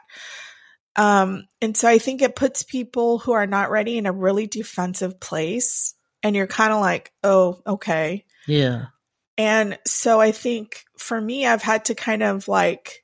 Um, 0.95 1.47
and 1.61 1.75
so 1.75 1.87
I 1.89 1.97
think 1.97 2.21
it 2.21 2.35
puts 2.35 2.63
people 2.63 3.19
who 3.19 3.33
are 3.33 3.47
not 3.47 3.69
ready 3.71 3.97
in 3.97 4.05
a 4.05 4.11
really 4.11 4.47
defensive 4.47 5.19
place. 5.19 5.93
And 6.23 6.35
you're 6.35 6.47
kind 6.47 6.71
of 6.71 6.79
like, 6.79 7.11
oh, 7.23 7.61
okay. 7.65 8.25
Yeah. 8.47 8.85
And 9.37 9.79
so 9.87 10.21
I 10.21 10.31
think 10.31 10.83
for 10.97 11.19
me, 11.19 11.47
I've 11.47 11.63
had 11.63 11.85
to 11.85 11.95
kind 11.95 12.21
of 12.23 12.47
like 12.47 13.03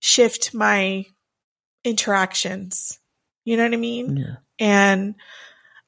shift 0.00 0.52
my 0.52 1.04
interactions. 1.84 2.98
You 3.44 3.56
know 3.56 3.64
what 3.64 3.74
I 3.74 3.76
mean? 3.76 4.16
Yeah. 4.16 4.36
And 4.58 5.14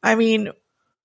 I 0.03 0.15
mean, 0.15 0.51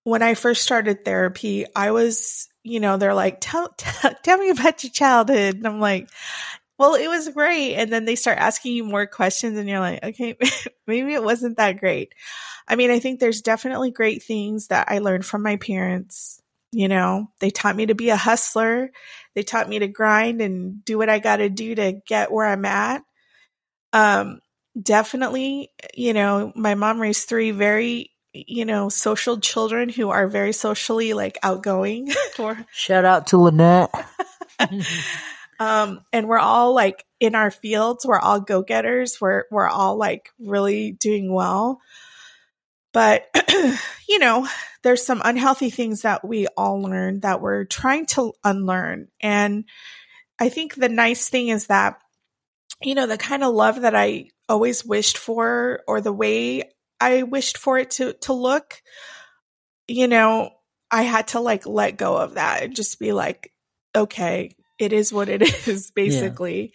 when 0.03 0.21
I 0.21 0.33
first 0.33 0.63
started 0.63 1.05
therapy, 1.05 1.65
I 1.75 1.91
was, 1.91 2.47
you 2.63 2.79
know, 2.79 2.97
they're 2.97 3.13
like, 3.13 3.37
tell, 3.39 3.69
tell, 3.77 4.13
tell 4.23 4.37
me 4.37 4.49
about 4.49 4.83
your 4.83 4.91
childhood. 4.91 5.55
And 5.55 5.67
I'm 5.67 5.79
like, 5.79 6.09
well, 6.77 6.95
it 6.95 7.07
was 7.07 7.29
great. 7.29 7.75
And 7.75 7.91
then 7.91 8.05
they 8.05 8.15
start 8.15 8.37
asking 8.37 8.73
you 8.73 8.83
more 8.83 9.05
questions 9.05 9.57
and 9.57 9.69
you're 9.69 9.79
like, 9.79 10.03
okay, 10.03 10.37
maybe 10.87 11.13
it 11.13 11.23
wasn't 11.23 11.57
that 11.57 11.79
great. 11.79 12.13
I 12.67 12.75
mean, 12.75 12.91
I 12.91 12.99
think 12.99 13.19
there's 13.19 13.41
definitely 13.41 13.91
great 13.91 14.23
things 14.23 14.67
that 14.67 14.87
I 14.89 14.99
learned 14.99 15.25
from 15.25 15.43
my 15.43 15.57
parents. 15.57 16.41
You 16.71 16.87
know, 16.87 17.29
they 17.39 17.51
taught 17.51 17.75
me 17.75 17.85
to 17.85 17.95
be 17.95 18.09
a 18.09 18.17
hustler. 18.17 18.91
They 19.35 19.43
taught 19.43 19.69
me 19.69 19.79
to 19.79 19.87
grind 19.87 20.41
and 20.41 20.83
do 20.83 20.97
what 20.97 21.09
I 21.09 21.19
got 21.19 21.37
to 21.37 21.49
do 21.49 21.75
to 21.75 22.01
get 22.07 22.31
where 22.31 22.47
I'm 22.47 22.65
at. 22.65 23.03
Um, 23.91 24.39
definitely, 24.81 25.71
you 25.93 26.13
know, 26.13 26.51
my 26.55 26.73
mom 26.73 26.99
raised 26.99 27.29
three 27.29 27.51
very, 27.51 28.12
you 28.33 28.65
know, 28.65 28.89
social 28.89 29.39
children 29.39 29.89
who 29.89 30.09
are 30.09 30.27
very 30.27 30.53
socially 30.53 31.13
like 31.13 31.37
outgoing. 31.43 32.11
or, 32.39 32.65
Shout 32.73 33.05
out 33.05 33.27
to 33.27 33.37
Lynette. 33.37 33.93
um, 35.59 36.03
and 36.11 36.27
we're 36.27 36.39
all 36.39 36.73
like 36.73 37.05
in 37.19 37.35
our 37.35 37.51
fields. 37.51 38.05
We're 38.05 38.19
all 38.19 38.39
go 38.39 38.63
getters. 38.63 39.21
We're 39.21 39.43
we're 39.51 39.67
all 39.67 39.97
like 39.97 40.29
really 40.39 40.91
doing 40.91 41.31
well. 41.31 41.79
But 42.91 43.25
you 44.09 44.19
know, 44.19 44.47
there's 44.83 45.05
some 45.05 45.21
unhealthy 45.23 45.69
things 45.69 46.01
that 46.01 46.25
we 46.25 46.47
all 46.57 46.81
learn 46.81 47.21
that 47.21 47.41
we're 47.41 47.65
trying 47.65 48.05
to 48.07 48.33
unlearn. 48.43 49.07
And 49.21 49.65
I 50.39 50.49
think 50.49 50.75
the 50.75 50.89
nice 50.89 51.29
thing 51.29 51.47
is 51.47 51.67
that, 51.67 51.99
you 52.81 52.95
know, 52.95 53.07
the 53.07 53.17
kind 53.17 53.43
of 53.43 53.53
love 53.53 53.81
that 53.81 53.95
I 53.95 54.29
always 54.49 54.85
wished 54.85 55.17
for 55.17 55.81
or 55.87 56.01
the 56.01 56.11
way 56.11 56.71
I 56.99 57.23
wished 57.23 57.57
for 57.57 57.77
it 57.77 57.91
to 57.91 58.13
to 58.13 58.33
look, 58.33 58.81
you 59.87 60.07
know, 60.07 60.51
I 60.89 61.03
had 61.03 61.29
to 61.29 61.39
like 61.39 61.65
let 61.65 61.97
go 61.97 62.17
of 62.17 62.35
that 62.35 62.63
and 62.63 62.75
just 62.75 62.99
be 62.99 63.13
like, 63.13 63.51
okay, 63.95 64.55
it 64.79 64.93
is 64.93 65.11
what 65.11 65.29
it 65.29 65.41
is, 65.67 65.91
basically. 65.91 66.73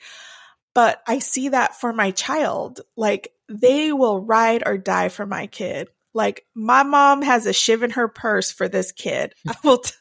But 0.75 1.03
I 1.07 1.19
see 1.19 1.51
that 1.51 1.81
for 1.81 1.93
my 1.93 2.11
child. 2.11 2.81
Like 2.97 3.33
they 3.49 3.93
will 3.93 4.21
ride 4.21 4.63
or 4.67 4.77
die 4.77 5.09
for 5.09 5.27
my 5.27 5.47
kid. 5.47 5.89
Like 6.19 6.45
my 6.55 6.83
mom 6.83 7.23
has 7.23 7.47
a 7.47 7.53
shiv 7.53 7.85
in 7.85 7.91
her 7.91 8.09
purse 8.09 8.51
for 8.51 8.69
this 8.69 8.91
kid. 8.91 9.35
I 9.49 9.55
will 9.63 9.79
t- 9.79 9.93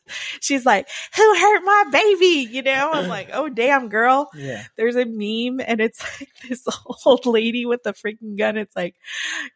she's 0.42 0.66
like, 0.66 0.90
who 1.16 1.36
hurt 1.36 1.64
my 1.64 1.84
baby? 1.92 2.50
You 2.52 2.64
know, 2.64 2.90
I'm 2.92 3.08
like, 3.18 3.30
oh 3.32 3.50
damn 3.50 3.88
girl. 3.88 4.30
Yeah. 4.34 4.64
There's 4.76 4.96
a 4.96 5.06
meme 5.06 5.64
and 5.66 5.80
it's 5.80 6.02
like 6.20 6.30
this 6.50 6.66
old 7.06 7.28
lady 7.28 7.68
with 7.68 7.86
a 7.86 7.94
freaking 7.94 8.38
gun. 8.38 8.58
It's 8.58 8.76
like, 8.76 8.96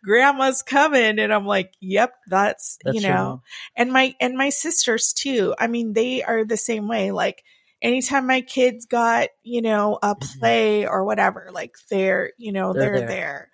grandma's 0.03 0.61
coming. 0.61 1.17
And 1.17 1.33
I'm 1.33 1.47
like, 1.47 1.73
yep, 1.81 2.13
that's, 2.27 2.77
That's 2.85 2.95
you 2.95 3.01
know, 3.01 3.41
and 3.75 3.91
my 3.91 4.15
and 4.19 4.37
my 4.37 4.49
sisters 4.49 5.13
too 5.13 5.55
i 5.57 5.67
mean 5.67 5.93
they 5.93 6.21
are 6.23 6.45
the 6.45 6.57
same 6.57 6.87
way 6.87 7.11
like 7.11 7.43
anytime 7.81 8.27
my 8.27 8.41
kids 8.41 8.85
got, 8.85 9.29
you 9.43 9.61
know, 9.61 9.97
a 10.01 10.15
mm-hmm. 10.15 10.39
play 10.39 10.87
or 10.87 11.03
whatever, 11.03 11.49
like 11.51 11.75
they're, 11.89 12.31
you 12.37 12.51
know, 12.51 12.73
They're 12.73 12.83
they're, 12.83 12.99
there. 12.99 13.07
there. 13.07 13.51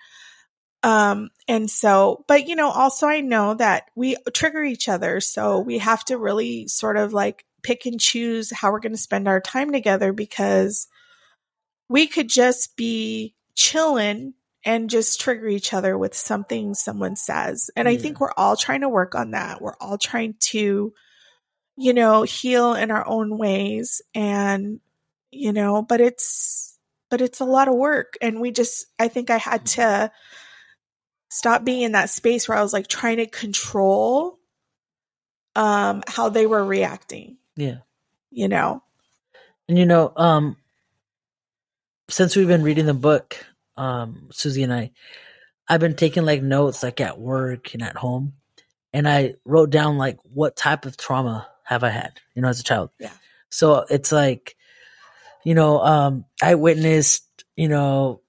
Um, 0.88 1.32
and 1.50 1.70
so, 1.70 2.24
but 2.30 2.48
you 2.48 2.56
know, 2.56 2.70
also 2.70 3.08
I 3.08 3.20
know 3.20 3.56
that 3.56 3.92
we 3.94 4.16
trigger 4.34 4.64
each 4.64 4.88
other. 4.88 5.20
So 5.20 5.60
we 5.60 5.80
have 5.80 6.06
to 6.06 6.18
really 6.18 6.70
sort 6.70 6.96
of 6.96 7.12
like 7.12 7.44
pick 7.62 7.86
and 7.86 8.00
choose 8.00 8.54
how 8.54 8.72
we're 8.72 8.80
going 8.80 8.94
to 8.94 8.98
spend 8.98 9.28
our 9.28 9.42
time 9.42 9.74
together 9.74 10.14
because 10.14 10.88
we 11.90 12.08
could 12.08 12.30
just 12.30 12.78
be 12.78 13.36
chilling 13.54 14.34
and 14.64 14.90
just 14.90 15.20
trigger 15.20 15.50
each 15.50 15.74
other 15.74 15.98
with 15.98 16.16
something 16.16 16.74
someone 16.74 17.18
says. 17.18 17.70
And 17.76 17.90
I 17.90 17.98
think 17.98 18.22
we're 18.22 18.32
all 18.38 18.56
trying 18.56 18.82
to 18.82 18.90
work 18.90 19.14
on 19.14 19.32
that. 19.32 19.62
We're 19.62 19.76
all 19.82 19.98
trying 19.98 20.36
to, 20.40 20.94
you 21.76 21.94
know, 21.94 22.24
heal 22.24 22.76
in 22.76 22.92
our 22.92 23.06
own 23.06 23.38
ways 23.38 24.02
and, 24.16 24.80
you 25.32 25.52
know, 25.52 25.82
but 25.82 26.00
it's, 26.00 26.80
but 27.10 27.20
it's 27.20 27.42
a 27.42 27.46
lot 27.46 27.68
of 27.68 27.76
work. 27.76 28.14
And 28.22 28.40
we 28.40 28.52
just, 28.52 28.86
I 28.98 29.10
think 29.10 29.30
I 29.30 29.38
had 29.38 29.66
to 29.66 30.12
stop 31.30 31.64
being 31.64 31.82
in 31.82 31.92
that 31.94 32.10
space 32.10 32.48
where 32.48 32.58
I 32.58 32.62
was 32.64 32.74
like 32.74 32.88
trying 32.88 33.18
to 33.18 33.26
control 33.26 34.40
um 35.56 36.04
how 36.08 36.30
they 36.30 36.46
were 36.46 36.64
reacting, 36.64 37.38
Yeah. 37.56 37.78
you 38.32 38.48
know. 38.48 38.84
And 39.68 39.78
you 39.78 39.86
know, 39.86 40.14
um, 40.16 40.56
since 42.10 42.36
we've 42.36 42.48
been 42.48 42.64
reading 42.64 42.86
the 42.86 42.94
book, 42.94 43.38
um, 43.76 44.30
Susie 44.32 44.64
and 44.64 44.74
I, 44.74 44.92
I've 45.68 45.82
been 45.82 45.96
taking 45.96 46.24
like 46.26 46.42
notes 46.42 46.84
like 46.84 47.02
at 47.02 47.20
work 47.20 47.74
and 47.74 47.84
at 47.84 47.98
home, 47.98 48.34
and 48.94 49.08
I 49.10 49.36
wrote 49.44 49.70
down 49.70 49.98
like 49.98 50.20
what 50.24 50.56
type 50.56 50.86
of 50.86 50.96
trauma 50.96 51.48
have 51.64 51.84
I 51.84 51.90
had, 51.90 52.14
you 52.34 52.42
know, 52.42 52.48
as 52.48 52.62
a 52.62 52.64
child. 52.64 52.92
Yeah. 52.98 53.12
So 53.50 53.86
it's 53.90 54.12
like, 54.14 54.56
you 55.44 55.54
know, 55.54 55.82
um, 55.82 56.24
I 56.42 56.56
witnessed, 56.56 57.26
you 57.58 57.68
know, 57.68 58.22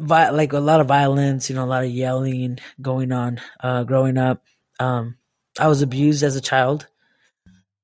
vi- 0.00 0.30
like 0.30 0.52
a 0.52 0.58
lot 0.58 0.80
of 0.80 0.88
violence, 0.88 1.50
you 1.50 1.56
know, 1.56 1.64
a 1.64 1.66
lot 1.66 1.84
of 1.84 1.90
yelling 1.90 2.58
going 2.80 3.12
on, 3.12 3.40
uh, 3.60 3.84
growing 3.84 4.18
up. 4.18 4.42
Um, 4.78 5.16
I 5.58 5.68
was 5.68 5.82
abused 5.82 6.22
as 6.22 6.36
a 6.36 6.40
child. 6.40 6.86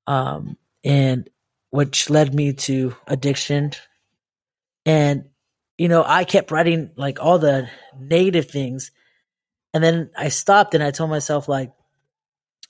Um, 0.07 0.57
and 0.83 1.29
which 1.69 2.09
led 2.09 2.33
me 2.33 2.53
to 2.53 2.95
addiction. 3.07 3.71
And, 4.85 5.25
you 5.77 5.89
know, 5.89 6.03
I 6.05 6.23
kept 6.23 6.49
writing 6.49 6.91
like 6.95 7.19
all 7.21 7.39
the 7.39 7.69
negative 7.99 8.49
things. 8.49 8.91
And 9.73 9.83
then 9.83 10.09
I 10.17 10.29
stopped 10.29 10.73
and 10.73 10.83
I 10.83 10.91
told 10.91 11.09
myself, 11.09 11.47
like, 11.47 11.73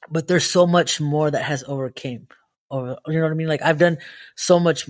but 0.10 0.28
there's 0.28 0.50
so 0.50 0.66
much 0.66 1.00
more 1.00 1.30
that 1.30 1.44
has 1.44 1.64
overcame 1.68 2.28
over, 2.70 2.98
you 3.08 3.14
know 3.14 3.24
what 3.24 3.32
I 3.32 3.36
mean? 3.36 3.48
Like, 3.48 3.62
I've 3.62 3.78
done 3.78 4.00
so 4.36 4.60
much, 4.60 4.90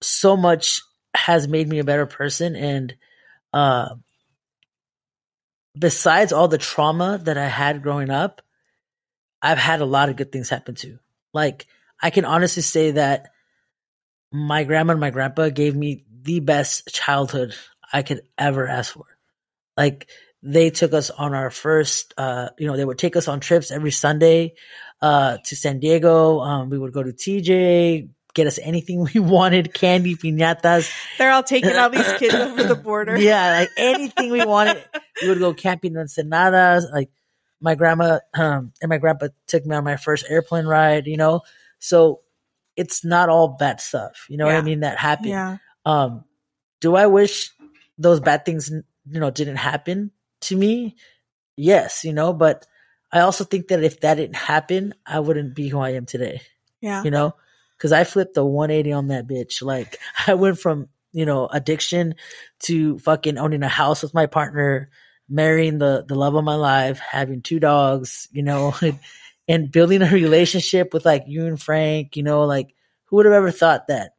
so 0.00 0.36
much 0.36 0.80
has 1.14 1.48
made 1.48 1.68
me 1.68 1.78
a 1.78 1.84
better 1.84 2.06
person. 2.06 2.54
And, 2.56 2.94
uh, 3.52 3.94
besides 5.78 6.32
all 6.32 6.48
the 6.48 6.58
trauma 6.58 7.18
that 7.24 7.38
I 7.38 7.46
had 7.46 7.82
growing 7.82 8.10
up, 8.10 8.42
I've 9.40 9.58
had 9.58 9.80
a 9.80 9.86
lot 9.86 10.08
of 10.08 10.16
good 10.16 10.32
things 10.32 10.48
happen 10.48 10.74
too. 10.74 10.98
Like, 11.32 11.66
I 12.02 12.10
can 12.10 12.24
honestly 12.24 12.62
say 12.62 12.92
that 12.92 13.28
my 14.32 14.64
grandma 14.64 14.92
and 14.92 15.00
my 15.00 15.10
grandpa 15.10 15.48
gave 15.48 15.74
me 15.74 16.04
the 16.22 16.40
best 16.40 16.88
childhood 16.88 17.54
I 17.92 18.02
could 18.02 18.22
ever 18.36 18.66
ask 18.66 18.92
for. 18.92 19.06
Like 19.76 20.08
they 20.42 20.70
took 20.70 20.92
us 20.92 21.10
on 21.10 21.34
our 21.34 21.50
first 21.50 22.14
uh 22.18 22.50
you 22.58 22.66
know, 22.66 22.76
they 22.76 22.84
would 22.84 22.98
take 22.98 23.16
us 23.16 23.28
on 23.28 23.40
trips 23.40 23.70
every 23.70 23.90
Sunday 23.90 24.54
uh 25.00 25.38
to 25.44 25.56
San 25.56 25.80
Diego. 25.80 26.40
Um 26.40 26.70
we 26.70 26.78
would 26.78 26.92
go 26.92 27.02
to 27.02 27.12
TJ, 27.12 28.08
get 28.38 28.46
us 28.46 28.58
anything 28.62 29.06
we 29.14 29.20
wanted, 29.20 29.74
candy, 29.74 30.14
piñatas. 30.14 30.90
They're 31.18 31.32
all 31.32 31.42
taking 31.42 31.76
all 31.76 31.90
these 31.90 32.10
kids 32.14 32.34
over 32.46 32.62
the 32.62 32.76
border. 32.76 33.18
Yeah, 33.18 33.58
like 33.60 33.70
anything 33.76 34.30
we 34.30 34.44
wanted. 34.44 34.82
We 35.20 35.28
would 35.28 35.40
go 35.40 35.52
camping 35.52 35.92
in 35.94 35.98
Ensenada. 35.98 36.80
Like 36.92 37.10
my 37.60 37.74
grandma 37.74 38.20
um, 38.34 38.72
and 38.80 38.88
my 38.88 38.98
grandpa 38.98 39.28
took 39.48 39.66
me 39.66 39.74
on 39.74 39.84
my 39.84 39.96
first 39.96 40.24
airplane 40.28 40.66
ride, 40.66 41.06
you 41.06 41.16
know? 41.16 41.40
So 41.80 42.20
it's 42.76 43.04
not 43.04 43.28
all 43.28 43.48
bad 43.58 43.80
stuff. 43.80 44.26
You 44.28 44.36
know 44.36 44.46
what 44.46 44.54
I 44.54 44.62
mean? 44.62 44.80
That 44.80 44.98
happened. 44.98 45.30
Yeah. 45.30 45.56
Um, 45.84 46.24
do 46.80 46.94
I 46.94 47.08
wish 47.08 47.50
those 47.98 48.20
bad 48.20 48.44
things, 48.44 48.70
you 48.70 49.20
know, 49.20 49.30
didn't 49.30 49.56
happen 49.56 50.12
to 50.42 50.56
me? 50.56 50.94
Yes, 51.56 52.04
you 52.04 52.12
know, 52.12 52.32
but 52.32 52.66
I 53.10 53.20
also 53.20 53.42
think 53.42 53.68
that 53.68 53.82
if 53.82 54.00
that 54.00 54.14
didn't 54.14 54.36
happen, 54.36 54.94
I 55.04 55.18
wouldn't 55.18 55.56
be 55.56 55.66
who 55.68 55.80
I 55.80 55.90
am 55.90 56.06
today 56.06 56.40
Yeah. 56.80 57.02
you 57.02 57.10
know 57.10 57.34
because 57.78 57.92
i 57.92 58.04
flipped 58.04 58.34
the 58.34 58.44
180 58.44 58.92
on 58.92 59.08
that 59.08 59.26
bitch. 59.26 59.62
Like 59.62 59.98
i 60.26 60.34
went 60.34 60.58
from 60.58 60.88
you 61.12 61.24
know 61.24 61.46
addiction 61.46 62.14
to 62.60 62.98
fucking 62.98 63.38
owning 63.38 63.62
a 63.62 63.68
house 63.68 64.02
with 64.02 64.14
my 64.14 64.26
partner 64.26 64.90
marrying 65.28 65.78
the 65.78 66.04
the 66.06 66.14
love 66.14 66.34
of 66.34 66.44
my 66.44 66.54
life 66.54 66.98
having 66.98 67.42
two 67.42 67.60
dogs 67.60 68.28
you 68.32 68.42
know 68.42 68.74
and, 69.48 69.70
building 69.70 70.02
a 70.02 70.10
relationship 70.10 70.92
with 70.92 71.06
like 71.06 71.24
you 71.26 71.46
and 71.46 71.60
frank 71.60 72.16
you 72.16 72.22
know 72.22 72.44
like 72.44 72.74
who 73.06 73.16
would 73.16 73.24
have 73.24 73.34
ever 73.34 73.50
thought 73.50 73.86
that? 73.86 74.12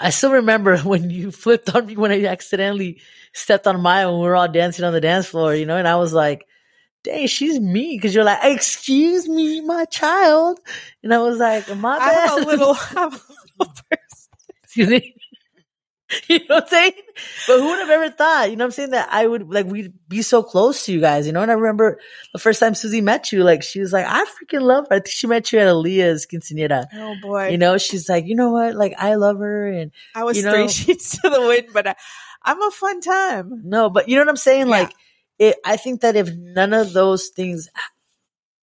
I 0.00 0.10
still 0.10 0.32
remember 0.32 0.76
when 0.78 1.08
you 1.10 1.30
flipped 1.30 1.74
on 1.74 1.86
me 1.86 1.96
when 1.96 2.12
i 2.12 2.24
accidentally 2.24 3.00
stepped 3.32 3.66
on 3.66 3.80
maya 3.80 4.10
when 4.10 4.20
we 4.20 4.26
were 4.26 4.36
all 4.36 4.48
dancing 4.48 4.84
on 4.84 4.92
the 4.92 5.00
dance 5.00 5.26
floor 5.26 5.54
you 5.54 5.66
know 5.66 5.76
and 5.76 5.86
i 5.86 5.96
was 5.96 6.12
like 6.12 6.46
dang, 7.02 7.26
she's 7.26 7.58
me. 7.60 7.98
Cause 7.98 8.14
you're 8.14 8.24
like, 8.24 8.38
excuse 8.42 9.28
me, 9.28 9.60
my 9.60 9.84
child. 9.86 10.60
And 11.02 11.12
I 11.14 11.18
was 11.18 11.38
like, 11.38 11.74
my 11.76 11.98
bad. 11.98 12.28
have 12.28 12.42
a 12.42 12.46
little, 12.46 12.76
I'm 12.96 13.12
a 13.12 13.20
little 13.58 13.74
person. 13.90 14.28
Excuse 14.64 14.88
me. 14.88 15.14
You 16.28 16.40
know 16.40 16.56
what 16.56 16.64
I'm 16.64 16.68
saying? 16.70 16.92
But 17.46 17.60
who 17.60 17.66
would 17.68 17.78
have 17.78 17.90
ever 17.90 18.10
thought, 18.10 18.50
you 18.50 18.56
know 18.56 18.64
what 18.64 18.70
I'm 18.70 18.72
saying, 18.72 18.90
that 18.90 19.08
I 19.12 19.24
would, 19.24 19.48
like, 19.48 19.66
we'd 19.66 19.92
be 20.08 20.22
so 20.22 20.42
close 20.42 20.84
to 20.86 20.92
you 20.92 21.00
guys, 21.00 21.24
you 21.24 21.32
know? 21.32 21.40
And 21.40 21.52
I 21.52 21.54
remember 21.54 22.00
the 22.32 22.40
first 22.40 22.58
time 22.58 22.74
Susie 22.74 23.00
met 23.00 23.30
you, 23.30 23.44
like, 23.44 23.62
she 23.62 23.78
was 23.78 23.92
like, 23.92 24.06
I 24.08 24.24
freaking 24.24 24.62
love 24.62 24.88
her. 24.90 24.96
I 24.96 24.98
think 24.98 25.10
she 25.10 25.28
met 25.28 25.52
you 25.52 25.60
at 25.60 25.68
Aaliyah's 25.68 26.26
quinceanera. 26.26 26.86
Oh 26.92 27.14
boy. 27.22 27.50
You 27.50 27.58
know, 27.58 27.78
she's 27.78 28.08
like, 28.08 28.26
you 28.26 28.34
know 28.34 28.50
what? 28.50 28.74
Like, 28.74 28.94
I 28.98 29.14
love 29.14 29.38
her. 29.38 29.68
And 29.68 29.92
I 30.12 30.24
was 30.24 30.36
you 30.36 30.42
know- 30.42 30.52
three 30.52 30.68
sheets 30.68 31.16
to 31.22 31.30
the 31.30 31.42
wind, 31.42 31.68
but 31.72 31.86
I, 31.86 31.94
I'm 32.42 32.60
a 32.60 32.70
fun 32.72 33.00
time. 33.00 33.62
no, 33.64 33.88
but 33.88 34.08
you 34.08 34.16
know 34.16 34.22
what 34.22 34.30
I'm 34.30 34.36
saying? 34.36 34.66
Yeah. 34.66 34.72
Like, 34.80 34.92
it, 35.40 35.56
I 35.64 35.76
think 35.76 36.02
that 36.02 36.14
if 36.14 36.30
none 36.32 36.72
of 36.72 36.92
those 36.92 37.28
things 37.28 37.68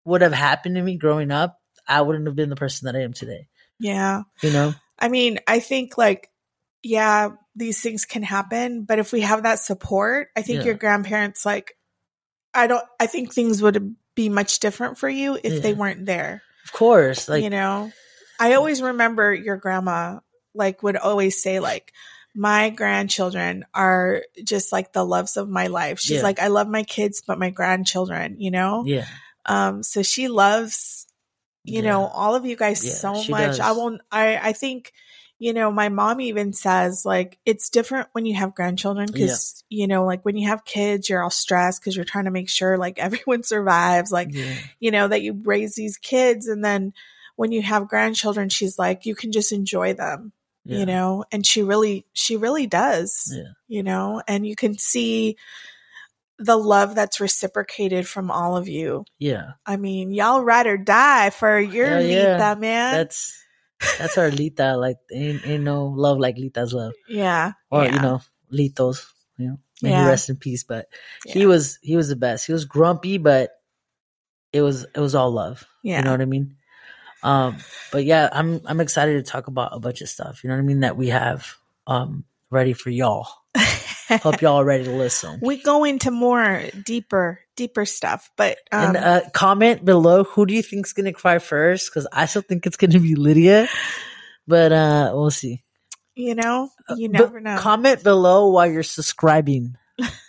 would 0.04 0.20
have 0.20 0.34
happened 0.34 0.76
to 0.76 0.82
me 0.82 0.96
growing 0.96 1.32
up, 1.32 1.58
I 1.88 2.02
wouldn't 2.02 2.26
have 2.26 2.36
been 2.36 2.50
the 2.50 2.56
person 2.56 2.86
that 2.86 2.94
I 2.94 3.02
am 3.02 3.14
today. 3.14 3.48
Yeah. 3.80 4.22
You 4.42 4.52
know? 4.52 4.74
I 4.98 5.08
mean, 5.08 5.40
I 5.48 5.58
think 5.58 5.96
like, 5.98 6.30
yeah, 6.82 7.30
these 7.56 7.80
things 7.80 8.04
can 8.04 8.22
happen, 8.22 8.84
but 8.84 8.98
if 8.98 9.10
we 9.10 9.22
have 9.22 9.42
that 9.44 9.58
support, 9.58 10.28
I 10.36 10.42
think 10.42 10.60
Yeah. 10.60 10.66
your 10.66 10.74
grandparents, 10.74 11.44
like, 11.46 11.72
I 12.54 12.66
don't, 12.66 12.84
I 13.00 13.06
think 13.06 13.32
things 13.32 13.62
would 13.62 13.96
be 14.14 14.28
much 14.28 14.60
different 14.60 14.98
for 14.98 15.08
you 15.08 15.38
if 15.42 15.62
they 15.62 15.72
weren't 15.72 16.06
there. 16.06 16.42
Of 16.64 16.72
course. 16.72 17.28
Like, 17.28 17.42
you 17.42 17.50
know, 17.50 17.90
I 18.38 18.54
always 18.54 18.82
remember 18.82 19.32
your 19.32 19.56
grandma, 19.56 20.20
like, 20.54 20.82
would 20.82 20.96
always 20.96 21.42
say, 21.42 21.58
like, 21.60 21.92
my 22.36 22.70
grandchildren 22.70 23.64
are 23.74 24.22
just 24.44 24.70
like 24.72 24.92
the 24.92 25.04
loves 25.04 25.36
of 25.36 25.48
my 25.48 25.68
life. 25.68 25.98
She's 25.98 26.18
Yeah. 26.18 26.22
like, 26.22 26.38
I 26.38 26.48
love 26.48 26.68
my 26.68 26.82
kids, 26.82 27.22
but 27.26 27.38
my 27.38 27.50
grandchildren, 27.50 28.36
you 28.38 28.50
know? 28.50 28.84
yeah. 28.86 29.06
Um, 29.46 29.82
so 29.82 30.02
she 30.02 30.28
loves, 30.28 31.06
you 31.64 31.82
Yeah. 31.82 31.90
know, 31.92 32.06
all 32.06 32.34
of 32.34 32.44
you 32.44 32.56
guys 32.56 32.84
Yeah, 32.84 32.90
so 32.92 33.24
much. 33.32 33.58
I 33.60 33.72
won't, 33.72 34.00
I, 34.12 34.36
I 34.36 34.52
think, 34.52 34.92
you 35.38 35.52
know, 35.52 35.70
my 35.70 35.88
mom 35.88 36.20
even 36.20 36.52
says 36.52 37.04
like 37.04 37.38
it's 37.44 37.68
different 37.70 38.08
when 38.12 38.24
you 38.26 38.34
have 38.34 38.54
grandchildren 38.54 39.06
because, 39.12 39.62
you 39.68 39.86
know, 39.86 40.04
like 40.04 40.24
when 40.24 40.36
you 40.36 40.48
have 40.48 40.64
kids, 40.64 41.08
you're 41.08 41.22
all 41.22 41.30
stressed 41.30 41.80
because 41.80 41.94
you're 41.94 42.04
trying 42.06 42.24
to 42.24 42.30
make 42.30 42.48
sure 42.48 42.76
like 42.78 42.98
everyone 43.06 43.42
survives, 43.42 44.10
like, 44.10 44.30
you 44.80 44.90
know, 44.90 45.08
that 45.08 45.22
you 45.22 45.40
raise 45.44 45.74
these 45.74 45.96
kids. 45.98 46.46
And 46.48 46.64
then 46.64 46.92
when 47.36 47.52
you 47.52 47.60
have 47.62 47.88
grandchildren, 47.88 48.48
she's 48.48 48.78
like, 48.78 49.04
you 49.06 49.14
can 49.14 49.30
just 49.30 49.52
enjoy 49.52 49.92
them, 49.92 50.32
yeah. 50.66 50.78
you 50.78 50.86
know, 50.86 51.24
and 51.32 51.46
she 51.46 51.62
really, 51.62 52.04
she 52.12 52.36
really 52.36 52.66
does, 52.66 53.32
Yeah. 53.34 53.52
you 53.68 53.82
know, 53.82 54.22
and 54.26 54.46
you 54.46 54.56
can 54.56 54.76
see 54.78 55.36
the 56.38 56.56
love 56.56 56.94
that's 56.94 57.18
reciprocated 57.20 58.06
from 58.06 58.30
all 58.30 58.56
of 58.56 58.68
you. 58.68 59.04
Yeah. 59.18 59.52
I 59.64 59.76
mean, 59.78 60.10
y'all 60.12 60.42
ride 60.42 60.66
or 60.66 60.76
die 60.76 61.30
for 61.30 61.58
your 61.58 61.86
Hell 61.88 62.02
yeah. 62.02 62.32
Lita, 62.34 62.60
man. 62.60 62.94
That's, 62.94 63.42
that's 63.98 64.18
our 64.18 64.30
Lita. 64.30 64.76
Like, 64.76 64.96
ain't, 65.10 65.46
ain't 65.46 65.64
no 65.64 65.86
love 65.86 66.18
like 66.18 66.36
Lita's 66.36 66.74
love. 66.74 66.92
yeah. 67.08 67.52
Or, 67.70 67.84
you 67.86 67.92
know, 68.00 68.20
Litos, 68.52 69.06
you 69.38 69.48
know, 69.48 69.58
may 69.82 69.90
Yeah. 69.90 70.02
he 70.02 70.08
rest 70.08 70.28
in 70.28 70.36
peace. 70.36 70.64
But 70.64 70.88
he 71.24 71.46
was, 71.46 71.78
he 71.80 71.96
was 71.96 72.08
the 72.08 72.16
best. 72.16 72.46
He 72.46 72.52
was 72.52 72.64
grumpy, 72.66 73.16
but 73.18 73.50
it 74.52 74.60
was, 74.62 74.84
it 74.94 75.00
was 75.00 75.14
all 75.14 75.30
love. 75.30 75.66
Yeah. 75.82 75.98
You 75.98 76.04
know 76.04 76.10
what 76.12 76.20
I 76.20 76.26
mean? 76.26 76.56
Um, 77.22 77.56
but 77.92 78.04
yeah, 78.04 78.28
I'm, 78.30 78.60
I'm 78.66 78.80
excited 78.80 79.24
to 79.24 79.30
talk 79.30 79.46
about 79.48 79.70
a 79.74 79.80
bunch 79.80 80.00
of 80.00 80.08
stuff. 80.08 80.44
You 80.44 80.48
know 80.48 80.56
what 80.56 80.62
I 80.62 80.66
mean? 80.66 80.80
That 80.80 80.96
we 80.96 81.08
have, 81.08 81.46
um, 81.86 82.24
ready 82.50 82.72
for 82.72 82.90
y'all. 82.90 83.28
Hope 84.08 84.40
y'all 84.40 84.60
are 84.60 84.64
ready 84.64 84.84
to 84.84 84.92
listen. 84.92 85.40
we 85.42 85.60
go 85.60 85.82
into 85.82 86.12
more 86.12 86.62
deeper, 86.84 87.40
deeper 87.56 87.84
stuff, 87.84 88.30
but 88.36 88.58
um, 88.70 88.88
and 88.88 88.96
uh, 88.96 89.20
comment 89.34 89.84
below 89.84 90.22
who 90.22 90.46
do 90.46 90.54
you 90.54 90.62
think's 90.62 90.92
gonna 90.92 91.12
cry 91.12 91.40
first? 91.40 91.90
Because 91.90 92.06
I 92.12 92.26
still 92.26 92.42
think 92.42 92.66
it's 92.66 92.76
gonna 92.76 93.00
be 93.00 93.16
Lydia. 93.16 93.66
but 94.46 94.70
uh, 94.70 95.10
we'll 95.12 95.30
see. 95.32 95.64
You 96.14 96.36
know, 96.36 96.70
you 96.96 97.08
But 97.08 97.18
never 97.18 97.40
know. 97.40 97.58
Comment 97.58 98.00
below 98.02 98.50
while 98.50 98.70
you're 98.70 98.84
subscribing, 98.84 99.74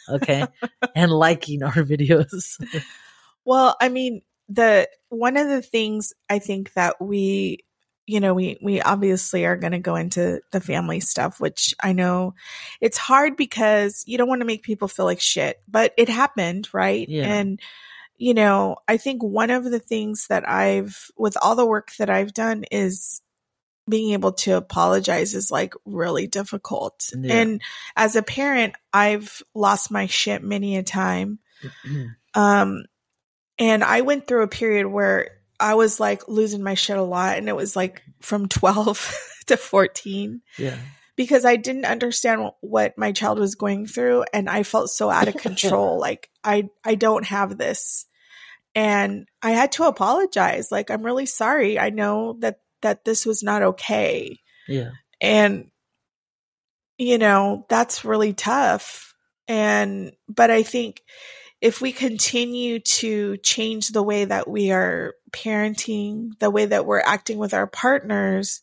okay, 0.09 0.45
and 0.95 1.11
liking 1.11 1.61
our 1.61 1.71
videos. 1.75 2.59
Well, 3.45 3.75
I 3.79 3.89
mean, 3.89 4.21
the 4.49 4.89
one 5.09 5.37
of 5.37 5.47
the 5.47 5.61
things 5.61 6.13
I 6.29 6.39
think 6.39 6.73
that 6.73 7.01
we, 7.01 7.65
you 8.05 8.19
know, 8.19 8.33
we 8.33 8.57
we 8.61 8.81
obviously 8.81 9.45
are 9.45 9.57
going 9.57 9.73
to 9.73 9.79
go 9.79 9.95
into 9.95 10.41
the 10.51 10.61
family 10.61 10.99
stuff, 10.99 11.39
which 11.39 11.75
I 11.81 11.93
know 11.93 12.35
it's 12.81 12.97
hard 12.97 13.35
because 13.35 14.03
you 14.07 14.17
don't 14.17 14.29
want 14.29 14.41
to 14.41 14.47
make 14.47 14.63
people 14.63 14.87
feel 14.87 15.05
like 15.05 15.19
shit, 15.19 15.61
but 15.67 15.93
it 15.97 16.09
happened, 16.09 16.69
right? 16.73 17.07
Yeah. 17.07 17.25
And 17.25 17.59
you 18.17 18.33
know, 18.33 18.77
I 18.87 18.97
think 18.97 19.21
one 19.21 19.51
of 19.51 19.63
the 19.63 19.79
things 19.79 20.27
that 20.27 20.47
I've 20.47 21.11
with 21.17 21.37
all 21.41 21.55
the 21.55 21.65
work 21.65 21.91
that 21.97 22.09
I've 22.09 22.33
done 22.33 22.63
is 22.71 23.21
being 23.89 24.13
able 24.13 24.33
to 24.33 24.57
apologize 24.57 25.33
is 25.33 25.51
like 25.51 25.73
really 25.85 26.27
difficult. 26.27 27.09
Yeah. 27.17 27.33
And 27.33 27.61
as 27.95 28.15
a 28.15 28.23
parent, 28.23 28.73
I've 28.93 29.41
lost 29.53 29.91
my 29.91 30.07
shit 30.07 30.43
many 30.43 30.77
a 30.77 30.83
time. 30.83 31.39
Um, 32.33 32.83
and 33.59 33.83
I 33.83 34.01
went 34.01 34.27
through 34.27 34.43
a 34.43 34.47
period 34.47 34.87
where 34.87 35.31
I 35.59 35.73
was 35.75 35.99
like 35.99 36.27
losing 36.27 36.63
my 36.63 36.75
shit 36.75 36.97
a 36.97 37.03
lot. 37.03 37.37
And 37.37 37.49
it 37.49 37.55
was 37.55 37.75
like 37.75 38.01
from 38.21 38.47
12 38.49 39.33
to 39.47 39.57
14 39.57 40.41
yeah, 40.57 40.77
because 41.15 41.45
I 41.45 41.55
didn't 41.55 41.85
understand 41.85 42.51
what 42.61 42.97
my 42.97 43.11
child 43.11 43.39
was 43.39 43.55
going 43.55 43.87
through. 43.87 44.25
And 44.33 44.49
I 44.49 44.63
felt 44.63 44.89
so 44.89 45.09
out 45.09 45.27
of 45.27 45.35
control. 45.37 45.99
like 45.99 46.29
I, 46.43 46.69
I 46.83 46.95
don't 46.95 47.25
have 47.25 47.57
this. 47.57 48.05
And 48.75 49.27
I 49.41 49.51
had 49.51 49.71
to 49.73 49.85
apologize. 49.85 50.71
Like, 50.71 50.91
I'm 50.91 51.01
really 51.01 51.25
sorry. 51.25 51.79
I 51.79 51.89
know 51.89 52.37
that, 52.41 52.59
that 52.83 53.05
this 53.05 53.25
was 53.25 53.41
not 53.41 53.63
okay. 53.63 54.39
yeah, 54.67 54.91
And, 55.19 55.71
you 56.99 57.17
know, 57.17 57.65
that's 57.69 58.05
really 58.05 58.33
tough. 58.33 59.15
And, 59.47 60.11
but 60.29 60.51
I 60.51 60.61
think 60.61 61.01
if 61.61 61.81
we 61.81 61.91
continue 61.91 62.79
to 62.79 63.37
change 63.37 63.89
the 63.89 64.03
way 64.03 64.25
that 64.25 64.47
we 64.47 64.71
are 64.71 65.15
parenting, 65.31 66.37
the 66.39 66.51
way 66.51 66.65
that 66.65 66.85
we're 66.85 67.01
acting 67.01 67.37
with 67.37 67.53
our 67.53 67.67
partners, 67.67 68.61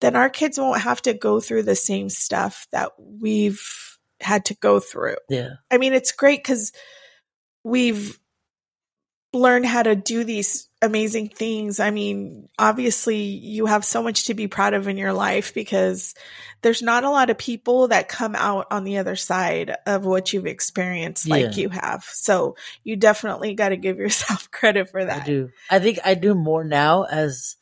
then 0.00 0.16
our 0.16 0.30
kids 0.30 0.58
won't 0.58 0.82
have 0.82 1.02
to 1.02 1.14
go 1.14 1.40
through 1.40 1.62
the 1.64 1.74
same 1.74 2.08
stuff 2.08 2.66
that 2.72 2.92
we've 2.98 3.98
had 4.20 4.44
to 4.46 4.54
go 4.54 4.80
through. 4.80 5.16
yeah, 5.28 5.54
I 5.70 5.78
mean, 5.78 5.92
it's 5.92 6.12
great 6.12 6.40
because 6.40 6.72
we've 7.64 8.18
learned 9.34 9.66
how 9.66 9.82
to 9.82 9.94
do 9.96 10.24
these 10.24 10.68
amazing 10.80 11.28
things. 11.28 11.80
I 11.80 11.90
mean, 11.90 12.48
obviously, 12.58 13.16
you 13.22 13.66
have 13.66 13.84
so 13.84 14.02
much 14.02 14.26
to 14.26 14.34
be 14.34 14.46
proud 14.48 14.74
of 14.74 14.86
in 14.88 14.96
your 14.96 15.12
life 15.12 15.52
because 15.54 16.14
there's 16.62 16.80
not 16.82 17.04
a 17.04 17.10
lot 17.10 17.30
of 17.30 17.36
people 17.38 17.88
that 17.88 18.08
come 18.08 18.34
out 18.34 18.66
on 18.70 18.84
the 18.84 18.98
other 18.98 19.16
side 19.16 19.76
of 19.86 20.04
what 20.06 20.32
you've 20.32 20.46
experienced 20.46 21.28
like 21.28 21.42
Yeah. 21.56 21.62
you 21.62 21.68
have. 21.70 22.04
So 22.04 22.56
you 22.84 22.96
definitely 22.96 23.54
got 23.54 23.70
to 23.70 23.76
give 23.76 23.98
yourself 24.04 24.50
credit 24.50 24.88
for 24.90 25.04
that. 25.04 25.22
I 25.22 25.26
do. 25.26 25.50
I 25.70 25.78
think 25.80 25.98
I 26.04 26.14
do 26.14 26.34
more 26.34 26.64
now 26.64 27.02
as 27.04 27.56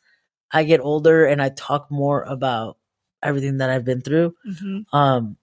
I 0.51 0.63
get 0.63 0.79
older 0.81 1.25
and 1.25 1.41
I 1.41 1.49
talk 1.49 1.89
more 1.89 2.21
about 2.21 2.77
everything 3.21 3.57
that 3.57 3.69
I've 3.69 3.85
been 3.85 4.01
through. 4.01 4.35
Mhm. 4.47 4.85
um 4.93 5.37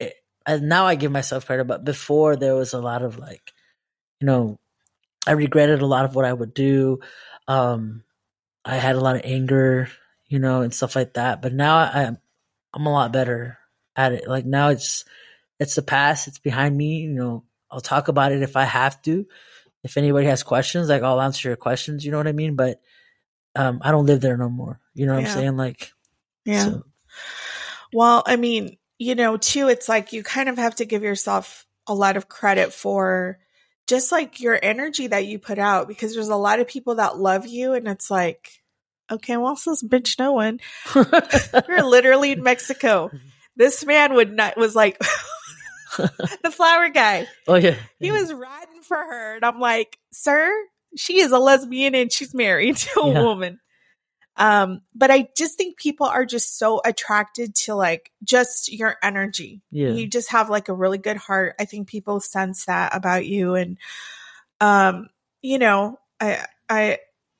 it, 0.00 0.14
and 0.46 0.68
now 0.70 0.86
i 0.86 0.94
give 0.94 1.12
myself 1.12 1.44
credit 1.46 1.66
but 1.66 1.84
before 1.84 2.34
there 2.34 2.54
was 2.54 2.72
a 2.72 2.80
lot 2.80 3.02
of 3.02 3.18
like 3.18 3.52
you 4.20 4.26
know 4.26 4.58
i 5.26 5.32
regretted 5.32 5.82
a 5.82 5.86
lot 5.86 6.04
of 6.04 6.14
what 6.14 6.24
i 6.24 6.32
would 6.32 6.54
do. 6.54 7.00
Um 7.48 8.02
i 8.64 8.76
had 8.76 8.96
a 8.96 9.00
lot 9.00 9.16
of 9.16 9.22
anger 9.24 9.88
you 10.26 10.38
know 10.38 10.62
and 10.62 10.72
stuff 10.72 10.94
like 10.94 11.14
that 11.14 11.40
but 11.42 11.52
now 11.52 11.76
i'm 11.78 12.18
i'm 12.74 12.86
a 12.86 12.92
lot 12.92 13.12
better 13.12 13.58
at 13.96 14.12
it. 14.12 14.28
Like 14.28 14.44
now 14.46 14.68
it's 14.68 15.04
it's 15.58 15.74
the 15.74 15.82
past 15.82 16.28
it's 16.28 16.38
behind 16.38 16.76
me 16.76 16.98
you 16.98 17.10
know 17.10 17.44
i'll 17.70 17.80
talk 17.80 18.08
about 18.08 18.32
it 18.32 18.42
if 18.42 18.56
i 18.56 18.64
have 18.64 19.00
to. 19.02 19.26
If 19.82 19.96
anybody 19.96 20.26
has 20.26 20.42
questions 20.42 20.88
like 20.88 21.02
i'll 21.02 21.20
answer 21.20 21.48
your 21.48 21.56
questions 21.56 22.04
you 22.04 22.10
know 22.10 22.18
what 22.18 22.28
i 22.28 22.32
mean? 22.32 22.54
But 22.56 22.80
um 23.56 23.80
i 23.82 23.90
don't 23.90 24.06
live 24.06 24.20
there 24.20 24.36
no 24.36 24.48
more 24.48 24.78
you 24.94 25.06
know 25.06 25.14
what 25.14 25.22
Yeah. 25.22 25.28
i'm 25.28 25.34
saying? 25.34 25.56
Like 25.56 25.92
Yeah. 26.44 26.64
so, 26.64 26.82
Well, 27.92 28.22
I 28.26 28.36
mean, 28.36 28.76
you 28.98 29.14
know, 29.14 29.36
too, 29.36 29.68
it's 29.68 29.88
like 29.88 30.12
you 30.12 30.22
kind 30.22 30.48
of 30.48 30.58
have 30.58 30.76
to 30.76 30.84
give 30.84 31.02
yourself 31.02 31.66
a 31.86 31.94
lot 31.94 32.16
of 32.16 32.28
credit 32.28 32.72
for 32.72 33.38
just 33.90 34.12
like 34.12 34.40
your 34.40 34.56
energy 34.62 35.08
that 35.08 35.26
you 35.26 35.38
put 35.40 35.58
out 35.58 35.88
because 35.88 36.14
there's 36.14 36.28
a 36.28 36.36
lot 36.36 36.60
of 36.60 36.68
people 36.68 36.94
that 36.94 37.18
love 37.18 37.46
you 37.46 37.72
and 37.74 37.88
it's 37.88 38.08
like, 38.10 38.48
okay, 39.10 39.36
well, 39.36 39.54
this 39.66 39.82
bitch 39.82 40.16
knowing 40.18 40.60
we're 41.68 41.82
literally 41.82 42.30
in 42.32 42.42
Mexico. 42.44 43.10
This 43.56 43.84
man 43.84 44.14
would 44.14 44.32
not 44.32 44.56
was 44.56 44.76
like 44.76 44.96
the 45.98 46.50
flower 46.52 46.88
guy. 46.88 47.26
oh 47.48 47.56
yeah 47.56 47.74
He 47.98 48.10
was 48.12 48.32
riding 48.32 48.82
for 48.82 48.96
her, 48.96 49.34
and 49.36 49.44
I'm 49.44 49.58
like, 49.60 49.98
sir, 50.12 50.50
she 50.96 51.20
is 51.20 51.32
a 51.32 51.38
lesbian 51.38 51.94
and 51.96 52.12
she's 52.12 52.32
married 52.32 52.76
to 52.76 53.00
a 53.00 53.10
Yeah. 53.12 53.22
woman. 53.22 53.60
Um, 54.36 54.82
but 54.94 55.10
I 55.10 55.28
just 55.36 55.56
think 55.58 55.76
people 55.76 56.06
are 56.06 56.24
just 56.24 56.58
so 56.58 56.80
attracted 56.84 57.54
to 57.66 57.74
like 57.74 58.10
just 58.24 58.72
your 58.72 58.96
energy. 59.02 59.62
Yeah. 59.70 59.90
You 59.90 60.06
just 60.06 60.30
have 60.30 60.48
like 60.48 60.68
a 60.68 60.74
really 60.74 60.98
good 60.98 61.18
heart. 61.18 61.56
I 61.58 61.64
think 61.64 61.88
people 61.88 62.20
sense 62.20 62.66
that 62.66 62.94
about 62.94 63.26
you. 63.26 63.54
And 63.54 63.76
um, 64.60 65.08
you 65.42 65.58
know, 65.58 65.98
I 66.20 66.44
I 66.68 66.98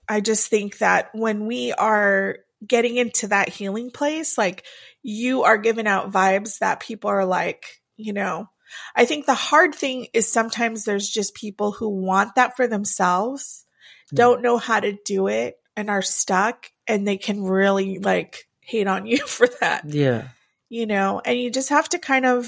I 0.09 0.21
just 0.21 0.49
think 0.49 0.79
that 0.79 1.11
when 1.15 1.47
we 1.47 1.73
are 1.73 2.39
getting 2.67 2.97
into 2.97 3.29
that 3.29 3.49
healing 3.49 3.91
place, 3.91 4.37
like 4.37 4.65
you 5.03 5.45
are 5.45 5.59
giving 5.59 5.87
out 5.87 6.13
vibes 6.13 6.59
that 6.59 6.81
people 6.81 7.11
are 7.11 7.25
like, 7.25 7.81
you 7.97 8.13
know, 8.13 8.49
I 8.95 9.05
think 9.05 9.27
the 9.27 9.35
hard 9.35 9.75
thing 9.75 10.09
is 10.13 10.31
sometimes 10.31 10.85
there's 10.85 11.09
just 11.09 11.35
people 11.35 11.73
who 11.73 11.89
want 11.89 12.35
that 12.35 12.57
for 12.57 12.67
themselves, 12.67 13.65
don't 14.13 14.43
know 14.43 14.59
how 14.59 14.81
to 14.81 14.97
do 15.05 15.29
it, 15.29 15.57
and 15.77 15.91
are 15.91 16.03
stuck, 16.03 16.71
and 16.91 17.07
they 17.07 17.17
can 17.17 17.43
really 17.45 17.99
like 17.99 18.49
hate 18.61 18.89
on 18.89 19.07
you 19.07 19.19
for 19.27 19.47
that, 19.61 19.85
yeah. 19.87 20.29
You 20.69 20.87
know, 20.87 21.21
and 21.25 21.39
you 21.39 21.51
just 21.51 21.71
have 21.71 21.89
to 21.91 21.99
kind 21.99 22.25
of, 22.25 22.47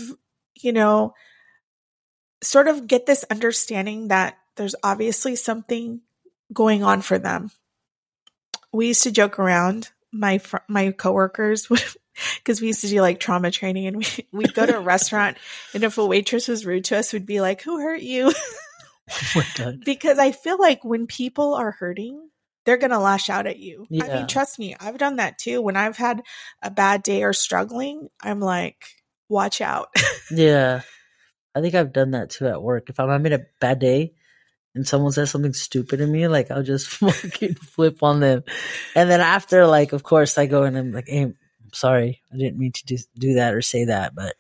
you 0.61 0.72
know, 0.72 1.14
sort 2.43 2.68
of 2.68 2.86
get 2.86 3.07
this 3.07 3.24
understanding 3.30 4.09
that 4.09 4.36
there's 4.57 4.76
obviously 4.82 5.34
something 5.34 6.03
going 6.53 6.84
on 6.84 7.03
for 7.03 7.18
them. 7.18 7.51
We 8.72 8.88
used 8.88 9.03
to 9.05 9.11
joke 9.11 9.38
around 9.38 9.90
my 10.12 10.38
fr- 10.38 10.59
my 10.68 10.93
coworkers 10.93 11.66
because 12.36 12.61
we 12.61 12.68
used 12.68 12.82
to 12.82 12.88
do 12.88 13.01
like 13.01 13.18
trauma 13.18 13.51
training 13.51 13.86
and 13.86 13.97
we, 13.99 14.07
we'd 14.30 14.55
go 14.55 14.66
to 14.66 14.76
a 14.76 14.80
restaurant 14.95 15.36
and 15.74 15.82
if 15.82 15.99
a 15.99 16.07
waitress 16.07 16.49
was 16.49 16.66
rude 16.66 16.84
to 16.84 16.99
us 16.99 17.12
we'd 17.12 17.26
be 17.26 17.40
like 17.40 17.62
who 17.62 17.80
hurt 17.80 18.03
you? 18.03 18.32
Oh 19.34 19.72
because 19.84 20.18
I 20.18 20.32
feel 20.32 20.59
like 20.59 20.84
when 20.84 21.07
people 21.07 21.55
are 21.55 21.72
hurting 21.72 22.28
they're 22.65 22.77
going 22.77 22.91
to 22.91 22.99
lash 22.99 23.29
out 23.29 23.47
at 23.47 23.59
you. 23.59 23.87
I 23.91 24.09
mean 24.09 24.27
trust 24.27 24.59
me, 24.59 24.77
I've 24.79 24.99
done 24.99 25.17
that 25.17 25.39
too. 25.39 25.61
When 25.61 25.77
I've 25.77 25.97
had 25.97 26.23
a 26.63 26.71
bad 26.71 27.03
day 27.03 27.23
or 27.23 27.33
struggling, 27.33 28.09
I'm 28.21 28.41
like 28.41 28.85
watch 29.29 29.61
out. 29.61 29.89
Yeah. 30.31 30.81
I 31.55 31.61
think 31.61 31.75
I've 31.75 31.93
done 31.93 32.13
that 32.13 32.31
too 32.31 32.47
at 32.47 32.63
work. 32.63 32.89
If 32.89 32.99
I'm 32.99 33.11
having 33.11 33.35
a 33.35 33.45
bad 33.61 33.79
day 33.79 34.15
and 34.75 34.89
someone 34.89 35.13
says 35.13 35.31
something 35.31 35.53
stupid 35.53 35.99
to 35.99 36.07
me, 36.07 36.27
like 36.27 36.51
I'll 36.51 36.63
just 36.63 36.89
fucking 36.89 37.57
flip 37.57 38.03
on 38.03 38.21
them. 38.21 38.45
And 38.95 39.11
then 39.11 39.21
after, 39.21 39.67
like, 39.67 39.93
of 39.93 40.03
course, 40.03 40.39
I 40.39 40.47
go 40.47 40.63
and 40.63 40.79
I'm 40.79 40.93
like, 40.93 41.09
hey, 41.09 41.23
I'm 41.25 41.37
sorry. 41.75 42.23
I 42.33 42.37
didn't 42.39 42.59
mean 42.59 42.73
to 42.73 42.87
do, 42.87 42.97
do 43.19 43.35
that 43.35 43.53
or 43.53 43.61
say 43.61 43.85
that, 43.85 44.15
but 44.15 44.35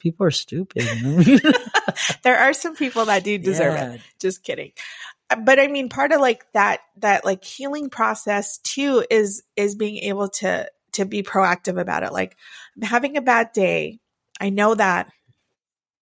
people 0.00 0.26
are 0.26 0.32
stupid. 0.32 0.82
You 0.82 1.02
know? 1.02 1.50
there 2.24 2.38
are 2.38 2.52
some 2.52 2.74
people 2.74 3.04
that 3.04 3.22
do 3.22 3.38
deserve 3.38 3.76
it. 3.76 4.00
Just 4.18 4.42
kidding 4.42 4.72
but 5.44 5.58
i 5.58 5.66
mean 5.66 5.88
part 5.88 6.12
of 6.12 6.20
like 6.20 6.44
that 6.52 6.80
that 6.98 7.24
like 7.24 7.44
healing 7.44 7.90
process 7.90 8.58
too 8.58 9.04
is 9.10 9.42
is 9.56 9.74
being 9.74 9.96
able 9.98 10.28
to 10.28 10.68
to 10.94 11.04
be 11.04 11.22
proactive 11.22 11.78
about 11.78 12.02
it. 12.02 12.12
Like 12.12 12.36
i'm 12.76 12.82
having 12.82 13.16
a 13.16 13.22
bad 13.22 13.52
day. 13.52 14.00
I 14.40 14.50
know 14.50 14.74
that 14.74 15.12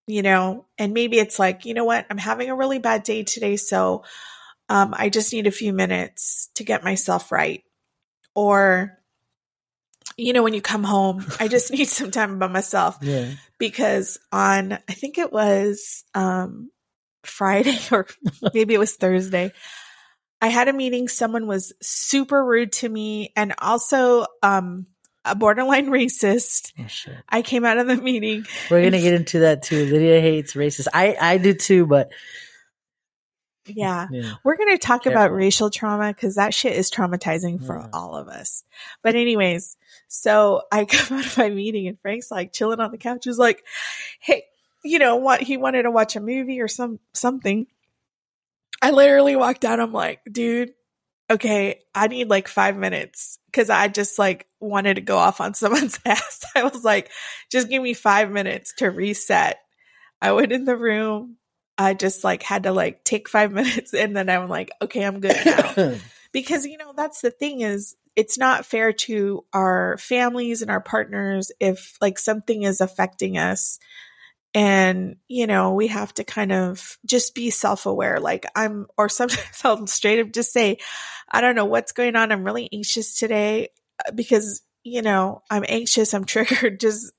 you 0.06 0.22
know 0.22 0.66
and 0.78 0.92
maybe 0.92 1.18
it's 1.18 1.38
like 1.38 1.64
you 1.64 1.74
know 1.74 1.84
what? 1.84 2.06
I'm 2.08 2.18
having 2.18 2.50
a 2.50 2.56
really 2.56 2.78
bad 2.78 3.02
day 3.02 3.22
today 3.24 3.56
so 3.56 4.04
um 4.68 4.94
i 4.96 5.08
just 5.08 5.32
need 5.32 5.46
a 5.46 5.50
few 5.52 5.72
minutes 5.72 6.50
to 6.54 6.64
get 6.64 6.84
myself 6.84 7.32
right. 7.32 7.62
Or 8.34 8.98
you 10.16 10.32
know 10.32 10.42
when 10.42 10.54
you 10.54 10.60
come 10.60 10.84
home 10.84 11.24
i 11.40 11.48
just 11.48 11.72
need 11.72 11.88
some 11.88 12.10
time 12.10 12.38
by 12.38 12.48
myself. 12.48 12.98
Yeah. 13.00 13.32
because 13.58 14.18
on 14.30 14.72
I 14.72 14.92
think 14.92 15.18
it 15.18 15.32
was 15.32 16.04
um 16.14 16.70
Friday 17.24 17.78
or 17.92 18.06
maybe 18.54 18.74
it 18.74 18.78
was 18.78 18.94
Thursday. 18.96 19.52
I 20.40 20.48
had 20.48 20.68
a 20.68 20.72
meeting 20.72 21.06
someone 21.08 21.46
was 21.46 21.72
super 21.80 22.44
rude 22.44 22.72
to 22.72 22.88
me 22.88 23.32
and 23.36 23.54
also 23.58 24.26
um 24.42 24.86
a 25.24 25.36
borderline 25.36 25.86
racist. 25.90 26.72
Oh. 26.78 27.12
I 27.28 27.42
came 27.42 27.64
out 27.64 27.78
of 27.78 27.86
the 27.86 27.96
meeting. 27.96 28.44
We're 28.70 28.80
going 28.80 28.92
to 28.92 29.00
get 29.00 29.14
into 29.14 29.38
that 29.40 29.62
too. 29.62 29.86
Lydia 29.86 30.20
hates 30.20 30.54
racist. 30.54 30.88
I, 30.92 31.16
I 31.20 31.38
do 31.38 31.54
too, 31.54 31.86
but 31.86 32.10
Yeah. 33.66 34.08
Yeah. 34.10 34.32
We're 34.42 34.56
going 34.56 34.76
to 34.76 34.78
talk 34.84 35.06
about 35.06 35.32
racial 35.32 35.70
trauma 35.70 36.08
because 36.12 36.34
that 36.34 36.52
shit 36.52 36.72
is 36.76 36.90
traumatizing 36.90 37.64
for 37.64 37.78
Yeah. 37.78 37.88
all 37.92 38.16
of 38.16 38.26
us. 38.26 38.64
But, 39.04 39.14
anyways, 39.14 39.76
so 40.08 40.62
I 40.72 40.84
come 40.86 41.18
out 41.18 41.26
of 41.26 41.38
my 41.38 41.50
meeting 41.50 41.86
and 41.86 42.00
Frank's 42.00 42.30
like 42.32 42.52
chilling 42.52 42.80
on 42.80 42.90
the 42.90 42.98
couch. 42.98 43.24
He's 43.24 43.38
like, 43.38 43.62
hey, 44.18 44.42
you 44.84 44.98
know 44.98 45.16
what? 45.16 45.40
He 45.40 45.56
wanted 45.56 45.82
to 45.82 45.90
watch 45.90 46.16
a 46.16 46.20
movie 46.20 46.60
or 46.60 46.68
some 46.68 46.98
something. 47.14 47.66
I 48.80 48.90
literally 48.90 49.36
walked 49.36 49.64
out. 49.64 49.80
I'm 49.80 49.92
like, 49.92 50.20
dude, 50.30 50.72
okay, 51.30 51.80
I 51.94 52.08
need 52.08 52.28
like 52.28 52.48
five 52.48 52.76
minutes 52.76 53.38
because 53.46 53.70
I 53.70 53.88
just 53.88 54.18
like 54.18 54.46
wanted 54.60 54.94
to 54.94 55.00
go 55.00 55.16
off 55.16 55.40
on 55.40 55.54
someone's 55.54 55.98
ass. 56.04 56.44
I 56.54 56.64
was 56.64 56.84
like, 56.84 57.10
just 57.50 57.68
give 57.68 57.82
me 57.82 57.94
five 57.94 58.30
minutes 58.30 58.74
to 58.78 58.90
reset. 58.90 59.58
I 60.20 60.32
went 60.32 60.52
in 60.52 60.64
the 60.64 60.76
room. 60.76 61.36
I 61.78 61.94
just 61.94 62.22
like 62.22 62.42
had 62.42 62.64
to 62.64 62.72
like 62.72 63.04
take 63.04 63.28
five 63.28 63.52
minutes 63.52 63.94
and 63.94 64.16
then 64.16 64.28
I'm 64.28 64.48
like, 64.48 64.70
okay, 64.82 65.04
I'm 65.04 65.20
good 65.20 65.36
now. 65.44 65.94
because, 66.32 66.66
you 66.66 66.76
know, 66.76 66.92
that's 66.96 67.20
the 67.20 67.30
thing 67.30 67.60
is 67.60 67.96
it's 68.14 68.36
not 68.36 68.66
fair 68.66 68.92
to 68.92 69.44
our 69.54 69.96
families 69.98 70.60
and 70.60 70.70
our 70.70 70.80
partners 70.80 71.50
if 71.60 71.96
like 72.00 72.18
something 72.18 72.62
is 72.62 72.80
affecting 72.80 73.38
us 73.38 73.78
and 74.54 75.16
you 75.28 75.46
know 75.46 75.72
we 75.74 75.86
have 75.86 76.12
to 76.14 76.24
kind 76.24 76.52
of 76.52 76.98
just 77.06 77.34
be 77.34 77.50
self-aware 77.50 78.20
like 78.20 78.44
i'm 78.54 78.86
or 78.98 79.08
sometimes 79.08 79.60
i'll 79.64 79.86
straight 79.86 80.20
up 80.20 80.30
just 80.32 80.52
say 80.52 80.76
i 81.30 81.40
don't 81.40 81.54
know 81.54 81.64
what's 81.64 81.92
going 81.92 82.16
on 82.16 82.30
i'm 82.32 82.44
really 82.44 82.68
anxious 82.72 83.14
today 83.14 83.68
uh, 84.06 84.12
because 84.12 84.62
you 84.84 85.00
know 85.02 85.42
i'm 85.50 85.64
anxious 85.68 86.12
i'm 86.14 86.24
triggered 86.34 86.78
just 86.80 87.12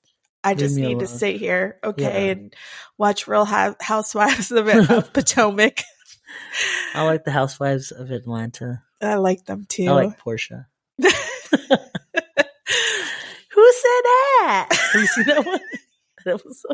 i 0.43 0.53
just 0.53 0.75
need 0.77 0.99
to 0.99 1.07
sit 1.07 1.38
here 1.38 1.79
okay 1.84 2.03
Yeah. 2.03 2.31
and 2.34 2.53
watch 2.97 3.27
real 3.27 3.45
Hou- 3.45 3.75
housewives 3.81 4.51
of, 4.51 4.67
of 4.89 5.13
potomac 5.13 5.81
I 6.95 7.03
like 7.03 7.25
the 7.25 7.31
Housewives 7.31 7.91
of 7.91 8.09
Atlanta. 8.11 8.81
i 9.01 9.15
like 9.15 9.45
them 9.45 9.65
too 9.67 9.86
I 9.88 9.91
like 9.91 10.19
Porsha. 10.19 10.65
who 10.99 11.07
said 13.71 14.03
that 14.03 14.67
Have 14.71 15.01
you 15.01 15.07
seen 15.07 15.25
that 15.27 15.45
one? 15.45 15.59
Was 16.45 16.65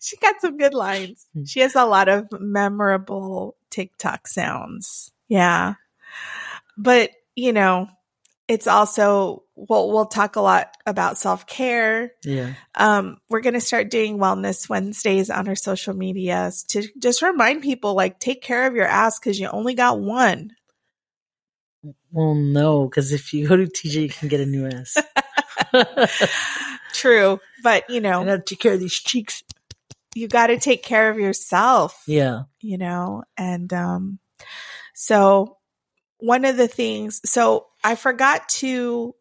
she 0.00 0.16
got 0.16 0.40
some 0.40 0.56
good 0.56 0.74
lines. 0.74 1.26
Hmm. 1.34 1.44
She 1.44 1.60
has 1.60 1.74
a 1.74 1.84
lot 1.84 2.08
of 2.08 2.28
memorable 2.32 3.56
TikTok 3.70 4.28
sounds. 4.28 5.12
Yeah. 5.28 5.74
But, 6.76 7.10
you 7.34 7.52
know, 7.52 7.88
it's 8.48 8.66
also 8.66 9.44
we'll 9.54 9.90
we'll 9.90 10.06
talk 10.06 10.36
a 10.36 10.40
lot 10.40 10.74
about 10.84 11.16
self-care. 11.16 12.12
yeah. 12.24 12.54
Um 12.74 13.18
we're 13.28 13.40
going 13.40 13.54
to 13.54 13.60
start 13.60 13.90
doing 13.90 14.18
wellness 14.18 14.68
Wednesdays 14.68 15.30
on 15.30 15.48
our 15.48 15.54
social 15.54 15.94
medias 15.94 16.64
to 16.64 16.86
just 16.98 17.22
remind 17.22 17.62
people 17.62 17.94
like 17.94 18.18
take 18.18 18.42
care 18.42 18.66
of 18.66 18.74
your 18.74 18.86
ass 18.86 19.18
cuz 19.18 19.38
you 19.38 19.48
only 19.48 19.74
got 19.74 20.00
one. 20.00 20.50
Well, 22.10 22.34
no, 22.34 22.88
because 22.88 23.12
if 23.12 23.32
you 23.32 23.48
go 23.48 23.56
to 23.56 23.64
TJ, 23.64 24.02
you 24.02 24.08
can 24.08 24.28
get 24.28 24.40
a 24.40 24.46
new 24.46 24.66
ass. 24.66 24.96
True, 26.92 27.40
but 27.62 27.88
you 27.88 27.96
I 27.96 28.00
know, 28.00 28.24
gotta 28.24 28.42
take 28.42 28.60
care 28.60 28.74
of 28.74 28.80
these 28.80 28.92
cheeks. 28.94 29.42
you 30.14 30.28
got 30.28 30.48
to 30.48 30.58
take 30.58 30.82
care 30.82 31.08
of 31.10 31.18
yourself. 31.18 32.02
Yeah. 32.06 32.42
you 32.60 32.76
know 32.78 33.24
and 33.36 33.72
um 33.72 34.18
so 34.94 35.56
one 36.18 36.44
of 36.44 36.56
the 36.56 36.68
things 36.68 37.20
so 37.24 37.66
i 37.82 37.94
forgot 37.94 38.48
to 38.48 39.14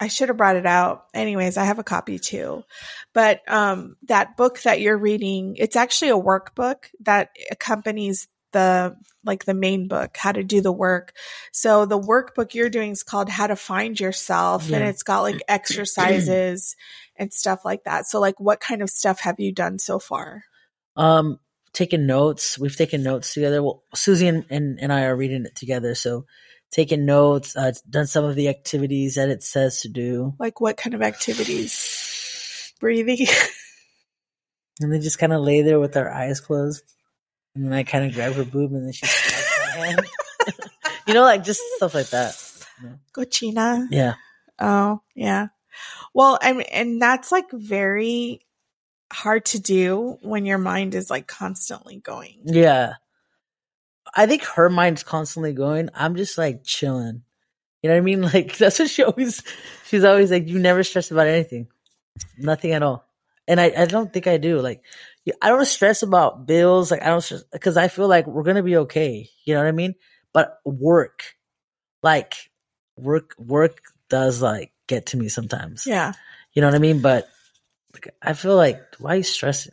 i 0.00 0.08
should 0.08 0.28
have 0.28 0.36
brought 0.38 0.56
it 0.56 0.66
out 0.66 1.04
anyways 1.14 1.56
i 1.56 1.64
have 1.64 1.78
a 1.78 1.84
copy 1.84 2.18
too 2.18 2.64
but 3.12 3.40
um 3.48 3.96
that 4.08 4.36
book 4.36 4.60
that 4.62 4.80
you're 4.80 4.96
reading 4.98 5.54
it's 5.58 5.76
actually 5.76 6.10
a 6.10 6.18
workbook 6.18 6.86
that 7.00 7.30
accompanies 7.50 8.26
the 8.54 8.96
like 9.24 9.44
the 9.44 9.52
main 9.54 9.86
book 9.86 10.16
how 10.16 10.32
to 10.32 10.42
do 10.42 10.62
the 10.62 10.72
work 10.72 11.12
so 11.52 11.84
the 11.84 12.00
workbook 12.00 12.54
you're 12.54 12.70
doing 12.70 12.92
is 12.92 13.02
called 13.02 13.28
how 13.28 13.46
to 13.46 13.56
find 13.56 14.00
yourself 14.00 14.70
and 14.70 14.82
it's 14.82 15.02
got 15.02 15.20
like 15.20 15.42
exercises 15.48 16.74
and 17.16 17.32
stuff 17.32 17.64
like 17.64 17.84
that 17.84 18.06
so 18.06 18.18
like 18.18 18.40
what 18.40 18.60
kind 18.60 18.80
of 18.80 18.88
stuff 18.88 19.20
have 19.20 19.38
you 19.38 19.52
done 19.52 19.78
so 19.78 19.98
far 19.98 20.44
Um, 20.96 21.38
taking 21.74 22.06
notes. 22.06 22.58
We've 22.58 22.76
taken 22.76 23.02
notes 23.02 23.34
together. 23.34 23.62
Well, 23.62 23.82
Susie 23.94 24.28
and, 24.28 24.44
and, 24.48 24.78
and 24.80 24.92
I 24.92 25.04
are 25.04 25.16
reading 25.16 25.44
it 25.44 25.56
together. 25.56 25.94
So 25.96 26.24
taking 26.70 27.04
notes, 27.04 27.56
uh, 27.56 27.72
done 27.90 28.06
some 28.06 28.24
of 28.24 28.36
the 28.36 28.48
activities 28.48 29.16
that 29.16 29.28
it 29.28 29.42
says 29.42 29.80
to 29.80 29.88
do. 29.88 30.34
Like 30.38 30.60
what 30.60 30.76
kind 30.76 30.94
of 30.94 31.02
activities? 31.02 32.72
Breathing. 32.80 33.26
And 34.80 34.92
then 34.92 35.00
just 35.02 35.20
kind 35.20 35.32
of 35.32 35.40
lay 35.40 35.62
there 35.62 35.78
with 35.78 35.96
our 35.96 36.10
eyes 36.10 36.40
closed. 36.40 36.82
And 37.54 37.66
then 37.66 37.72
I 37.72 37.82
kind 37.84 38.04
of 38.04 38.14
grab 38.14 38.34
her 38.34 38.44
boob 38.44 38.72
and 38.72 38.86
then 38.86 38.92
she 38.92 39.06
smacks 39.06 39.78
my 39.78 39.86
hand. 39.86 40.06
you 41.06 41.14
know, 41.14 41.22
like 41.22 41.44
just 41.44 41.60
stuff 41.76 41.94
like 41.94 42.10
that. 42.10 42.34
Cochina. 43.12 43.86
Yeah. 43.90 44.14
Oh, 44.58 45.02
yeah. 45.14 45.48
Well, 46.12 46.38
I 46.40 46.52
mean, 46.52 46.66
and 46.72 47.00
that's 47.00 47.32
like 47.32 47.50
very 47.50 48.40
hard 49.12 49.44
to 49.46 49.60
do 49.60 50.18
when 50.22 50.46
your 50.46 50.58
mind 50.58 50.94
is 50.94 51.10
like 51.10 51.26
constantly 51.26 51.98
going. 51.98 52.40
Yeah. 52.44 52.94
I 54.14 54.26
think 54.26 54.44
her 54.44 54.68
mind's 54.68 55.02
constantly 55.02 55.52
going. 55.52 55.90
I'm 55.94 56.16
just 56.16 56.38
like 56.38 56.64
chilling. 56.64 57.22
You 57.82 57.90
know 57.90 57.96
what 57.96 58.00
I 58.00 58.04
mean? 58.04 58.22
Like 58.34 58.56
that's 58.56 58.78
what 58.78 58.90
she 58.90 59.02
always 59.02 59.42
she's 59.86 60.04
always 60.04 60.30
like, 60.30 60.48
you 60.48 60.58
never 60.58 60.82
stress 60.82 61.10
about 61.10 61.26
anything. 61.26 61.68
Nothing 62.38 62.72
at 62.72 62.82
all. 62.82 63.03
And 63.46 63.60
I, 63.60 63.72
I 63.76 63.84
don't 63.86 64.12
think 64.12 64.26
I 64.26 64.36
do. 64.38 64.60
Like 64.60 64.82
I 65.42 65.48
don't 65.48 65.64
stress 65.66 66.02
about 66.02 66.46
bills. 66.46 66.90
Like 66.90 67.02
I 67.02 67.06
don't 67.06 67.20
stress 67.20 67.44
because 67.52 67.76
I 67.76 67.88
feel 67.88 68.08
like 68.08 68.26
we're 68.26 68.42
gonna 68.42 68.62
be 68.62 68.76
okay. 68.78 69.28
You 69.44 69.54
know 69.54 69.60
what 69.60 69.68
I 69.68 69.72
mean? 69.72 69.94
But 70.32 70.58
work, 70.64 71.24
like 72.02 72.34
work 72.96 73.34
work 73.38 73.80
does 74.08 74.40
like 74.42 74.72
get 74.86 75.06
to 75.06 75.16
me 75.16 75.28
sometimes. 75.28 75.86
Yeah. 75.86 76.12
You 76.52 76.62
know 76.62 76.68
what 76.68 76.74
I 76.74 76.78
mean? 76.78 77.00
But 77.00 77.28
like, 77.92 78.14
I 78.22 78.32
feel 78.32 78.56
like 78.56 78.80
why 78.98 79.14
are 79.14 79.16
you 79.16 79.22
stressing? 79.22 79.72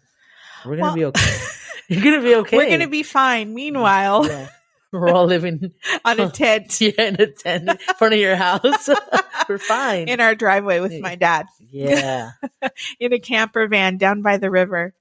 We're 0.66 0.72
gonna 0.78 0.84
Well- 0.84 0.96
be 0.96 1.06
okay. 1.06 1.38
You're 1.88 2.04
gonna 2.04 2.22
be 2.22 2.36
okay. 2.36 2.56
We're 2.58 2.68
going 2.68 2.80
to 2.80 2.88
be 2.88 3.04
fine. 3.04 3.48
Mm-hmm. 3.48 3.56
Meanwhile, 3.56 4.26
Yeah. 4.28 4.48
We're 5.00 5.10
all 5.10 5.26
living 5.26 5.72
on 6.06 6.20
a 6.20 6.30
tent 6.32 6.82
yeah, 6.82 6.92
in 6.98 7.16
a 7.22 7.28
tent 7.28 7.70
in 7.70 7.78
front 7.98 8.14
of 8.14 8.20
your 8.20 8.36
house. 8.36 8.90
We're 9.48 9.58
fine. 9.58 10.10
in 10.10 10.20
our 10.20 10.36
driveway 10.36 10.80
with 10.82 11.00
my 11.00 11.16
dad 11.16 11.46
yeah. 11.70 12.32
in 13.00 13.14
a 13.14 13.20
camper 13.20 13.68
van 13.68 13.98
down 13.98 14.22
by 14.22 14.38
the 14.38 14.52
river. 14.52 14.94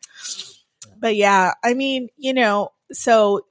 But 0.99 1.17
yeah, 1.17 1.55
I 1.65 1.75
mean, 1.75 2.09
you 2.17 2.35
know, 2.35 2.71
so 2.93 3.47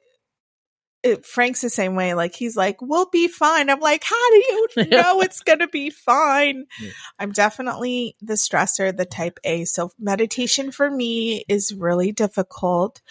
it, 1.04 1.26
Frank's 1.26 1.62
the 1.62 1.70
same 1.70 1.96
way. 1.96 2.14
Like 2.14 2.36
he's 2.36 2.56
like, 2.56 2.82
"We'll 2.82 3.10
be 3.10 3.28
fine." 3.28 3.70
I'm 3.70 3.80
like, 3.80 4.04
"How 4.04 4.30
do 4.32 4.36
you 4.38 4.68
know 4.90 5.22
it's 5.22 5.42
gonna 5.42 5.68
be 5.68 5.90
fine?" 5.90 6.66
Yeah. 6.80 6.92
I'm 7.18 7.32
definitely 7.32 8.16
the 8.22 8.34
stressor, 8.34 8.96
the 8.96 9.06
type 9.06 9.40
A. 9.44 9.66
So 9.66 9.92
meditation 9.98 10.72
for 10.72 10.90
me 10.90 11.46
is 11.48 11.74
really 11.74 12.12
difficult. 12.12 13.02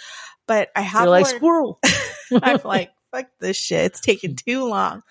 But 0.46 0.70
I 0.76 0.82
have 0.82 1.04
You're 1.04 1.10
like 1.10 1.24
learned- 1.24 1.36
squirrel. 1.36 1.80
I'm 2.42 2.60
like, 2.64 2.90
fuck 3.10 3.26
this 3.40 3.56
shit. 3.56 3.86
It's 3.86 4.00
taking 4.00 4.36
too 4.46 4.66
long. 4.66 5.02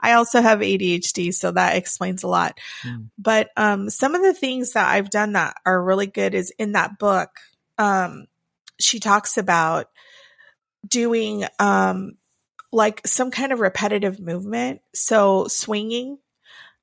I 0.00 0.12
also 0.12 0.42
have 0.42 0.58
ADHD, 0.58 1.32
so 1.32 1.52
that 1.52 1.76
explains 1.76 2.22
a 2.22 2.28
lot. 2.28 2.58
Mm. 2.84 3.08
But 3.18 3.50
um, 3.56 3.88
some 3.90 4.14
of 4.14 4.22
the 4.22 4.34
things 4.34 4.72
that 4.72 4.88
I've 4.88 5.10
done 5.10 5.32
that 5.32 5.56
are 5.64 5.82
really 5.82 6.06
good 6.06 6.34
is 6.34 6.52
in 6.58 6.72
that 6.72 6.98
book. 6.98 7.30
Um, 7.78 8.26
she 8.78 9.00
talks 9.00 9.38
about 9.38 9.88
doing 10.86 11.44
um, 11.58 12.16
like 12.72 13.06
some 13.06 13.30
kind 13.30 13.52
of 13.52 13.60
repetitive 13.60 14.20
movement. 14.20 14.82
So 14.94 15.46
swinging, 15.48 16.18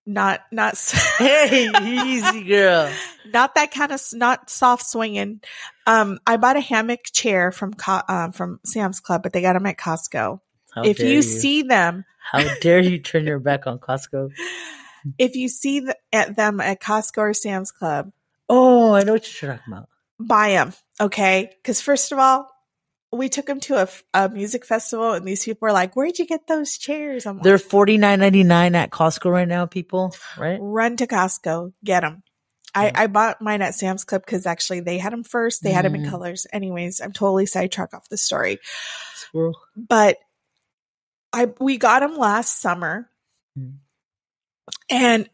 not 0.06 0.42
not 0.52 0.78
hey, 1.20 1.70
easy 1.82 2.44
girl. 2.44 2.92
not 3.32 3.56
that 3.56 3.72
kind 3.72 3.92
of 3.92 4.02
not 4.14 4.50
soft 4.50 4.86
swinging. 4.86 5.42
Um, 5.86 6.20
I 6.26 6.38
bought 6.38 6.58
a 6.58 6.62
hammock 6.62 7.02
chair 7.14 7.52
from 7.52 7.74
um, 8.08 8.32
from 8.32 8.60
Sam's 8.66 9.00
Club, 9.00 9.24
but 9.24 9.34
they 9.34 9.42
got 9.42 9.54
them 9.54 9.66
at 9.66 9.78
Costco. 9.78 10.40
How 10.74 10.84
if 10.84 10.98
dare 10.98 11.08
you, 11.08 11.22
see 11.22 11.64
them, 11.64 12.06
how 12.32 12.44
dare 12.62 12.80
you 12.80 13.00
turn 13.00 13.26
your 13.26 13.40
back 13.40 13.68
on 13.68 13.80
Costco? 13.80 14.32
if 15.18 15.36
you 15.36 15.50
see 15.50 15.82
the, 15.82 15.96
at 16.14 16.36
them 16.36 16.60
at 16.62 16.82
Costco 16.82 17.18
or 17.18 17.34
Sam's 17.34 17.72
Club, 17.72 18.12
Oh, 18.50 18.94
I 18.94 19.04
know 19.04 19.14
what 19.14 19.42
you're 19.42 19.52
talking 19.56 19.74
about. 19.74 19.90
buy 20.20 20.50
them, 20.50 20.74
okay? 21.00 21.52
Because 21.58 21.80
first 21.82 22.12
of 22.12 22.20
all, 22.20 22.50
we 23.14 23.28
took 23.30 23.46
them 23.46 23.60
to 23.62 23.76
a, 23.76 23.88
a, 24.14 24.30
music 24.30 24.66
festival, 24.66 25.14
and 25.14 25.26
these 25.26 25.44
people 25.44 25.66
were 25.68 25.74
like, 25.74 25.96
"Where'd 25.96 26.18
you 26.20 26.26
get 26.26 26.48
those 26.48 26.78
chairs?" 26.78 27.26
I'm 27.26 27.40
They're 27.42 27.54
like, 27.58 27.62
forty 27.62 27.98
nine 27.98 28.20
ninety 28.20 28.44
nine 28.44 28.74
at 28.76 28.90
Costco 28.90 29.30
right 29.32 29.48
now, 29.48 29.66
people. 29.66 30.16
Right? 30.38 30.58
"Run 30.62 30.96
to 30.98 31.08
Costco, 31.08 31.74
get 31.84 32.02
them." 32.02 32.24
I, 32.74 32.90
I 32.96 33.08
bought 33.08 33.42
mine 33.42 33.62
at 33.62 33.76
Sam's 33.76 34.06
Club 34.06 34.22
because 34.26 34.46
actually 34.46 34.80
they 34.80 34.98
had 34.98 35.12
them 35.12 35.26
first. 35.26 35.62
They 35.62 35.74
had 35.74 35.84
them 35.84 35.96
in 35.96 36.04
Mm. 36.04 36.10
colors. 36.10 36.48
Anyways, 36.54 37.02
I'm 37.02 37.12
totally 37.12 37.46
sidetracked 37.46 37.94
off 37.94 38.08
the 38.08 38.16
story. 38.16 38.60
Squirrel. 39.16 39.60
but 39.76 40.16
I 41.34 41.50
we 41.60 41.78
got 41.78 42.00
them 42.02 42.16
last 42.18 42.60
summer, 42.62 43.10
Mm. 43.58 43.78
and 44.90 45.30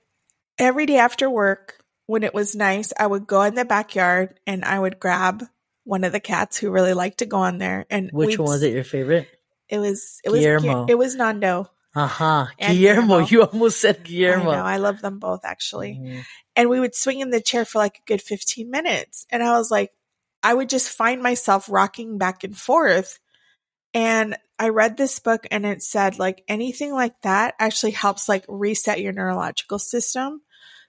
every 0.57 0.85
day 0.85 0.97
after 0.97 1.29
work, 1.29 1.79
when 2.07 2.23
it 2.23 2.33
was 2.33 2.55
nice, 2.55 2.93
I 2.99 3.05
would 3.07 3.27
go 3.27 3.41
in 3.43 3.55
the 3.55 3.65
backyard 3.65 4.39
and 4.47 4.63
I 4.65 4.79
would 4.79 4.99
grab 4.99 5.43
one 5.83 6.03
of 6.03 6.11
the 6.11 6.19
cats 6.19 6.57
who 6.57 6.71
really 6.71 6.93
liked 6.93 7.19
to 7.19 7.25
go 7.25 7.37
on 7.37 7.57
there. 7.59 7.85
And 7.89 8.09
Which 8.11 8.37
one 8.39 8.47
was 8.49 8.63
it 8.63 8.73
your 8.73 8.83
favorite? 8.83 9.27
It 9.69 9.79
was 9.79 10.19
it 10.23 10.29
was 10.29 10.39
Guillermo. 10.41 10.85
it 10.89 10.95
was 10.97 11.15
Nando. 11.15 11.69
Uh 11.95 12.07
huh. 12.07 12.47
Guillermo. 12.59 13.25
Guillermo. 13.25 13.27
You 13.27 13.43
almost 13.43 13.81
said 13.81 13.97
I 13.99 14.03
Guillermo. 14.07 14.51
know. 14.51 14.63
I 14.63 14.77
love 14.77 15.01
them 15.01 15.19
both 15.19 15.41
actually. 15.43 15.99
Mm. 16.01 16.23
And 16.55 16.69
we 16.69 16.79
would 16.79 16.95
swing 16.95 17.19
in 17.19 17.29
the 17.29 17.41
chair 17.41 17.65
for 17.65 17.77
like 17.79 17.97
a 17.99 18.07
good 18.07 18.21
15 18.21 18.69
minutes. 18.71 19.25
And 19.29 19.43
I 19.43 19.57
was 19.57 19.69
like, 19.69 19.91
I 20.41 20.53
would 20.53 20.69
just 20.69 20.89
find 20.89 21.21
myself 21.21 21.67
rocking 21.69 22.17
back 22.17 22.43
and 22.43 22.57
forth. 22.57 23.19
And 23.93 24.37
I 24.59 24.69
read 24.69 24.97
this 24.97 25.19
book 25.19 25.45
and 25.51 25.65
it 25.65 25.83
said 25.83 26.19
like 26.19 26.43
anything 26.47 26.91
like 26.91 27.21
that 27.21 27.55
actually 27.59 27.91
helps 27.91 28.27
like 28.27 28.45
reset 28.47 29.01
your 29.01 29.13
neurological 29.13 29.79
system. 29.79 30.41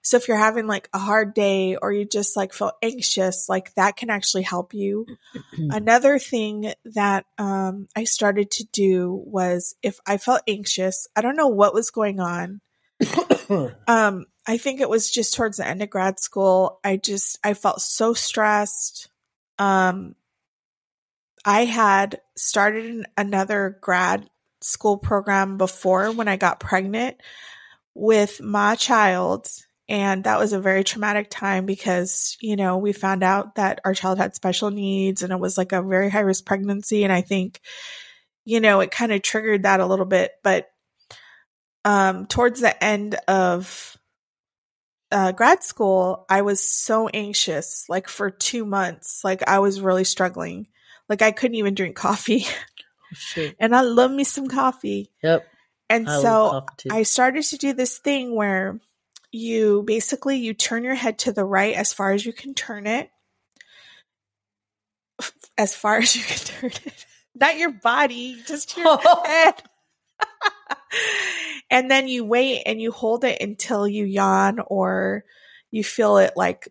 So 0.03 0.17
if 0.17 0.29
you're 0.29 0.37
having 0.37 0.67
like 0.67 0.89
a 0.95 0.99
hard 0.99 1.35
day 1.35 1.77
or 1.77 1.93
you 1.93 2.05
just 2.05 2.37
like 2.37 2.53
feel 2.53 2.73
anxious, 2.83 3.49
like 3.49 3.75
that 3.75 3.97
can 3.97 4.11
actually 4.11 4.43
help 4.43 4.73
you. 4.73 5.07
Another 5.59 6.19
thing 6.19 6.73
that 6.85 7.27
um, 7.37 7.89
I 7.97 8.05
started 8.05 8.51
to 8.53 8.65
do 8.73 9.23
was 9.27 9.75
if 9.83 9.99
I 10.07 10.17
felt 10.17 10.43
anxious, 10.49 11.09
I 11.15 11.21
don't 11.21 11.37
know 11.37 11.49
what 11.49 11.75
was 11.75 11.91
going 11.91 12.21
on. 12.21 12.61
Um, 13.89 14.27
I 14.47 14.59
think 14.59 14.81
it 14.81 14.91
was 14.91 15.11
just 15.11 15.35
towards 15.35 15.57
the 15.57 15.67
end 15.67 15.83
of 15.83 15.89
grad 15.89 16.21
school. 16.21 16.81
I 16.85 16.99
just 16.99 17.39
I 17.43 17.55
felt 17.55 17.81
so 17.81 18.13
stressed. 18.13 19.09
Um, 19.59 20.15
I 21.49 21.65
had 21.65 22.21
started 22.37 23.07
another 23.17 23.79
grad 23.81 24.29
school 24.61 24.99
program 24.99 25.57
before 25.57 26.13
when 26.13 26.29
I 26.29 26.37
got 26.37 26.61
pregnant 26.61 27.17
with 27.95 28.43
my 28.43 28.75
child. 28.75 29.49
And 29.89 30.25
that 30.25 30.39
was 30.39 30.53
a 30.53 30.61
very 30.61 30.85
traumatic 30.85 31.29
time 31.31 31.65
because, 31.65 32.37
you 32.43 32.55
know, 32.55 32.77
we 32.77 32.93
found 32.93 33.23
out 33.23 33.55
that 33.55 33.81
our 33.87 33.95
child 33.95 34.19
had 34.19 34.35
special 34.35 34.71
needs 34.71 35.23
and 35.23 35.33
it 35.33 35.41
was 35.41 35.57
like 35.57 35.73
a 35.73 35.81
very 35.81 36.11
high 36.11 36.21
risk 36.21 36.45
pregnancy. 36.45 37.03
And 37.03 37.13
I 37.15 37.23
think, 37.23 37.63
you 38.45 38.61
know, 38.61 38.81
it 38.81 38.91
kind 38.91 39.11
of 39.11 39.23
triggered 39.23 39.63
that 39.63 39.81
a 39.81 39.87
little 39.87 40.05
bit. 40.05 40.33
But 40.45 40.69
um, 41.83 42.27
towards 42.27 42.61
the 42.61 42.85
end 42.85 43.15
of 43.27 43.97
uh, 45.11 45.33
grad 45.33 45.65
school, 45.65 46.27
I 46.29 46.43
was 46.43 46.63
so 46.63 47.09
anxious, 47.09 47.87
like 47.89 48.07
for 48.07 48.29
two 48.29 48.67
months. 48.67 49.23
Like 49.25 49.49
I 49.49 49.61
was 49.61 49.81
really 49.81 50.05
struggling. 50.05 50.67
Like 51.09 51.23
I 51.23 51.31
couldn't 51.31 51.57
even 51.57 51.75
drink 51.75 51.97
coffee. 51.97 52.45
Oh, 53.11 53.15
shit. 53.17 53.57
and 53.59 53.75
I 53.75 53.81
love 53.81 54.11
me 54.11 54.23
some 54.23 54.49
coffee. 54.49 55.11
Yep. 55.23 55.49
And 55.89 56.07
I 56.07 56.21
so. 56.21 56.67
I 56.91 57.05
started 57.05 57.43
to 57.45 57.57
do 57.57 57.73
this 57.73 57.97
thing 57.97 58.35
where 58.35 58.79
you 59.33 59.83
basically 59.87 60.37
you 60.37 60.53
turn 60.53 60.85
your 60.85 60.95
head 60.95 61.19
to 61.21 61.33
the 61.33 61.43
right 61.43 61.75
as 61.75 61.95
far 61.95 62.13
as 62.13 62.27
you 62.27 62.35
can 62.35 62.53
turn 62.53 62.87
it. 62.87 63.11
As 65.57 65.75
far 65.75 65.97
as 66.01 66.15
you 66.15 66.23
can 66.23 66.39
turn 66.39 66.71
it. 66.71 67.07
Not 67.35 67.57
your 67.57 67.73
body, 67.73 68.43
just 68.47 68.77
your 68.77 68.99
head. 69.25 69.63
and 71.71 71.91
then 71.91 72.09
you 72.09 72.25
wait 72.25 72.63
and 72.67 72.81
you 72.81 72.93
hold 72.93 73.25
it 73.25 73.41
until 73.41 73.87
you 73.89 74.05
yawn 74.05 74.59
or 74.67 75.25
you 75.71 75.85
feel 75.85 76.19
it 76.19 76.33
like 76.37 76.69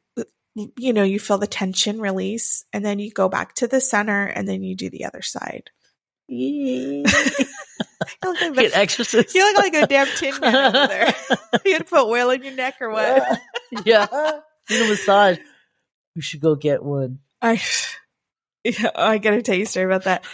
you 0.78 0.94
know, 0.94 1.04
you 1.04 1.20
feel 1.20 1.38
the 1.38 1.48
tension 1.48 2.00
release 2.02 2.66
and 2.74 2.84
then 2.84 3.00
you 3.00 3.12
go 3.12 3.30
back 3.30 3.54
to 3.56 3.68
the 3.68 3.80
center 3.82 4.26
and 4.26 4.48
then 4.48 4.64
you 4.64 4.76
do 4.76 4.90
the 4.90 5.06
other 5.06 5.22
side. 5.22 5.70
you 6.30 7.04
look 8.24 8.42
like, 8.42 8.54
Get 8.56 8.74
exorcist. 8.76 9.34
you 9.34 9.42
look 9.44 9.58
like 9.58 9.74
a 9.76 9.88
damn 9.88 10.08
tin 10.08 10.34
man 10.42 10.56
over 10.76 10.88
there. 10.88 11.16
you 11.66 11.74
had 11.74 11.80
to 11.80 11.84
put 11.86 12.06
oil 12.06 12.30
in 12.32 12.44
your 12.44 12.54
neck 12.54 12.76
or 12.82 12.90
what? 12.90 13.40
yeah. 13.86 14.08
Need 14.70 14.82
a 14.86 14.90
massage. 14.90 15.38
We 16.16 16.22
should 16.22 16.42
go 16.42 16.56
get 16.56 16.84
one. 16.84 17.20
I 17.42 17.62
yeah, 18.64 18.90
I 18.96 19.20
gotta 19.20 19.42
tell 19.42 19.56
you 19.56 19.64
a 19.64 19.68
story 19.68 19.86
about 19.86 20.04
that. 20.04 20.26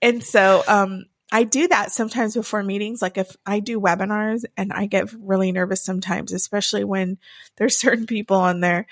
and 0.00 0.22
so 0.22 0.62
um 0.66 1.04
I 1.32 1.42
do 1.44 1.66
that 1.68 1.90
sometimes 1.90 2.34
before 2.34 2.62
meetings. 2.62 3.02
Like 3.02 3.18
if 3.18 3.36
I 3.44 3.58
do 3.60 3.80
webinars 3.80 4.44
and 4.56 4.72
I 4.72 4.86
get 4.86 5.12
really 5.12 5.50
nervous 5.52 5.84
sometimes, 5.84 6.32
especially 6.32 6.84
when 6.84 7.18
there's 7.56 7.76
certain 7.80 8.06
people 8.06 8.36
on 8.36 8.60
there. 8.60 8.86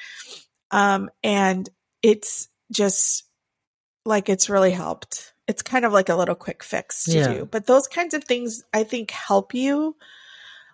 Um 0.73 1.11
and 1.23 1.69
it's 2.03 2.49
just 2.73 3.25
like 4.05 4.29
it's 4.29 4.51
really 4.51 4.73
helped. 4.73 5.33
It's 5.47 5.63
kind 5.63 5.85
of 5.85 5.93
like 5.93 6.09
a 6.09 6.17
little 6.17 6.35
quick 6.35 6.65
fix 6.65 7.05
to 7.05 7.13
Yeah. 7.19 7.33
do. 7.33 7.45
But 7.45 7.67
those 7.67 7.87
kinds 7.87 8.15
of 8.15 8.25
things 8.25 8.65
I 8.73 8.83
think 8.85 9.11
help 9.11 9.55
you. 9.55 9.97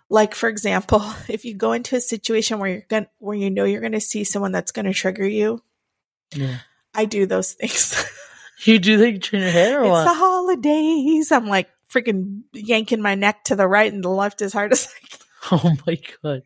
Like 0.09 0.33
for 0.33 0.49
example, 0.49 1.03
if 1.27 1.45
you 1.45 1.53
go 1.53 1.73
into 1.73 1.95
a 1.97 2.01
situation 2.01 2.57
where 2.59 2.69
you're 2.71 2.85
going 2.89 3.07
where 3.19 3.35
you 3.37 3.49
know 3.51 3.65
you're 3.65 3.81
gonna 3.81 3.99
see 3.99 4.23
someone 4.23 4.51
that's 4.51 4.71
gonna 4.71 4.93
trigger 4.93 5.27
you, 5.27 5.61
Yeah. 6.33 6.59
I 6.95 7.05
do 7.05 7.25
those 7.27 7.53
things. 7.59 8.03
You 8.65 8.79
do 8.79 8.97
think 8.97 9.21
turn 9.23 9.41
your 9.41 9.51
head 9.51 9.73
or 9.73 9.81
it's 9.83 9.89
what? 9.89 10.03
the 10.05 10.13
holidays. 10.13 11.31
I'm 11.31 11.45
like 11.47 11.69
freaking 11.91 12.41
yanking 12.53 13.01
my 13.01 13.15
neck 13.15 13.43
to 13.45 13.55
the 13.55 13.67
right 13.67 13.91
and 13.91 14.03
the 14.03 14.09
left 14.09 14.41
as 14.41 14.53
hard 14.53 14.71
as 14.71 14.87
I 14.87 15.07
can. 15.07 15.19
oh 15.63 15.75
my 15.87 15.97
god. 16.23 16.41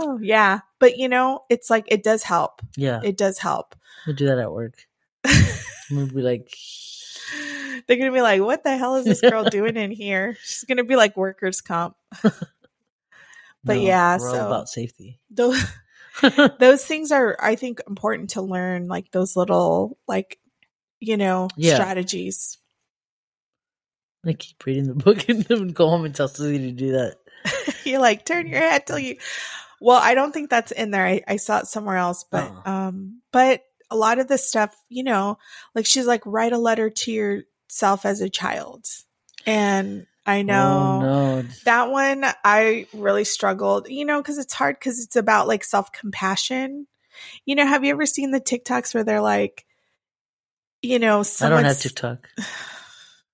Oh, 0.00 0.18
yeah. 0.22 0.60
But 0.78 0.96
you 0.98 1.08
know, 1.08 1.44
it's 1.50 1.68
like 1.70 1.84
it 1.88 2.02
does 2.02 2.22
help. 2.22 2.62
Yeah. 2.76 3.00
It 3.04 3.16
does 3.16 3.38
help. 3.38 3.74
We 4.06 4.14
do 4.14 4.26
that 4.26 4.38
at 4.38 4.50
work. 4.52 4.74
we'll 5.90 6.06
be 6.06 6.22
like, 6.22 6.54
They're 7.86 7.96
gonna 7.98 8.12
be 8.12 8.22
like, 8.22 8.40
"What 8.40 8.64
the 8.64 8.76
hell 8.76 8.96
is 8.96 9.04
this 9.04 9.20
girl 9.20 9.44
doing 9.50 9.76
in 9.76 9.90
here?" 9.90 10.36
She's 10.42 10.64
gonna 10.64 10.84
be 10.84 10.96
like 10.96 11.16
workers' 11.16 11.60
comp. 11.60 11.96
But 13.62 13.74
no, 13.76 13.82
yeah, 13.82 14.16
so- 14.16 14.46
about 14.46 14.68
safety. 14.70 15.20
Those 15.30 15.62
those 16.58 16.82
things 16.84 17.12
are, 17.12 17.36
I 17.38 17.56
think, 17.56 17.80
important 17.86 18.30
to 18.30 18.40
learn. 18.42 18.88
Like 18.88 19.10
those 19.10 19.36
little, 19.36 19.98
like 20.08 20.38
you 20.98 21.18
know, 21.18 21.48
Yeah. 21.56 21.74
strategies. 21.74 22.56
I 24.26 24.32
keep 24.32 24.64
reading 24.64 24.86
the 24.86 24.94
book 24.94 25.28
and 25.28 25.42
then 25.44 25.68
go 25.68 25.88
home 25.88 26.04
and 26.06 26.14
tell 26.14 26.28
Susie 26.28 26.58
to 26.58 26.72
do 26.72 26.92
that. 26.92 27.16
You're 27.84 28.00
like, 28.00 28.24
turn 28.26 28.46
your 28.46 28.60
head 28.60 28.86
till 28.86 28.98
you. 28.98 29.16
Well, 29.80 29.98
I 30.00 30.14
don't 30.14 30.32
think 30.32 30.50
that's 30.50 30.72
in 30.72 30.90
there. 30.90 31.06
I, 31.06 31.22
I 31.26 31.36
saw 31.36 31.58
it 31.58 31.66
somewhere 31.66 31.96
else, 31.96 32.24
but 32.30 32.44
Oh. 32.66 32.70
um, 32.70 33.22
but 33.32 33.62
a 33.90 33.96
lot 33.96 34.18
of 34.18 34.28
the 34.28 34.38
stuff, 34.38 34.76
you 34.88 35.02
know, 35.02 35.38
like 35.74 35.86
she's 35.86 36.06
like, 36.06 36.22
write 36.24 36.52
a 36.52 36.58
letter 36.58 36.90
to 36.90 37.10
yourself 37.12 38.04
as 38.04 38.20
a 38.20 38.28
child, 38.28 38.86
and 39.46 40.06
I 40.26 40.42
know 40.42 41.00
Oh 41.02 41.40
no. 41.40 41.42
that 41.64 41.90
one 41.90 42.24
I 42.44 42.86
really 42.92 43.24
struggled, 43.24 43.88
you 43.88 44.04
know, 44.04 44.20
because 44.20 44.38
it's 44.38 44.54
hard 44.54 44.76
because 44.78 45.02
it's 45.02 45.16
about 45.16 45.48
like 45.48 45.64
self 45.64 45.90
compassion. 45.92 46.86
You 47.44 47.54
know, 47.54 47.66
have 47.66 47.84
you 47.84 47.90
ever 47.90 48.06
seen 48.06 48.30
the 48.30 48.40
TikToks 48.40 48.94
where 48.94 49.04
they're 49.04 49.20
like, 49.20 49.66
you 50.82 50.98
know, 50.98 51.24
I 51.40 51.48
don't 51.48 51.64
have 51.64 51.78
TikTok. 51.78 52.28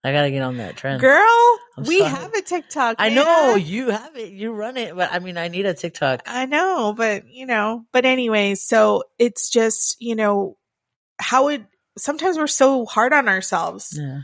I 0.06 0.12
gotta 0.12 0.30
get 0.30 0.42
on 0.42 0.58
that 0.58 0.76
trend. 0.76 1.00
Girl, 1.00 1.58
I'm 1.76 1.82
we 1.82 1.98
sorry. 1.98 2.10
have 2.10 2.32
a 2.32 2.40
TikTok. 2.40 2.94
I 3.00 3.08
man. 3.08 3.16
know 3.16 3.54
you 3.56 3.90
have 3.90 4.14
it. 4.14 4.30
You 4.30 4.52
run 4.52 4.76
it, 4.76 4.94
but 4.94 5.12
I 5.12 5.18
mean, 5.18 5.36
I 5.36 5.48
need 5.48 5.66
a 5.66 5.74
TikTok. 5.74 6.22
I 6.26 6.46
know, 6.46 6.94
but 6.96 7.28
you 7.28 7.44
know, 7.44 7.84
but 7.90 8.04
anyways, 8.04 8.62
so 8.62 9.02
it's 9.18 9.50
just, 9.50 9.96
you 10.00 10.14
know, 10.14 10.58
how 11.18 11.48
it 11.48 11.64
sometimes 11.98 12.38
we're 12.38 12.46
so 12.46 12.84
hard 12.84 13.12
on 13.12 13.26
ourselves. 13.26 13.98
Yeah. 14.00 14.20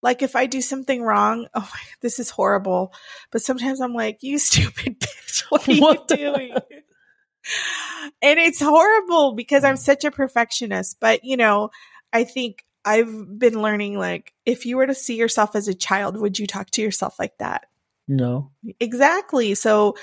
Like 0.00 0.22
if 0.22 0.34
I 0.34 0.46
do 0.46 0.62
something 0.62 1.02
wrong, 1.02 1.46
oh 1.54 1.60
my, 1.60 1.80
this 2.00 2.18
is 2.18 2.30
horrible. 2.30 2.94
But 3.30 3.42
sometimes 3.42 3.82
I'm 3.82 3.92
like, 3.92 4.22
you 4.22 4.38
stupid 4.38 4.98
bitch, 4.98 5.44
what 5.50 5.68
are 5.68 5.74
What 5.74 6.10
you 6.10 6.16
doing? 6.16 6.52
and 8.22 8.38
it's 8.38 8.62
horrible 8.62 9.34
because 9.34 9.62
I'm 9.62 9.74
mm. 9.74 9.78
such 9.78 10.06
a 10.06 10.10
perfectionist. 10.10 10.96
But 11.00 11.22
you 11.22 11.36
know, 11.36 11.68
I 12.14 12.24
think 12.24 12.64
I've 12.88 13.38
been 13.38 13.60
learning 13.60 13.98
like 13.98 14.32
if 14.46 14.64
you 14.64 14.78
were 14.78 14.86
to 14.86 14.94
see 14.94 15.16
yourself 15.16 15.54
as 15.54 15.68
a 15.68 15.74
child, 15.74 16.16
would 16.16 16.38
you 16.38 16.46
talk 16.46 16.70
to 16.70 16.82
yourself 16.82 17.18
like 17.18 17.36
that? 17.38 17.66
No. 18.08 18.50
Exactly. 18.80 19.54
So, 19.54 19.96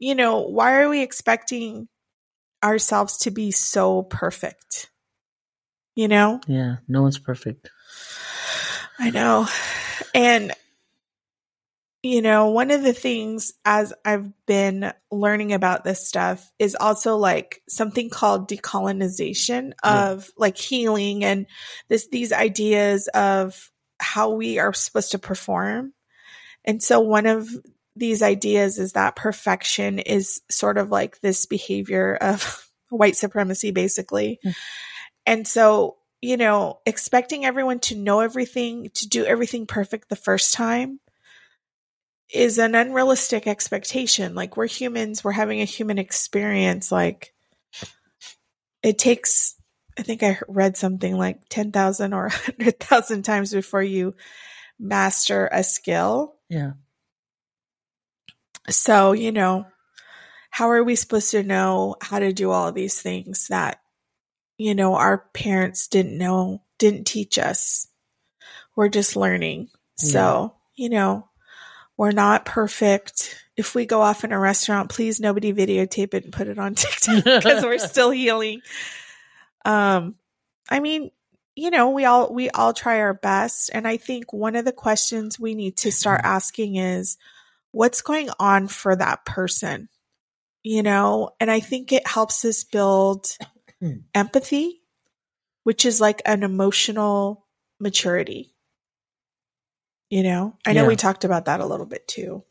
you 0.00 0.16
know, 0.16 0.40
why 0.40 0.80
are 0.80 0.88
we 0.88 1.02
expecting 1.02 1.86
ourselves 2.64 3.18
to 3.18 3.30
be 3.30 3.52
so 3.52 4.02
perfect? 4.02 4.90
You 5.94 6.08
know? 6.08 6.40
Yeah. 6.48 6.78
No 6.88 7.02
one's 7.02 7.18
perfect. 7.18 7.70
I 8.98 9.10
know. 9.10 9.46
And, 10.12 10.52
you 12.02 12.20
know, 12.20 12.50
one 12.50 12.72
of 12.72 12.82
the 12.82 12.92
things 12.92 13.52
as 13.64 13.92
I've 14.04 14.32
been 14.46 14.92
learning 15.12 15.52
about 15.52 15.84
this 15.84 16.06
stuff 16.06 16.50
is 16.58 16.74
also 16.74 17.16
like 17.16 17.62
something 17.68 18.10
called 18.10 18.48
decolonization 18.48 19.72
Yeah. 19.84 20.10
of 20.10 20.28
like 20.36 20.56
healing 20.56 21.24
and 21.24 21.46
this, 21.88 22.08
these 22.08 22.32
ideas 22.32 23.06
of 23.08 23.70
how 24.00 24.30
we 24.30 24.58
are 24.58 24.72
supposed 24.72 25.12
to 25.12 25.18
perform. 25.20 25.92
And 26.64 26.82
so 26.82 27.00
one 27.00 27.26
of 27.26 27.48
these 27.94 28.20
ideas 28.20 28.78
is 28.78 28.92
that 28.94 29.14
perfection 29.14 30.00
is 30.00 30.40
sort 30.50 30.78
of 30.78 30.90
like 30.90 31.20
this 31.20 31.46
behavior 31.46 32.16
of 32.20 32.68
white 32.90 33.16
supremacy, 33.16 33.70
basically. 33.70 34.40
Hmm. 34.42 34.50
And 35.24 35.46
so, 35.46 35.98
you 36.20 36.36
know, 36.36 36.80
expecting 36.84 37.44
everyone 37.44 37.78
to 37.80 37.94
know 37.94 38.20
everything, 38.20 38.90
to 38.94 39.08
do 39.08 39.24
everything 39.24 39.66
perfect 39.66 40.08
the 40.08 40.16
first 40.16 40.52
time 40.52 40.98
is 42.32 42.58
an 42.58 42.74
unrealistic 42.74 43.46
expectation. 43.46 44.34
Like 44.34 44.56
we're 44.56 44.66
humans, 44.66 45.22
we're 45.22 45.32
having 45.32 45.60
a 45.60 45.66
human 45.66 45.98
experience. 45.98 46.90
Like 46.90 47.34
it 48.82 48.98
takes, 48.98 49.54
I 49.98 50.02
think 50.02 50.22
I 50.22 50.38
read 50.48 50.76
something 50.76 51.16
like 51.16 51.48
10,000 51.50 52.14
or 52.14 52.22
100,000 52.56 53.22
times 53.22 53.52
before 53.52 53.82
you 53.82 54.14
master 54.78 55.48
a 55.52 55.62
skill. 55.62 56.36
Yeah. 56.48 56.72
So, 58.70 59.12
you 59.12 59.32
know, 59.32 59.66
how 60.50 60.70
are 60.70 60.84
we 60.84 60.96
supposed 60.96 61.30
to 61.32 61.42
know 61.42 61.96
how 62.00 62.18
to 62.18 62.32
do 62.32 62.50
all 62.50 62.68
of 62.68 62.74
these 62.74 63.00
things 63.00 63.48
that, 63.48 63.80
you 64.56 64.74
know, 64.74 64.94
our 64.94 65.18
parents 65.34 65.88
didn't 65.88 66.16
know, 66.16 66.62
didn't 66.78 67.06
teach 67.06 67.38
us? 67.38 67.88
We're 68.76 68.88
just 68.88 69.16
learning. 69.16 69.68
So, 69.96 70.56
you 70.74 70.88
know, 70.88 71.28
we're 71.96 72.12
not 72.12 72.44
perfect. 72.44 73.36
If 73.56 73.74
we 73.74 73.86
go 73.86 74.00
off 74.00 74.24
in 74.24 74.32
a 74.32 74.38
restaurant, 74.38 74.90
please 74.90 75.20
nobody 75.20 75.52
videotape 75.52 76.14
it 76.14 76.24
and 76.24 76.32
put 76.32 76.48
it 76.48 76.58
on 76.58 76.74
TikTok 76.76 77.24
because 77.24 77.64
we're 77.64 77.78
still 77.78 78.10
healing. 78.10 78.60
Um, 79.64 80.16
I 80.70 80.80
mean, 80.80 81.10
you 81.54 81.70
know, 81.70 81.90
we 81.90 82.04
all 82.04 82.32
we 82.32 82.48
all 82.50 82.72
try 82.72 83.00
our 83.00 83.14
best, 83.14 83.70
and 83.74 83.86
I 83.86 83.98
think 83.98 84.32
one 84.32 84.56
of 84.56 84.64
the 84.64 84.72
questions 84.72 85.38
we 85.38 85.54
need 85.54 85.76
to 85.78 85.92
start 85.92 86.22
asking 86.24 86.76
is, 86.76 87.18
what's 87.72 88.02
going 88.02 88.28
on 88.38 88.68
for 88.68 88.94
that 88.94 89.24
person, 89.24 89.88
you 90.62 90.82
know? 90.82 91.30
And 91.40 91.50
I 91.50 91.60
think 91.60 91.92
it 91.92 92.06
helps 92.06 92.44
us 92.44 92.62
build 92.62 93.26
empathy, 94.14 94.82
which 95.64 95.84
is 95.84 96.00
like 96.00 96.22
an 96.24 96.44
emotional 96.44 97.46
maturity. 97.80 98.51
You 100.12 100.22
know, 100.22 100.58
I 100.66 100.74
know 100.74 100.82
Yeah. 100.82 100.88
we 100.88 100.96
talked 100.96 101.24
about 101.24 101.46
that 101.46 101.60
a 101.60 101.64
little 101.64 101.86
bit 101.86 102.06
too. 102.06 102.44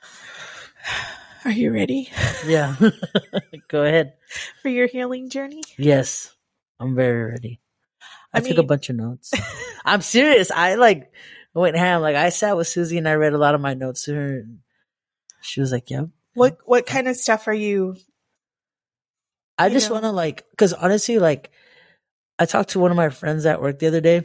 Are 1.44 1.50
you 1.50 1.70
ready 1.70 2.10
Yeah. 2.46 2.76
Go 3.68 3.82
ahead. 3.84 4.14
for 4.62 4.70
your 4.70 4.86
healing 4.86 5.28
journey? 5.28 5.62
Yes. 5.76 6.34
I'm 6.80 6.94
very 6.94 7.30
ready. 7.30 7.60
I, 8.32 8.38
I 8.38 8.40
took 8.40 8.56
a 8.56 8.62
bunch 8.62 8.88
of 8.88 8.96
notes. 8.96 9.34
I'm 9.84 10.00
serious. 10.00 10.50
I 10.50 10.76
like 10.76 11.12
went 11.52 11.76
ham. 11.76 12.00
Like 12.00 12.16
I 12.16 12.30
sat 12.30 12.56
with 12.56 12.68
Susie 12.68 12.96
and 12.96 13.06
I 13.06 13.16
read 13.16 13.34
a 13.34 13.38
lot 13.38 13.54
of 13.54 13.60
my 13.60 13.74
notes 13.74 14.04
to 14.04 14.14
her. 14.14 14.38
And 14.38 14.60
she 15.42 15.60
was 15.60 15.72
like, 15.72 15.90
"Yep." 15.90 16.08
What 16.32 16.56
what 16.64 16.86
kind 16.86 17.06
of 17.06 17.16
stuff 17.16 17.48
are 17.48 17.52
you? 17.54 17.96
I 19.58 19.66
You 19.66 19.74
just 19.74 19.90
want 19.90 20.04
to 20.04 20.10
like, 20.10 20.46
because 20.52 20.72
honestly, 20.72 21.18
like, 21.18 21.50
I 22.38 22.46
talked 22.46 22.70
to 22.70 22.80
one 22.80 22.90
of 22.90 22.96
my 22.96 23.10
friends 23.10 23.44
at 23.44 23.60
work 23.60 23.78
the 23.78 23.88
other 23.88 24.00
day, 24.00 24.24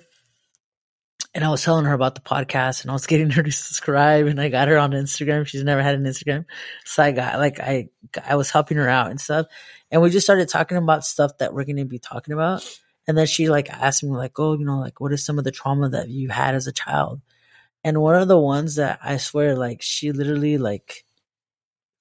and 1.38 1.46
I 1.46 1.50
was 1.50 1.64
telling 1.64 1.86
her 1.86 1.94
about 1.94 2.16
the 2.16 2.22
podcast, 2.22 2.82
and 2.82 2.90
I 2.90 2.94
was 2.94 3.06
getting 3.06 3.30
her 3.30 3.44
to 3.44 3.52
subscribe, 3.52 4.26
and 4.26 4.42
I 4.42 4.50
got 4.50 4.70
her 4.70 4.78
on 4.80 4.90
Instagram. 4.92 5.46
She's 5.46 5.64
never 5.64 5.84
had 5.84 5.94
an 5.94 6.04
Instagram, 6.04 6.46
so 6.84 7.04
I 7.04 7.12
got 7.12 7.38
like 7.38 7.60
I 7.60 7.90
I 8.28 8.36
was 8.36 8.50
helping 8.50 8.78
her 8.78 8.90
out 8.90 9.12
and 9.12 9.22
stuff, 9.22 9.46
and 9.92 10.02
we 10.02 10.10
just 10.10 10.26
started 10.26 10.50
talking 10.50 10.78
about 10.78 11.06
stuff 11.06 11.38
that 11.38 11.54
we're 11.54 11.66
going 11.66 11.78
to 11.78 11.86
be 11.86 12.00
talking 12.00 12.34
about, 12.34 12.68
and 13.08 13.16
then 13.16 13.28
she 13.28 13.50
like 13.50 13.70
asked 13.70 14.04
me 14.04 14.10
like, 14.10 14.40
oh, 14.40 14.58
you 14.58 14.66
know, 14.66 14.80
like 14.80 15.00
what 15.00 15.14
is 15.14 15.24
some 15.24 15.38
of 15.38 15.44
the 15.44 15.52
trauma 15.52 15.90
that 15.90 16.10
you 16.10 16.30
had 16.30 16.56
as 16.56 16.66
a 16.66 16.72
child, 16.72 17.22
and 17.84 18.02
one 18.02 18.16
of 18.16 18.28
the 18.28 18.40
ones 18.40 18.78
that 18.78 18.98
I 19.04 19.18
swear, 19.18 19.56
like, 19.56 19.84
she 19.84 20.12
literally 20.12 20.58
like 20.58 21.06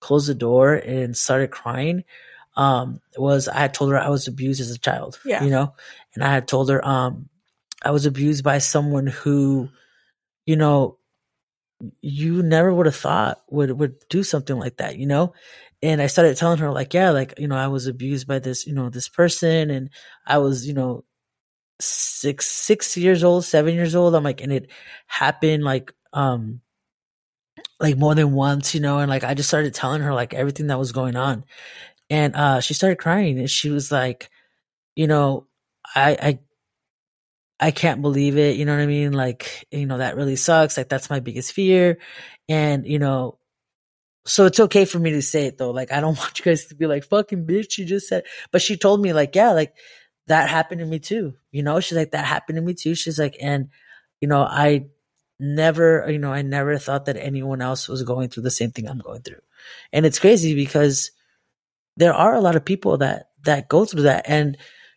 closed 0.01 0.31
the 0.31 0.35
door 0.35 0.73
and 0.73 1.15
started 1.15 1.51
crying 1.51 2.05
um 2.57 3.03
was 3.19 3.49
I 3.49 3.59
had 3.59 3.75
told 3.75 3.91
her 3.91 3.99
I 3.99 4.09
was 4.09 4.29
abused 4.29 4.63
as 4.63 4.71
a 4.71 4.79
child. 4.79 5.21
Yeah. 5.27 5.45
You 5.45 5.51
know? 5.51 5.75
And 6.15 6.25
I 6.25 6.33
had 6.33 6.49
told 6.49 6.71
her 6.71 6.83
um 6.83 7.29
I 7.85 7.91
was 7.91 8.07
abused 8.07 8.45
by 8.45 8.59
someone 8.59 9.07
who, 9.07 9.69
you 10.47 10.57
know, 10.57 10.99
you 12.01 12.43
never 12.43 12.73
would 12.73 12.87
have 12.87 12.97
thought 12.97 13.43
would 13.51 13.71
would 13.79 13.97
do 14.09 14.23
something 14.23 14.59
like 14.59 14.77
that, 14.79 14.97
you 14.99 15.07
know? 15.07 15.35
And 15.83 16.01
I 16.01 16.07
started 16.07 16.37
telling 16.37 16.59
her 16.59 16.71
like, 16.73 16.95
yeah, 16.95 17.11
like, 17.11 17.35
you 17.39 17.49
know, 17.49 17.57
I 17.57 17.69
was 17.69 17.87
abused 17.87 18.27
by 18.27 18.39
this, 18.39 18.67
you 18.67 18.73
know, 18.75 18.89
this 18.89 19.09
person 19.09 19.71
and 19.71 19.91
I 20.27 20.39
was, 20.39 20.67
you 20.67 20.73
know, 20.75 21.05
six 21.81 22.49
six 22.49 22.97
years 22.97 23.25
old, 23.25 23.45
seven 23.47 23.75
years 23.75 23.95
old. 23.97 24.15
I'm 24.17 24.25
like, 24.25 24.43
and 24.43 24.53
it 24.53 24.71
happened 25.09 25.65
like 25.65 25.93
um 26.15 26.63
like 27.81 27.97
more 27.97 28.15
than 28.15 28.33
once, 28.33 28.75
you 28.75 28.81
know, 28.81 28.99
and 28.99 29.09
like 29.11 29.25
I 29.25 29.35
just 29.35 29.49
started 29.49 29.75
telling 29.75 30.03
her 30.03 30.15
like 30.15 30.35
everything 30.35 30.69
that 30.69 30.79
was 30.79 30.93
going 30.93 31.17
on. 31.17 31.45
And 32.11 32.37
uh 32.37 32.61
she 32.61 32.75
started 32.75 32.99
crying 32.99 33.39
and 33.39 33.51
she 33.51 33.71
was 33.71 33.93
like, 33.93 34.31
you 34.97 35.07
know, 35.07 35.47
I 35.95 36.19
I 36.23 36.39
I 37.59 37.71
can't 37.71 38.03
believe 38.03 38.37
it, 38.37 38.57
you 38.57 38.65
know 38.65 38.75
what 38.75 38.83
I 38.83 38.87
mean? 38.87 39.13
Like, 39.13 39.67
you 39.71 39.87
know, 39.87 39.99
that 39.99 40.17
really 40.17 40.37
sucks. 40.37 40.77
Like 40.77 40.89
that's 40.89 41.09
my 41.09 41.21
biggest 41.21 41.53
fear. 41.53 41.99
And, 42.49 42.87
you 42.87 42.99
know, 42.99 43.39
so 44.27 44.45
it's 44.45 44.61
okay 44.61 44.85
for 44.85 44.99
me 44.99 45.11
to 45.13 45.23
say 45.23 45.47
it 45.47 45.57
though. 45.57 45.71
Like 45.71 45.93
I 45.93 46.01
don't 46.01 46.19
want 46.19 46.39
you 46.39 46.45
guys 46.45 46.67
to 46.67 46.75
be 46.75 46.87
like, 46.87 47.05
fucking 47.05 47.47
bitch, 47.47 47.79
you 47.79 47.87
just 47.87 48.09
said 48.09 48.25
but 48.51 48.63
she 48.63 48.77
told 48.77 49.01
me 49.01 49.13
like, 49.13 49.35
yeah, 49.35 49.53
like 49.53 49.75
that 50.27 50.51
happened 50.51 50.81
to 50.81 50.87
me 50.87 50.99
too. 50.99 51.35
You 51.51 51.63
know, 51.63 51.81
she's 51.81 51.97
like, 51.97 52.11
that 52.11 52.25
happened 52.25 52.57
to 52.57 52.63
me 52.63 52.75
too. 52.75 52.95
She's 52.95 53.19
like, 53.19 53.37
and 53.41 53.69
you 54.21 54.29
know, 54.29 54.43
I 54.43 54.87
never, 55.39 56.11
you 56.11 56.19
know, 56.19 56.33
I 56.33 56.43
never 56.43 56.79
thought 56.79 57.07
that 57.07 57.17
anyone 57.17 57.63
else 57.63 57.89
was 57.89 58.03
going 58.03 58.29
through 58.29 58.43
the 58.43 58.51
same 58.51 58.71
thing 58.71 58.89
I'm 58.89 58.99
going 58.99 59.23
through. 59.23 59.41
And 59.93 60.05
it's 60.05 60.19
crazy 60.19 60.55
because 60.55 61.11
there 61.97 62.15
are 62.15 62.35
a 62.35 62.41
lot 62.41 62.57
of 62.57 62.65
people 62.65 62.99
that 62.99 63.31
that 63.45 63.69
go 63.69 63.85
through 63.85 64.03
that 64.03 64.25
and 64.29 64.57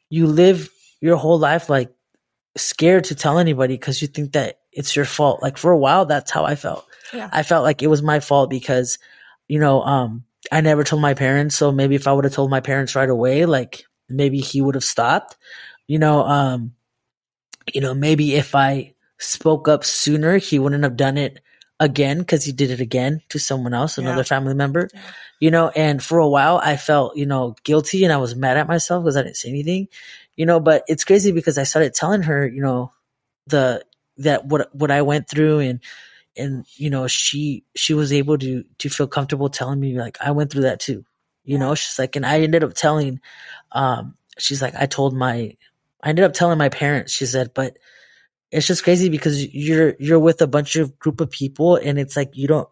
you 0.09 0.27
live 0.27 0.69
your 1.01 1.15
whole 1.15 1.39
life 1.39 1.69
like 1.69 1.93
scared 2.59 3.05
to 3.05 3.15
tell 3.15 3.39
anybody 3.39 3.73
because 3.75 4.01
you 4.01 4.07
think 4.07 4.33
that 4.33 4.59
it's 4.71 4.95
your 4.95 5.05
fault. 5.05 5.41
Like 5.41 5.57
for 5.57 5.71
a 5.71 5.77
while 5.77 6.05
that's 6.05 6.31
how 6.31 6.45
I 6.45 6.55
felt. 6.55 6.85
Yeah. 7.13 7.29
I 7.31 7.43
felt 7.43 7.63
like 7.63 7.81
it 7.81 7.87
was 7.87 8.01
my 8.03 8.19
fault 8.19 8.49
because 8.49 8.97
you 9.47 9.59
know, 9.59 9.81
um 9.81 10.23
I 10.51 10.61
never 10.61 10.83
told 10.83 11.01
my 11.01 11.13
parents, 11.15 11.55
so 11.55 11.71
maybe 11.71 11.95
if 11.95 12.07
I 12.07 12.13
would 12.13 12.23
have 12.23 12.33
told 12.33 12.49
my 12.49 12.61
parents 12.61 12.95
right 12.95 13.09
away, 13.09 13.45
like 13.45 13.83
maybe 14.07 14.39
he 14.39 14.61
would 14.61 14.75
have 14.75 14.83
stopped. 14.83 15.35
You 15.87 15.99
know, 15.99 16.23
um 16.23 16.73
you 17.73 17.81
know, 17.81 17.93
maybe 17.93 18.35
if 18.35 18.55
I 18.55 18.93
spoke 19.19 19.67
up 19.67 19.83
sooner, 19.83 20.37
he 20.37 20.59
wouldn't 20.59 20.83
have 20.83 20.97
done 20.97 21.17
it 21.17 21.39
again 21.79 22.19
because 22.19 22.43
he 22.43 22.51
did 22.51 22.71
it 22.71 22.79
again 22.81 23.21
to 23.29 23.39
someone 23.39 23.73
else, 23.73 23.97
another 23.97 24.17
Yeah. 24.17 24.23
family 24.23 24.53
member. 24.53 24.89
Yeah. 24.93 25.01
You 25.39 25.51
know, 25.51 25.69
and 25.69 26.03
for 26.03 26.19
a 26.19 26.27
while 26.27 26.59
I 26.61 26.75
felt, 26.77 27.15
you 27.15 27.25
know, 27.25 27.55
guilty 27.63 28.03
and 28.03 28.11
I 28.11 28.17
was 28.17 28.35
mad 28.35 28.57
at 28.57 28.67
myself 28.67 29.03
because 29.03 29.15
I 29.15 29.23
didn't 29.23 29.37
say 29.37 29.49
anything. 29.49 29.87
You 30.39 30.45
know, 30.45 30.61
but 30.61 30.85
it's 30.87 31.03
crazy 31.03 31.33
because 31.33 31.57
I 31.57 31.63
started 31.63 31.93
telling 31.93 32.21
her, 32.21 32.47
you 32.47 32.61
know, 32.61 32.93
the 33.47 33.83
that 34.19 34.45
what 34.45 34.73
what 34.73 34.89
I 34.89 35.01
went 35.01 35.27
through 35.27 35.59
and 35.59 35.81
and 36.37 36.65
you 36.77 36.89
know, 36.89 37.07
she 37.07 37.65
she 37.75 37.93
was 37.93 38.13
able 38.13 38.37
to 38.37 38.63
to 38.77 38.89
feel 38.89 39.05
comfortable 39.05 39.49
telling 39.49 39.81
me 39.81 39.99
like 39.99 40.17
I 40.21 40.31
went 40.31 40.49
through 40.49 40.61
that 40.61 40.79
too. 40.79 41.03
You 41.43 41.57
know, 41.57 41.75
she's 41.75 41.99
like 41.99 42.15
and 42.15 42.25
I 42.25 42.39
ended 42.39 42.63
up 42.63 42.73
telling 42.73 43.19
um 43.73 44.15
she's 44.37 44.61
like 44.61 44.75
I 44.75 44.85
told 44.85 45.13
my 45.13 45.57
I 46.01 46.07
ended 46.07 46.23
up 46.23 46.31
telling 46.31 46.57
my 46.57 46.69
parents, 46.69 47.11
she 47.11 47.25
said, 47.25 47.51
but 47.53 47.75
it's 48.49 48.65
just 48.65 48.85
crazy 48.85 49.09
because 49.09 49.45
you're 49.53 49.95
you're 49.99 50.19
with 50.19 50.41
a 50.41 50.47
bunch 50.47 50.77
of 50.77 50.97
group 50.99 51.19
of 51.19 51.31
people 51.31 51.75
and 51.75 51.99
it's 51.99 52.15
like 52.15 52.37
you 52.37 52.47
don't 52.47 52.69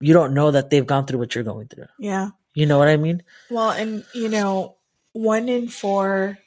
you 0.00 0.14
don't 0.14 0.32
know 0.32 0.52
that 0.52 0.70
they've 0.70 0.86
gone 0.86 1.04
through 1.04 1.18
what 1.18 1.34
you're 1.34 1.44
going 1.44 1.68
through. 1.68 1.88
Yeah. 1.98 2.30
You 2.54 2.64
know 2.64 2.78
what 2.78 2.88
I 2.88 2.96
mean? 2.96 3.24
Well, 3.50 3.72
and 3.72 4.06
you 4.14 4.30
know, 4.30 4.77
one 5.18 5.48
in 5.48 5.66
four 5.66 6.38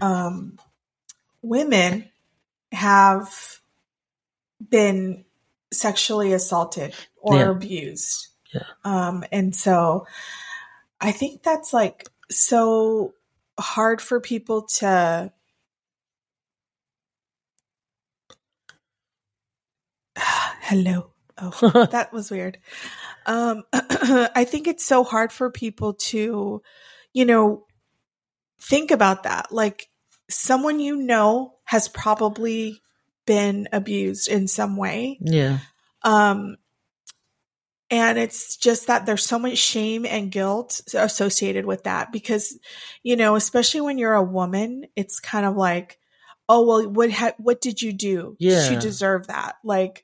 um, 0.00 0.58
women 1.42 2.08
have 2.72 3.60
been 4.70 5.26
sexually 5.70 6.32
assaulted 6.32 6.94
or 7.16 7.36
Yeah. 7.36 7.50
abused. 7.50 8.28
Yeah. 8.54 8.62
Um, 8.84 9.24
and 9.30 9.54
so 9.54 10.06
I 10.98 11.12
think 11.12 11.42
that's 11.42 11.74
like 11.74 12.08
so 12.30 13.12
hard 13.60 14.00
for 14.00 14.18
people 14.18 14.62
to 14.78 15.30
hello 20.18 21.10
oh 21.38 21.86
that 21.92 22.12
was 22.12 22.30
weird 22.30 22.58
um 23.26 23.62
i 23.72 24.44
think 24.48 24.66
it's 24.66 24.84
so 24.84 25.04
hard 25.04 25.32
for 25.32 25.50
people 25.50 25.94
to 25.94 26.62
you 27.12 27.24
know 27.24 27.66
think 28.64 28.90
about 28.90 29.24
that 29.24 29.52
like 29.52 29.88
someone 30.30 30.80
you 30.80 30.96
know 30.96 31.54
has 31.64 31.88
probably 31.88 32.80
been 33.26 33.68
abused 33.72 34.28
in 34.28 34.48
some 34.48 34.76
way 34.76 35.18
yeah. 35.20 35.58
um 36.02 36.56
and 37.90 38.18
it's 38.18 38.56
just 38.56 38.86
that 38.86 39.06
there's 39.06 39.24
so 39.24 39.38
much 39.38 39.58
shame 39.58 40.06
and 40.06 40.32
guilt 40.32 40.80
associated 40.94 41.64
with 41.66 41.84
that 41.84 42.10
because 42.12 42.58
you 43.02 43.16
know 43.16 43.34
especially 43.36 43.80
when 43.82 43.98
you're 43.98 44.14
a 44.14 44.22
woman 44.22 44.86
it's 44.96 45.20
kind 45.20 45.44
of 45.46 45.56
like 45.56 45.98
oh 46.48 46.66
well 46.66 46.88
what 46.88 47.10
ha- 47.12 47.34
what 47.38 47.60
did 47.60 47.80
you 47.82 47.92
do 47.92 48.36
Yeah. 48.38 48.70
to 48.70 48.78
deserve 48.78 49.26
that 49.28 49.56
like 49.62 50.02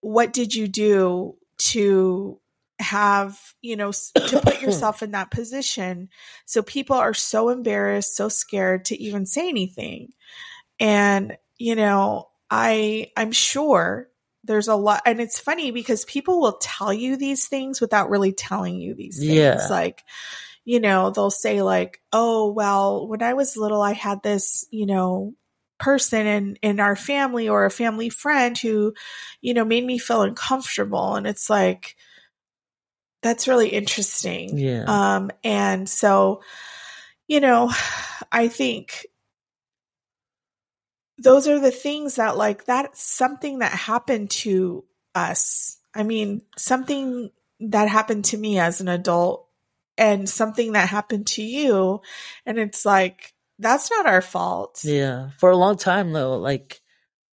what 0.00 0.32
did 0.32 0.54
you 0.54 0.68
do 0.68 1.36
to 1.58 2.40
have 2.78 3.38
you 3.62 3.76
know 3.76 3.92
to 3.92 4.40
put 4.40 4.62
yourself 4.62 5.02
in 5.02 5.12
that 5.12 5.30
position. 5.30 6.08
So 6.44 6.62
people 6.62 6.96
are 6.96 7.14
so 7.14 7.48
embarrassed 7.48 8.16
so 8.16 8.28
scared 8.28 8.86
to 8.86 9.00
even 9.00 9.26
say 9.26 9.48
anything. 9.48 10.12
And 10.78 11.36
you 11.58 11.74
know 11.74 12.28
i 12.50 13.10
i'm 13.16 13.32
sure 13.32 14.08
there's 14.44 14.68
a 14.68 14.76
lot 14.76 15.02
and 15.06 15.20
it's 15.20 15.40
funny 15.40 15.70
because 15.72 16.04
people 16.04 16.40
will 16.40 16.58
tell 16.60 16.92
you 16.92 17.16
these 17.16 17.48
things 17.48 17.80
without 17.80 18.10
really 18.10 18.32
telling 18.32 18.76
you 18.76 18.94
these 18.94 19.18
things. 19.18 19.32
Yeah. 19.32 19.66
like 19.70 20.04
you 20.64 20.78
know 20.78 21.10
they'll 21.10 21.30
say 21.30 21.62
like 21.62 22.00
oh 22.12 22.52
well 22.52 23.08
when 23.08 23.22
i 23.22 23.32
was 23.34 23.56
little 23.56 23.82
i 23.82 23.92
had 23.92 24.22
this 24.22 24.66
you 24.70 24.86
know 24.86 25.34
person 25.78 26.26
in 26.26 26.56
in 26.62 26.80
our 26.80 26.96
family 26.96 27.48
or 27.48 27.64
a 27.64 27.70
family 27.70 28.08
friend 28.08 28.56
who 28.56 28.94
you 29.40 29.54
know 29.54 29.64
made 29.64 29.84
me 29.84 29.98
feel 29.98 30.22
uncomfortable. 30.22 31.16
And 31.16 31.26
it's 31.26 31.50
like 31.50 31.96
that's 33.26 33.48
really 33.48 33.68
interesting 33.68 34.56
Yeah. 34.56 34.84
um 34.86 35.30
and 35.44 35.88
so 35.88 36.42
you 37.26 37.40
know 37.40 37.70
i 38.30 38.48
think 38.48 39.06
those 41.18 41.48
are 41.48 41.58
the 41.58 41.70
things 41.70 42.16
that 42.16 42.36
like 42.36 42.64
that's 42.64 43.02
something 43.02 43.58
that 43.60 43.72
happened 43.72 44.30
to 44.30 44.84
us 45.14 45.78
i 45.94 46.02
mean 46.02 46.42
something 46.56 47.30
that 47.60 47.88
happened 47.88 48.24
to 48.26 48.36
me 48.36 48.58
as 48.58 48.80
an 48.80 48.88
adult 48.88 49.48
and 49.98 50.28
something 50.28 50.72
that 50.72 50.88
happened 50.88 51.26
to 51.26 51.42
you 51.42 52.00
and 52.44 52.58
it's 52.58 52.84
like 52.84 53.32
that's 53.58 53.90
not 53.90 54.06
our 54.06 54.20
fault 54.20 54.80
Yeah. 54.84 55.30
For 55.38 55.50
a 55.50 55.56
long 55.56 55.78
time 55.78 56.12
though, 56.12 56.36
like 56.36 56.82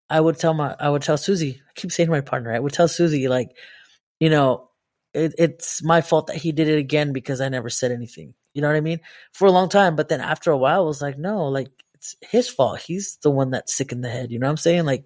I 0.09 0.21
would 0.21 0.37
tell 0.39 0.53
my 0.53 0.73
I 0.79 0.89
would 0.89 1.01
tell 1.01 1.17
Susie, 1.17 1.61
I 1.67 1.71
keep 1.75 1.91
saying 1.91 2.07
to 2.07 2.11
my 2.11 2.21
partner, 2.21 2.53
I 2.53 2.59
would 2.59 2.71
tell 2.71 2.87
Susie, 2.87 3.27
like, 3.27 3.49
you 4.21 4.29
know, 4.29 4.69
it, 5.13 5.33
it's 5.37 5.83
my 5.83 6.01
fault 6.01 6.27
that 6.27 6.37
he 6.37 6.51
did 6.51 6.67
it 6.67 6.77
again 6.77 7.13
because 7.13 7.41
I 7.41 7.49
never 7.49 7.69
said 7.69 7.91
anything. 7.91 8.33
You 8.53 8.61
know 8.61 8.67
what 8.67 8.77
I 8.77 8.81
mean? 8.81 8.99
For 9.31 9.47
a 9.47 9.51
long 9.51 9.69
time. 9.69 9.95
But 9.95 10.09
then 10.09 10.21
after 10.21 10.51
a 10.51 10.57
while 10.57 10.81
I 10.81 10.85
was 10.85 11.01
like, 11.01 11.17
no, 11.17 11.47
like 11.47 11.69
it's 11.93 12.15
his 12.21 12.49
fault. 12.49 12.79
He's 12.79 13.17
the 13.23 13.31
one 13.31 13.51
that's 13.51 13.73
sick 13.73 13.91
in 13.91 14.01
the 14.01 14.09
head. 14.09 14.31
You 14.31 14.39
know 14.39 14.47
what 14.47 14.51
I'm 14.51 14.57
saying? 14.57 14.85
Like 14.85 15.05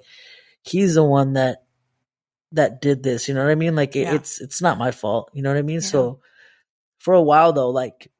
he's 0.63 0.95
the 0.95 1.03
one 1.03 1.33
that 1.33 1.63
that 2.53 2.81
did 2.81 3.03
this. 3.03 3.27
You 3.27 3.33
know 3.33 3.43
what 3.43 3.51
I 3.51 3.55
mean? 3.55 3.75
Like 3.75 3.95
it, 3.95 4.01
Yeah. 4.01 4.15
it's 4.15 4.41
it's 4.41 4.61
not 4.61 4.77
my 4.77 4.91
fault. 4.91 5.29
You 5.33 5.41
know 5.43 5.49
what 5.49 5.57
I 5.59 5.63
mean? 5.63 5.75
Yeah. 5.81 5.87
So 5.87 6.19
for 6.99 7.13
a 7.13 7.21
while 7.21 7.53
though, 7.53 7.69
like 7.69 8.11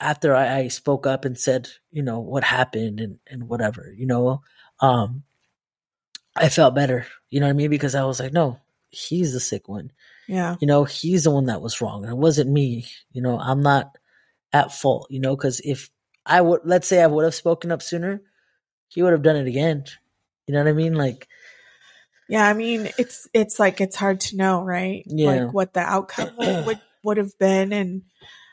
after 0.00 0.34
I, 0.34 0.58
I 0.58 0.68
spoke 0.68 1.06
up 1.06 1.24
and 1.24 1.38
said, 1.38 1.68
you 1.90 2.02
know, 2.02 2.20
what 2.20 2.44
happened 2.44 3.00
and, 3.00 3.18
and 3.26 3.48
whatever, 3.48 3.92
you 3.96 4.06
know, 4.06 4.42
um, 4.80 5.24
I 6.36 6.48
felt 6.50 6.74
better, 6.76 7.04
you 7.30 7.40
know 7.40 7.46
what 7.46 7.50
I 7.50 7.54
mean? 7.54 7.70
Because 7.70 7.96
I 7.96 8.04
was 8.04 8.20
like, 8.20 8.32
no, 8.32 8.60
he's 8.90 9.32
the 9.32 9.40
sick 9.40 9.68
one, 9.68 9.90
yeah 10.28 10.56
you 10.60 10.66
know, 10.68 10.84
he's 10.84 11.24
the 11.24 11.30
one 11.30 11.46
that 11.46 11.62
was 11.62 11.80
wrong. 11.80 12.04
It 12.04 12.16
wasn't 12.16 12.50
me, 12.50 12.86
you 13.10 13.22
know, 13.22 13.38
I'm 13.38 13.62
not 13.62 13.96
at 14.52 14.72
fault, 14.72 15.08
you 15.10 15.20
know, 15.20 15.34
because 15.34 15.60
if 15.64 15.90
I 16.24 16.40
would, 16.40 16.60
let's 16.64 16.86
say 16.86 17.02
I 17.02 17.06
would 17.06 17.24
have 17.24 17.34
spoken 17.34 17.72
up 17.72 17.82
sooner, 17.82 18.22
he 18.88 19.02
would 19.02 19.12
have 19.12 19.22
done 19.22 19.36
it 19.36 19.46
again. 19.46 19.84
You 20.46 20.54
know 20.54 20.60
what 20.60 20.68
I 20.68 20.72
mean? 20.72 20.94
Like, 20.94 21.28
Yeah, 22.28 22.46
I 22.46 22.52
mean, 22.54 22.90
it's 22.98 23.28
it's 23.32 23.58
like 23.58 23.80
it's 23.80 23.96
hard 23.96 24.20
to 24.20 24.36
know, 24.36 24.62
right? 24.62 25.02
Yeah. 25.06 25.44
Like 25.44 25.52
what 25.52 25.74
the 25.74 25.80
outcome 25.80 26.30
would, 26.38 26.80
would 27.02 27.16
have 27.16 27.38
been 27.38 27.72
and 27.72 28.02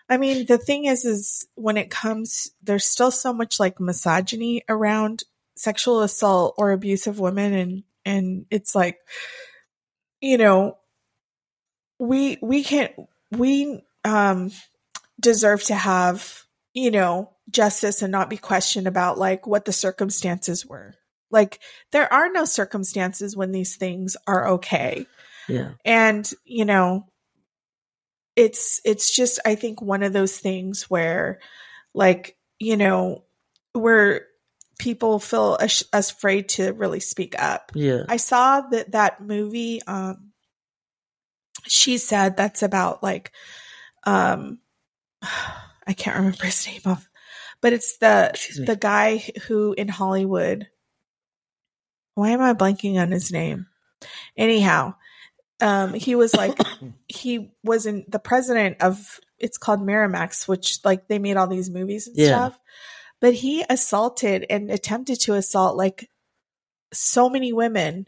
I 0.07 0.17
mean, 0.17 0.45
the 0.45 0.59
thing 0.59 0.85
is 0.85 1.03
is 1.03 1.47
when 1.55 1.77
it 1.77 1.89
comes 1.89 2.51
there's 2.61 2.85
still 2.85 3.11
so 3.11 3.33
much 3.33 3.59
like 3.59 3.79
misogyny 3.79 4.63
around 4.69 5.23
sexual 5.57 6.01
assault 6.01 6.55
or 6.57 6.71
abuse 6.71 7.07
of 7.07 7.19
women 7.19 7.53
and 7.53 7.83
and 8.05 8.45
it's 8.51 8.75
like 8.75 8.99
you 10.21 10.37
know, 10.37 10.77
we 11.99 12.37
we 12.41 12.63
can't 12.63 12.91
we 13.31 13.81
um 14.03 14.51
deserve 15.19 15.63
to 15.63 15.75
have, 15.75 16.43
you 16.73 16.91
know, 16.91 17.31
justice 17.49 18.01
and 18.01 18.11
not 18.11 18.29
be 18.29 18.37
questioned 18.37 18.87
about 18.87 19.17
like 19.17 19.47
what 19.47 19.65
the 19.65 19.73
circumstances 19.73 20.65
were. 20.65 20.95
Like 21.31 21.59
there 21.91 22.11
are 22.11 22.29
no 22.31 22.45
circumstances 22.45 23.35
when 23.35 23.51
these 23.51 23.75
things 23.77 24.15
are 24.27 24.47
okay. 24.49 25.05
yeah, 25.47 25.71
And, 25.83 26.29
you 26.45 26.65
know, 26.65 27.07
it's 28.35 28.81
it's 28.83 29.15
just 29.15 29.39
I 29.45 29.55
think 29.55 29.81
one 29.81 30.03
of 30.03 30.13
those 30.13 30.37
things 30.37 30.89
where 30.89 31.39
like, 31.93 32.37
you 32.59 32.77
know, 32.77 33.23
where 33.73 34.27
people 34.77 35.19
feel 35.19 35.57
as- 35.59 35.85
afraid 35.93 36.49
to 36.49 36.73
really 36.73 36.99
speak 36.99 37.33
up. 37.41 37.71
yeah, 37.73 38.03
I 38.09 38.17
saw 38.17 38.61
that 38.61 38.91
that 38.91 39.21
movie 39.21 39.81
um 39.83 40.24
she 41.67 41.97
said 41.97 42.37
that's 42.37 42.63
about 42.63 43.01
like 43.03 43.31
um 44.05 44.59
I 45.87 45.93
can't 45.93 46.17
remember 46.17 46.45
his 46.45 46.65
name 46.67 46.81
off 46.85 47.09
but 47.61 47.73
it's 47.73 47.97
the 47.97 48.31
the 48.65 48.75
guy 48.75 49.17
who 49.47 49.73
in 49.73 49.87
Hollywood 49.87 50.67
why 52.15 52.29
am 52.29 52.41
I 52.41 52.53
blanking 52.53 52.95
on 52.99 53.11
his 53.11 53.31
name? 53.31 53.67
Anyhow, 54.37 54.95
um 55.61 55.93
he 55.93 56.15
was 56.15 56.33
like 56.33 56.57
he 57.07 57.51
was 57.63 57.85
in 57.85 58.05
the 58.07 58.19
president 58.19 58.81
of 58.81 59.19
it's 59.37 59.57
called 59.57 59.81
Miramax, 59.81 60.47
which 60.47 60.79
like 60.83 61.07
they 61.07 61.19
made 61.19 61.37
all 61.37 61.47
these 61.47 61.69
movies 61.69 62.07
and 62.07 62.17
Yeah. 62.17 62.27
stuff. 62.27 62.59
But 63.19 63.33
he 63.33 63.65
assaulted 63.69 64.45
and 64.49 64.71
attempted 64.71 65.19
to 65.21 65.33
assault 65.33 65.77
like 65.77 66.09
so 66.93 67.29
many 67.29 67.51
women. 67.53 68.07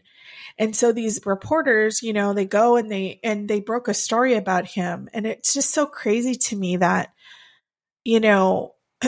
And 0.58 0.74
so 0.74 0.92
these 0.92 1.20
reporters, 1.24 2.02
you 2.02 2.12
know, 2.12 2.32
they 2.32 2.44
go 2.44 2.76
and 2.76 2.90
they 2.90 3.20
and 3.22 3.48
they 3.48 3.60
broke 3.60 3.88
a 3.88 3.94
story 3.94 4.34
about 4.34 4.66
him. 4.66 5.08
And 5.12 5.26
it's 5.26 5.54
just 5.54 5.72
so 5.72 5.86
crazy 5.86 6.34
to 6.34 6.56
me 6.56 6.76
that, 6.76 7.12
you 8.04 8.20
know, 8.20 8.74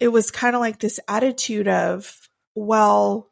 it 0.00 0.12
was 0.12 0.30
kind 0.30 0.56
of 0.56 0.60
like 0.60 0.78
this 0.78 0.98
attitude 1.08 1.68
of, 1.68 2.28
well, 2.54 3.30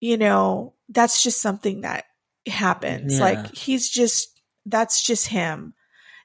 you 0.00 0.16
know, 0.16 0.74
that's 0.88 1.22
just 1.22 1.40
something 1.40 1.82
that 1.82 2.04
happens. 2.46 3.18
Yeah. 3.18 3.24
Like 3.24 3.54
he's 3.54 3.88
just 3.88 4.40
that's 4.66 5.04
just 5.04 5.26
him. 5.26 5.74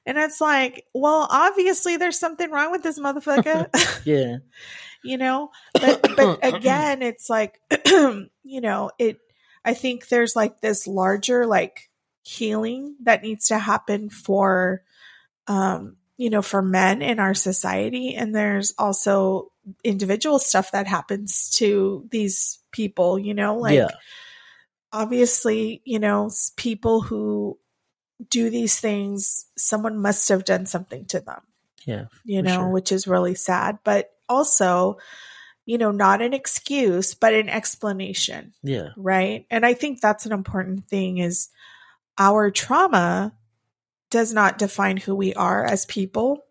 And 0.08 0.18
it's 0.18 0.40
like, 0.40 0.84
well, 0.94 1.26
obviously 1.28 1.96
there's 1.96 2.18
something 2.18 2.48
wrong 2.48 2.70
with 2.70 2.84
this 2.84 2.98
motherfucker. 2.98 3.66
yeah, 4.04 4.36
you 5.06 5.16
know 5.16 5.50
but 5.72 6.04
but 6.16 6.38
again 6.42 7.00
it's 7.02 7.30
like 7.30 7.60
you 7.86 8.60
know 8.60 8.90
it 8.98 9.18
i 9.66 9.74
think 9.74 10.08
there's 10.08 10.34
like 10.34 10.60
this 10.60 10.86
larger 10.86 11.44
like 11.46 11.90
healing 12.22 12.96
that 13.02 13.22
needs 13.22 13.48
to 13.48 13.58
happen 13.58 14.08
for 14.08 14.82
um 15.46 15.96
you 16.16 16.30
know 16.30 16.42
for 16.42 16.62
men 16.62 17.02
in 17.02 17.20
our 17.20 17.34
society. 17.34 18.14
And 18.14 18.34
there's 18.34 18.72
also 18.78 19.52
individual 19.84 20.38
stuff 20.38 20.72
that 20.72 20.86
happens 20.86 21.50
to 21.56 22.06
these 22.10 22.58
people 22.72 23.18
you 23.18 23.34
know 23.34 23.56
like 23.56 23.74
yeah, 23.74 23.88
obviously 24.92 25.82
you 25.84 25.98
know 25.98 26.30
people 26.56 27.00
who 27.00 27.58
do 28.30 28.48
these 28.48 28.80
things 28.80 29.46
someone 29.58 29.98
must 29.98 30.28
have 30.28 30.44
done 30.44 30.66
something 30.66 31.04
to 31.06 31.20
them 31.20 31.42
yeah, 31.86 32.06
you 32.24 32.42
know, 32.42 32.54
sure. 32.54 32.68
which 32.68 32.90
is 32.90 33.06
really 33.06 33.36
sad, 33.36 33.78
but 33.84 34.10
also, 34.28 34.98
you 35.66 35.76
know, 35.76 35.90
not 35.90 36.22
an 36.22 36.32
excuse, 36.32 37.14
but 37.14 37.34
an 37.34 37.48
explanation, 37.48 38.54
yeah, 38.62 38.90
right? 38.96 39.44
And 39.50 39.66
I 39.66 39.74
think 39.74 40.00
that's 40.00 40.24
an 40.24 40.32
important 40.32 40.88
thing 40.88 41.18
is 41.18 41.48
our 42.16 42.50
trauma 42.50 43.34
does 44.08 44.32
not 44.32 44.58
define 44.58 44.96
who 44.96 45.14
we 45.14 45.34
are 45.34 45.64
as 45.64 45.84
people. 45.84 46.44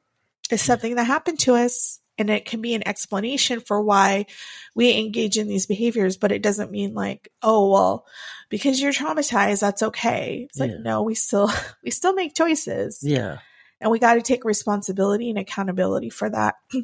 It's 0.51 0.61
mm. 0.61 0.67
something 0.67 0.95
that 0.95 1.05
happened 1.05 1.39
to 1.39 1.55
us 1.55 1.99
and 2.17 2.29
it 2.29 2.45
can 2.45 2.61
be 2.61 2.73
an 2.75 2.87
explanation 2.87 3.59
for 3.59 3.81
why 3.81 4.25
we 4.73 4.97
engage 4.97 5.37
in 5.37 5.47
these 5.47 5.65
behaviors, 5.65 6.17
but 6.17 6.31
it 6.31 6.41
doesn't 6.41 6.71
mean 6.71 6.93
like, 6.93 7.31
oh, 7.41 7.69
well, 7.69 8.05
because 8.49 8.81
you're 8.81 8.91
traumatized, 8.91 9.61
that's 9.61 9.83
okay. 9.83 10.47
It's 10.49 10.59
like, 10.59 10.71
no, 10.79 11.01
we 11.01 11.15
still, 11.15 11.49
we 11.83 11.91
still 11.91 12.13
make 12.13 12.35
choices 12.35 12.99
yeah, 13.01 13.39
and 13.81 13.91
we 13.91 13.99
got 13.99 14.15
to 14.15 14.21
take 14.21 14.45
responsibility 14.45 15.29
and 15.29 15.39
accountability 15.39 16.09
for 16.09 16.29
that 16.29 16.55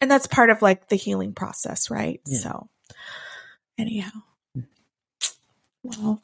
and 0.00 0.10
that's 0.10 0.26
part 0.26 0.50
of 0.50 0.62
like 0.62 0.88
the 0.88 0.96
healing 0.96 1.32
process 1.34 1.90
right 1.90 2.20
Yeah. 2.26 2.38
so 2.38 2.68
anyhow 3.78 4.10
well 5.82 6.22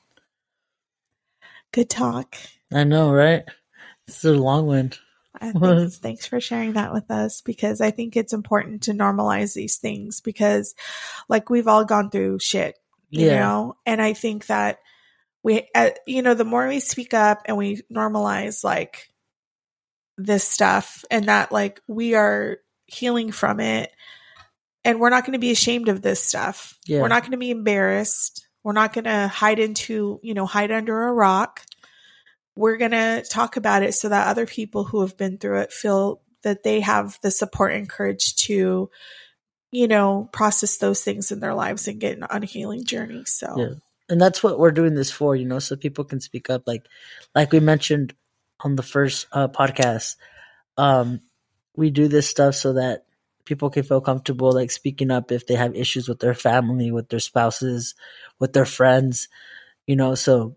good 1.73 1.89
talk 1.91 2.37
I 2.73 2.83
know, 2.85 3.13
right? 3.13 3.45
It's 4.09 4.25
a 4.25 4.33
long 4.33 4.67
one. 4.67 4.93
Thanks, 5.41 5.99
thanks 6.03 6.27
for 6.27 6.41
sharing 6.41 6.73
that 6.73 6.93
with 6.93 7.11
us 7.13 7.41
because 7.41 7.81
I 7.81 7.93
think 7.93 8.17
it's 8.17 8.33
important 8.33 8.83
to 8.85 8.93
normalize 8.93 9.55
these 9.55 9.77
things 9.77 10.21
because, 10.21 10.75
like, 11.29 11.49
we've 11.49 11.69
all 11.69 11.85
gone 11.85 12.11
through 12.11 12.41
shit, 12.41 12.77
you 13.11 13.27
Yeah. 13.27 13.37
know? 13.37 13.77
And 13.87 14.03
I 14.03 14.15
think 14.15 14.47
that 14.47 14.79
we, 15.45 15.69
uh, 15.77 15.91
you 16.07 16.23
know, 16.23 16.35
the 16.35 16.45
more 16.45 16.67
we 16.67 16.81
speak 16.81 17.15
up 17.15 17.43
and 17.45 17.57
we 17.57 17.83
normalize, 17.93 18.65
like, 18.65 19.09
this 20.19 20.43
stuff 20.49 21.05
and 21.11 21.27
that, 21.27 21.53
like, 21.53 21.81
we 21.87 22.15
are 22.15 22.59
healing 22.87 23.33
from 23.33 23.61
it 23.61 23.91
and 24.85 25.01
we're 25.01 25.11
not 25.11 25.25
going 25.25 25.33
to 25.33 25.39
be 25.39 25.51
ashamed 25.51 25.89
of 25.89 26.03
this 26.03 26.23
stuff. 26.23 26.79
Yeah. 26.87 27.01
We're 27.01 27.09
not 27.09 27.23
going 27.23 27.33
to 27.33 27.39
be 27.39 27.51
embarrassed. 27.51 28.47
We're 28.63 28.73
not 28.73 28.93
going 28.93 29.05
to 29.05 29.29
hide 29.29 29.59
into, 29.59 30.21
you 30.23 30.35
know, 30.35 30.47
hide 30.47 30.71
under 30.71 31.09
a 31.09 31.13
rock 31.13 31.63
we're 32.57 32.79
going 32.79 32.93
to 32.93 33.23
talk 33.31 33.57
about 33.57 33.83
it 33.83 33.95
so 33.95 34.09
that 34.09 34.27
other 34.27 34.47
people 34.47 34.85
who 34.85 35.03
have 35.03 35.17
been 35.17 35.39
through 35.39 35.61
it 35.61 35.73
feel 35.73 36.23
that 36.43 36.63
they 36.63 36.81
have 36.81 37.19
the 37.23 37.31
support 37.31 37.73
and 37.75 37.89
courage 37.89 38.35
to 38.37 38.91
you 39.73 39.89
know 39.89 40.29
process 40.33 40.79
those 40.79 41.03
things 41.03 41.31
in 41.31 41.41
their 41.41 41.55
lives 41.55 41.87
and 41.87 42.01
get 42.01 42.19
on 42.33 42.43
a 42.43 42.47
healing 42.47 42.85
journey 42.85 43.25
so 43.27 43.55
Yeah. 43.59 43.75
and 44.09 44.21
that's 44.21 44.43
what 44.43 44.59
we're 44.59 44.71
doing 44.71 44.95
this 44.95 45.11
for 45.11 45.37
you 45.37 45.45
know 45.45 45.59
so 45.59 45.77
people 45.77 46.05
can 46.05 46.21
speak 46.21 46.49
up 46.49 46.63
like 46.67 46.87
like 47.35 47.53
we 47.53 47.61
mentioned 47.61 48.15
on 48.61 48.77
the 48.77 48.83
first 48.83 49.27
uh, 49.33 49.49
podcast 49.49 50.17
um 50.79 51.21
we 51.77 51.91
do 51.91 52.09
this 52.09 52.29
stuff 52.29 52.55
so 52.55 52.73
that 52.75 53.05
people 53.45 53.71
can 53.71 53.85
feel 53.85 54.01
comfortable 54.01 54.53
like 54.53 54.71
speaking 54.71 55.11
up 55.11 55.31
if 55.31 55.47
they 55.47 55.55
have 55.55 55.75
issues 55.75 56.09
with 56.09 56.19
their 56.19 56.35
family, 56.35 56.91
with 56.91 57.09
their 57.09 57.21
spouses, 57.21 57.95
with 58.39 58.53
their 58.53 58.67
friends, 58.67 59.29
you 59.87 59.97
know. 59.97 60.15
So, 60.15 60.57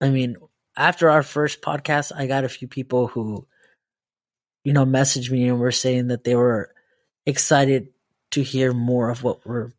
I 0.00 0.08
mean, 0.08 0.36
after 0.76 1.10
our 1.10 1.22
first 1.22 1.60
podcast, 1.62 2.12
I 2.16 2.26
got 2.26 2.44
a 2.44 2.48
few 2.48 2.66
people 2.66 3.06
who, 3.06 3.46
you 4.64 4.72
know, 4.72 4.86
messaged 4.86 5.30
me 5.30 5.48
and 5.48 5.60
were 5.60 5.70
saying 5.70 6.08
that 6.08 6.24
they 6.24 6.34
were 6.34 6.74
excited 7.26 7.88
to 8.32 8.42
hear 8.42 8.72
more 8.72 9.10
of 9.10 9.22
what 9.22 9.46
we're 9.46 9.70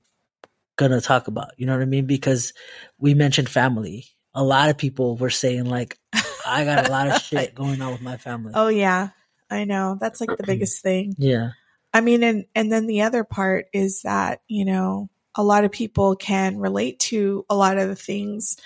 gonna 0.78 1.02
talk 1.02 1.28
about. 1.28 1.52
You 1.58 1.66
know 1.66 1.74
what 1.74 1.82
I 1.82 1.86
mean? 1.86 2.06
Because 2.06 2.54
we 2.98 3.14
mentioned 3.14 3.50
family. 3.50 4.06
A 4.34 4.44
lot 4.44 4.70
of 4.70 4.78
people 4.78 5.16
were 5.16 5.30
saying 5.30 5.66
like, 5.66 5.98
I 6.46 6.64
got 6.66 6.88
a 6.88 6.92
lot 6.92 7.08
of 7.08 7.22
shit 7.22 7.56
going 7.56 7.82
on 7.82 7.92
with 7.92 8.02
my 8.02 8.18
family. 8.18 8.52
Oh 8.56 8.68
yeah, 8.68 9.10
I 9.56 9.64
know. 9.64 9.98
That's 10.00 10.22
like 10.22 10.30
the 10.30 10.36
mm-hmm. 10.36 10.46
biggest 10.46 10.82
thing. 10.82 11.16
Yeah. 11.18 11.52
I 11.94 12.02
mean, 12.02 12.24
and 12.24 12.46
and 12.54 12.72
then 12.72 12.88
the 12.88 13.04
other 13.04 13.24
part 13.24 13.68
is 13.74 14.02
that 14.02 14.42
you 14.48 14.66
know 14.66 15.10
a 15.36 15.44
lot 15.44 15.64
of 15.64 15.72
people 15.72 16.16
can 16.16 16.58
relate 16.58 17.00
to 17.00 17.46
a 17.50 17.56
lot 17.56 17.78
of 17.78 17.88
the 17.88 17.96
things 17.96 18.58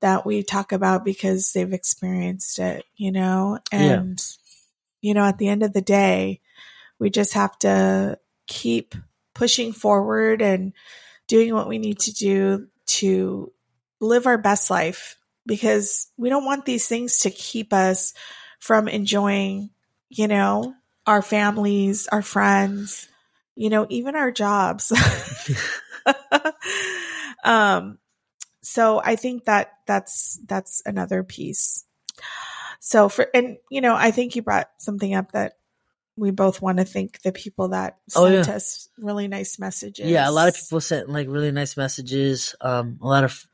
that 0.00 0.26
we 0.26 0.42
talk 0.42 0.72
about 0.72 1.04
because 1.04 1.52
they've 1.52 1.72
experienced 1.72 2.58
it. 2.58 2.84
You 2.96 3.12
know, 3.12 3.58
and 3.72 4.18
yeah. 5.02 5.08
you 5.08 5.14
know, 5.14 5.24
at 5.24 5.38
the 5.38 5.48
end 5.48 5.62
of 5.62 5.72
the 5.72 5.82
day, 5.82 6.40
we 6.98 7.10
just 7.10 7.34
have 7.34 7.58
to 7.60 8.18
keep 8.46 8.94
pushing 9.34 9.72
forward 9.72 10.42
and 10.42 10.72
doing 11.26 11.54
what 11.54 11.68
we 11.68 11.78
need 11.78 11.98
to 12.00 12.12
do 12.12 12.68
to 12.86 13.52
live 14.00 14.26
our 14.26 14.38
best 14.38 14.70
life 14.70 15.18
because 15.46 16.08
we 16.16 16.28
don't 16.28 16.44
want 16.44 16.64
these 16.64 16.86
things 16.86 17.20
to 17.20 17.30
keep 17.30 17.72
us 17.72 18.14
from 18.58 18.88
enjoying, 18.88 19.70
you 20.16 20.28
know, 20.28 20.74
our 21.06 21.22
families, 21.22 22.08
our 22.08 22.22
friends, 22.22 23.08
you 23.56 23.70
know, 23.70 23.86
even 23.90 24.16
our 24.16 24.30
jobs. 24.30 24.92
um, 27.44 27.98
so 28.62 29.00
I 29.04 29.16
think 29.16 29.44
that 29.44 29.72
that's 29.86 30.38
that's 30.46 30.82
another 30.86 31.22
piece. 31.22 31.84
So 32.80 33.08
for 33.08 33.26
and 33.34 33.58
you 33.70 33.80
know, 33.80 33.94
I 33.94 34.10
think 34.10 34.36
you 34.36 34.42
brought 34.42 34.70
something 34.78 35.14
up 35.14 35.32
that 35.32 35.54
we 36.16 36.30
both 36.30 36.62
want 36.62 36.78
to 36.78 36.84
thank 36.84 37.20
the 37.22 37.32
people 37.32 37.68
that 37.68 37.98
Oh, 38.14 38.26
sent 38.26 38.48
yeah. 38.48 38.54
us 38.54 38.88
really 38.98 39.26
nice 39.28 39.58
messages. 39.58 40.06
Yeah, 40.06 40.28
a 40.28 40.30
lot 40.30 40.48
of 40.48 40.54
people 40.54 40.80
sent 40.80 41.08
like 41.08 41.28
really 41.28 41.50
nice 41.50 41.76
messages. 41.76 42.54
Um, 42.60 42.98
a 43.02 43.06
lot 43.06 43.24
of, 43.24 43.44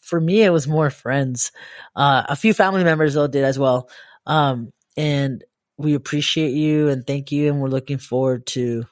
for 0.00 0.20
me, 0.20 0.42
it 0.42 0.50
was 0.50 0.68
more 0.68 0.90
friends. 0.90 1.50
Uh, 1.96 2.24
a 2.28 2.36
few 2.36 2.54
family 2.54 2.84
members 2.84 3.14
though 3.14 3.26
did 3.26 3.44
as 3.44 3.58
well. 3.58 3.90
Um, 4.24 4.72
and 4.96 5.42
we 5.80 5.94
appreciate 5.94 6.52
you 6.52 6.88
and 6.88 7.06
thank 7.06 7.32
you, 7.32 7.48
and 7.50 7.60
we're 7.60 7.68
looking 7.68 7.98
forward 7.98 8.46
to 8.48 8.86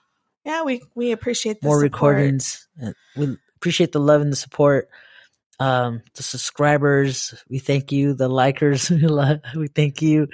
Yeah, 0.45 0.63
we 0.63 0.83
we 0.95 1.13
appreciate 1.13 1.61
the 1.61 1.67
more 1.69 1.77
support. 1.81 2.17
recordings. 2.17 2.69
We 3.17 3.37
appreciate 3.57 3.93
the 3.93 4.01
love 4.01 4.21
and 4.21 4.33
the 4.33 4.37
support. 4.37 4.89
Um, 5.61 6.03
the 6.15 6.23
subscribers, 6.23 7.35
we 7.49 7.59
thank 7.59 7.91
you. 7.91 8.15
The 8.15 8.29
likers, 8.29 8.91
we 9.57 9.67
thank 9.69 10.01
you. 10.03 10.29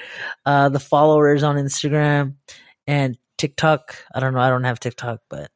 Uh, 0.44 0.68
the 0.68 0.80
followers 0.80 1.42
on 1.42 1.56
Instagram 1.56 2.34
and 2.86 3.16
TikTok. 3.38 3.96
I 4.14 4.20
don't 4.20 4.34
know. 4.34 4.40
I 4.40 4.50
don't 4.50 4.64
have 4.64 4.80
TikTok, 4.80 5.20
but 5.30 5.50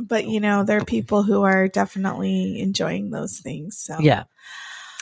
But 0.00 0.26
you 0.26 0.40
know, 0.40 0.64
there 0.64 0.78
are 0.78 0.84
people 0.84 1.22
who 1.22 1.42
are 1.42 1.68
definitely 1.68 2.60
enjoying 2.60 3.10
those 3.10 3.38
things. 3.38 3.78
So 3.78 3.98
Yeah. 4.00 4.24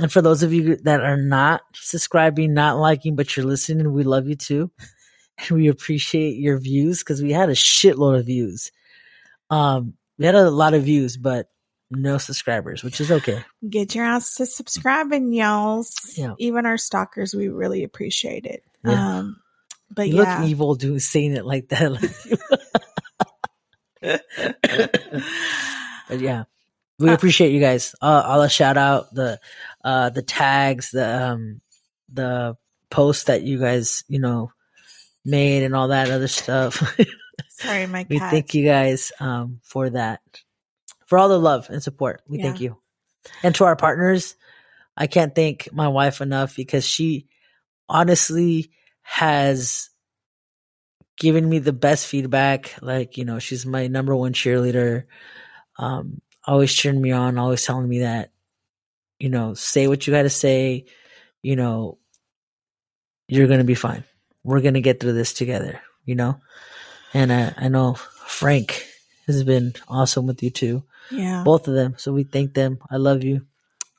And 0.01 0.11
for 0.11 0.23
those 0.23 0.43
of 0.43 0.53
you 0.53 0.77
that 0.77 1.03
are 1.03 1.17
not 1.19 1.61
subscribing, 1.75 2.55
not 2.55 2.79
liking, 2.79 3.17
but 3.17 3.37
you're 3.37 3.47
listening, 3.47 3.93
we 3.93 4.03
love 4.03 4.27
you 4.29 4.35
too. 4.35 4.71
And 5.49 5.59
we 5.59 5.69
appreciate 5.69 6.37
your 6.37 6.59
views 6.59 7.01
because 7.01 7.23
we 7.23 7.33
had 7.33 7.49
a 7.49 7.55
shitload 7.55 8.19
of 8.19 8.27
views. 8.27 8.73
Um, 9.49 9.95
we 10.19 10.27
had 10.27 10.35
a 10.35 10.51
lot 10.51 10.75
of 10.75 10.85
views, 10.85 11.17
but 11.17 11.49
no 11.91 12.19
subscribers, 12.19 12.85
which 12.85 13.01
is 13.01 13.11
okay. 13.11 13.45
get 13.69 13.95
your 13.95 14.05
ass 14.05 14.37
to 14.37 14.47
subscribing, 14.47 15.33
y'all. 15.33 15.85
Yeah. 16.15 16.35
Even 16.39 16.67
our 16.67 16.79
stalkers, 16.79 17.35
we 17.35 17.49
really 17.49 17.83
appreciate 17.83 18.47
it. 18.47 18.63
Yeah. 18.85 19.19
Um, 19.19 19.41
but 19.91 20.09
you 20.09 20.23
yeah, 20.23 20.41
look 20.41 20.49
evil 20.49 20.75
doing 20.77 21.01
saying 21.01 21.35
it 21.35 21.45
like 21.45 21.69
that. 21.71 21.91
Like, 21.91 22.11
but 26.09 26.21
yeah, 26.21 26.45
we 26.99 27.11
Uh, 27.11 27.15
appreciate 27.15 27.53
you 27.53 27.61
guys. 27.61 27.95
Uh, 28.01 28.23
I'll 28.25 28.47
shout 28.49 28.77
out 28.77 29.13
the 29.13 29.41
uh, 29.83 30.11
the 30.11 30.23
tags, 30.23 30.93
the 30.93 31.31
um, 31.33 31.61
the 32.13 32.57
posts 32.89 33.25
that 33.25 33.43
you 33.43 33.59
guys 33.59 34.05
you 34.07 34.21
know 34.21 34.53
made 35.25 35.63
and 35.63 35.75
all 35.75 35.89
that 35.89 36.11
other 36.11 36.29
stuff. 36.29 36.83
sorry, 37.49 37.87
my 37.87 38.05
cat. 38.05 38.11
we 38.11 38.19
thank 38.19 38.55
you 38.55 38.65
guys 38.65 39.13
um, 39.21 39.61
for 39.63 39.91
that, 39.91 40.21
for 41.07 41.19
all 41.19 41.29
the 41.29 41.39
love 41.39 41.69
and 41.71 41.83
support. 41.83 42.23
We 42.29 42.41
thank 42.41 42.61
you, 42.61 42.77
and 43.43 43.55
to 43.57 43.65
our 43.65 43.77
partners, 43.77 44.37
I 44.97 45.07
can't 45.07 45.35
thank 45.35 45.73
my 45.73 45.89
wife 45.89 46.21
enough 46.21 46.57
because 46.57 46.87
she 46.87 47.27
honestly 47.89 48.71
has 49.03 49.91
given 51.19 51.49
me 51.49 51.59
the 51.59 51.73
best 51.73 52.07
feedback. 52.07 52.75
Like 52.81 53.17
you 53.17 53.25
know, 53.25 53.39
she's 53.39 53.67
my 53.67 53.87
number 53.87 54.15
one 54.15 54.33
cheerleader. 54.33 55.05
Um, 55.79 56.21
always 56.45 56.73
cheering 56.73 57.01
me 57.01 57.13
on, 57.13 57.39
always 57.39 57.65
telling 57.65 57.89
me 57.89 58.01
that 58.01 58.31
you 59.21 59.29
know, 59.29 59.55
say 59.55 59.87
what 59.87 60.07
you 60.07 60.13
got 60.13 60.23
to 60.23 60.31
say. 60.31 60.87
You 61.43 61.55
know, 61.55 61.99
you're 63.29 63.47
gonna 63.47 63.65
be 63.65 63.75
fine. 63.75 64.05
We're 64.45 64.61
gonna 64.61 64.81
get 64.81 65.01
through 65.01 65.13
this 65.15 65.33
together. 65.33 65.81
You 66.05 66.15
know. 66.15 66.41
And 67.13 67.33
I, 67.33 67.53
I 67.57 67.69
know 67.69 67.95
Frank 67.95 68.87
has 69.27 69.43
been 69.43 69.75
awesome 69.89 70.27
with 70.27 70.43
you 70.43 70.51
too. 70.51 70.85
Yeah, 71.11 71.43
Both 71.45 71.67
of 71.67 71.75
them. 71.75 71.95
So 71.99 72.13
we 72.13 72.23
thank 72.23 72.55
them. 72.55 72.79
I 72.89 72.97
love 72.99 73.25
you. 73.25 73.47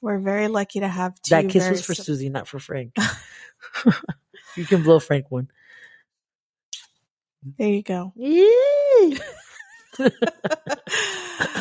we're 0.02 0.20
very 0.20 0.48
lucky 0.48 0.80
to 0.80 0.88
have 0.88 1.22
two. 1.22 1.36
that 1.36 1.50
kiss 1.50 1.70
was 1.70 1.86
for 1.86 1.94
sup- 1.94 2.06
Susie, 2.06 2.30
not 2.30 2.48
for 2.48 2.58
Frank. 2.58 2.96
you 4.56 4.64
can 4.66 4.82
blow 4.84 5.00
Frank 5.00 5.26
one. 5.30 5.50
There 7.58 7.68
you 7.70 7.84
go. 7.84 8.14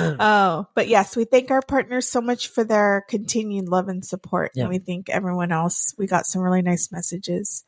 Oh, 0.02 0.66
but 0.74 0.88
yes, 0.88 1.16
we 1.16 1.24
thank 1.24 1.50
our 1.50 1.62
partners 1.62 2.08
so 2.08 2.20
much 2.20 2.48
for 2.48 2.64
their 2.64 3.04
continued 3.08 3.68
love 3.68 3.88
and 3.88 4.04
support. 4.04 4.52
Yeah. 4.54 4.64
And 4.64 4.70
we 4.70 4.78
thank 4.78 5.10
everyone 5.10 5.52
else. 5.52 5.94
We 5.98 6.06
got 6.06 6.26
some 6.26 6.42
really 6.42 6.62
nice 6.62 6.90
messages. 6.90 7.64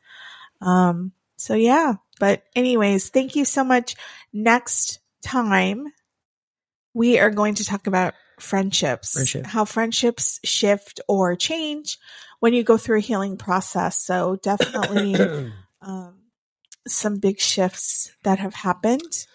Um, 0.63 1.11
so 1.37 1.55
yeah, 1.55 1.95
but 2.19 2.43
anyways, 2.55 3.09
thank 3.09 3.35
you 3.35 3.45
so 3.45 3.63
much. 3.63 3.95
Next 4.31 4.99
time 5.23 5.87
we 6.93 7.19
are 7.19 7.31
going 7.31 7.55
to 7.55 7.65
talk 7.65 7.87
about 7.87 8.13
friendships, 8.39 9.13
Friendship. 9.13 9.45
how 9.45 9.65
friendships 9.65 10.39
shift 10.43 11.01
or 11.07 11.35
change 11.35 11.97
when 12.39 12.53
you 12.53 12.63
go 12.63 12.77
through 12.77 12.97
a 12.97 13.01
healing 13.01 13.37
process. 13.37 13.97
So 13.97 14.37
definitely 14.41 15.15
um, 15.81 16.15
some 16.87 17.17
big 17.17 17.39
shifts 17.39 18.11
that 18.23 18.39
have 18.39 18.53
happened. 18.53 19.25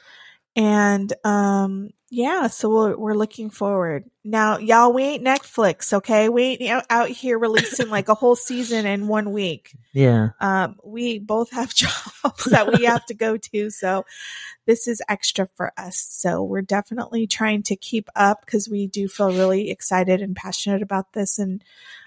And 0.56 1.12
um, 1.24 1.90
yeah, 2.10 2.46
so 2.46 2.68
we're, 2.70 2.96
we're 2.96 3.14
looking 3.14 3.50
forward. 3.50 4.04
Now, 4.24 4.58
y'all, 4.58 4.92
we 4.92 5.02
ain't 5.04 5.24
Netflix, 5.24 5.92
okay? 5.92 6.28
We 6.28 6.42
ain't 6.60 6.84
out- 6.90 7.08
here 7.08 7.38
releasing 7.38 7.88
like 7.90 8.08
a 8.08 8.14
whole 8.14 8.36
season 8.36 8.86
in 8.86 9.08
one 9.08 9.32
week. 9.32 9.72
yeah. 9.92 10.30
Um, 10.40 10.76
we 10.84 11.18
both 11.18 11.50
have 11.52 11.74
jobs 11.74 12.44
that 12.46 12.72
we 12.72 12.84
have 12.84 13.04
to 13.06 13.14
go 13.14 13.36
to. 13.36 13.70
So 13.70 14.04
this 14.66 14.86
is 14.88 15.00
extra 15.08 15.48
for 15.56 15.72
us. 15.78 15.98
So 15.98 16.42
we're 16.42 16.62
definitely 16.62 17.26
trying 17.26 17.62
to 17.64 17.76
keep 17.76 18.08
up 18.14 18.44
because 18.44 18.68
we 18.68 18.86
do 18.86 19.08
feel 19.08 19.28
really 19.32 19.70
excited 19.70 20.20
and 20.20 20.36
passionate 20.36 20.82
about 20.82 21.12
this. 21.14 21.38
And 21.38 21.62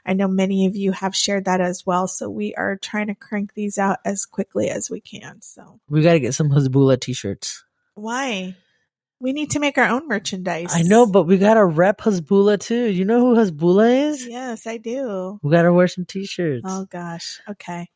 I 0.06 0.14
know 0.14 0.28
many 0.28 0.66
of 0.68 0.76
you 0.76 0.92
have 0.92 1.16
shared 1.16 1.46
that 1.46 1.62
as 1.62 1.86
well. 1.86 2.08
So 2.08 2.30
we 2.30 2.54
are 2.56 2.76
trying 2.76 3.08
to 3.08 3.16
crank 3.16 3.54
these 3.56 3.78
out 3.78 3.98
as 4.06 4.26
quickly 4.26 4.70
as 4.70 4.90
we 4.90 5.00
can. 5.00 5.42
So 5.42 5.80
We 5.90 6.02
got 6.04 6.14
to 6.14 6.20
get 6.20 6.34
some 6.36 6.50
Hezbollah 6.50 7.00
t-shirts. 7.00 7.64
why? 7.96 8.56
We 9.22 9.34
need 9.34 9.52
to 9.52 9.60
make 9.60 9.78
our 9.78 9.88
own 9.88 10.08
merchandise. 10.08 10.72
I 10.74 10.82
know, 10.82 11.06
but 11.06 11.24
we 11.24 11.38
got 11.38 11.54
to 11.54 11.64
rep 11.64 12.02
Hezbollah 12.02 12.60
too. 12.60 12.86
You 12.90 13.06
know 13.06 13.20
who 13.20 13.36
Hezbollah 13.36 14.10
is? 14.10 14.26
Yes, 14.26 14.66
I 14.66 14.78
do. 14.78 15.38
We 15.44 15.52
got 15.52 15.62
to 15.62 15.72
wear 15.72 15.88
some 15.88 16.06
t-shirts. 16.06 16.64
Oh 16.68 16.86
gosh. 16.86 17.40
Okay. 17.48 17.88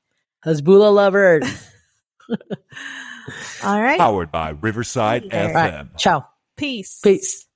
Hezbollah 0.46 0.94
lover. 0.94 1.42
All 3.64 3.82
right. 3.82 4.00
Powered 4.00 4.32
by 4.32 4.50
Riverside 4.50 5.34
All 5.34 5.40
All 5.40 5.54
right. 5.54 5.74
FM. 5.74 5.98
Ciao. 5.98 6.28
Peace. 6.56 7.00
Peace. 7.04 7.48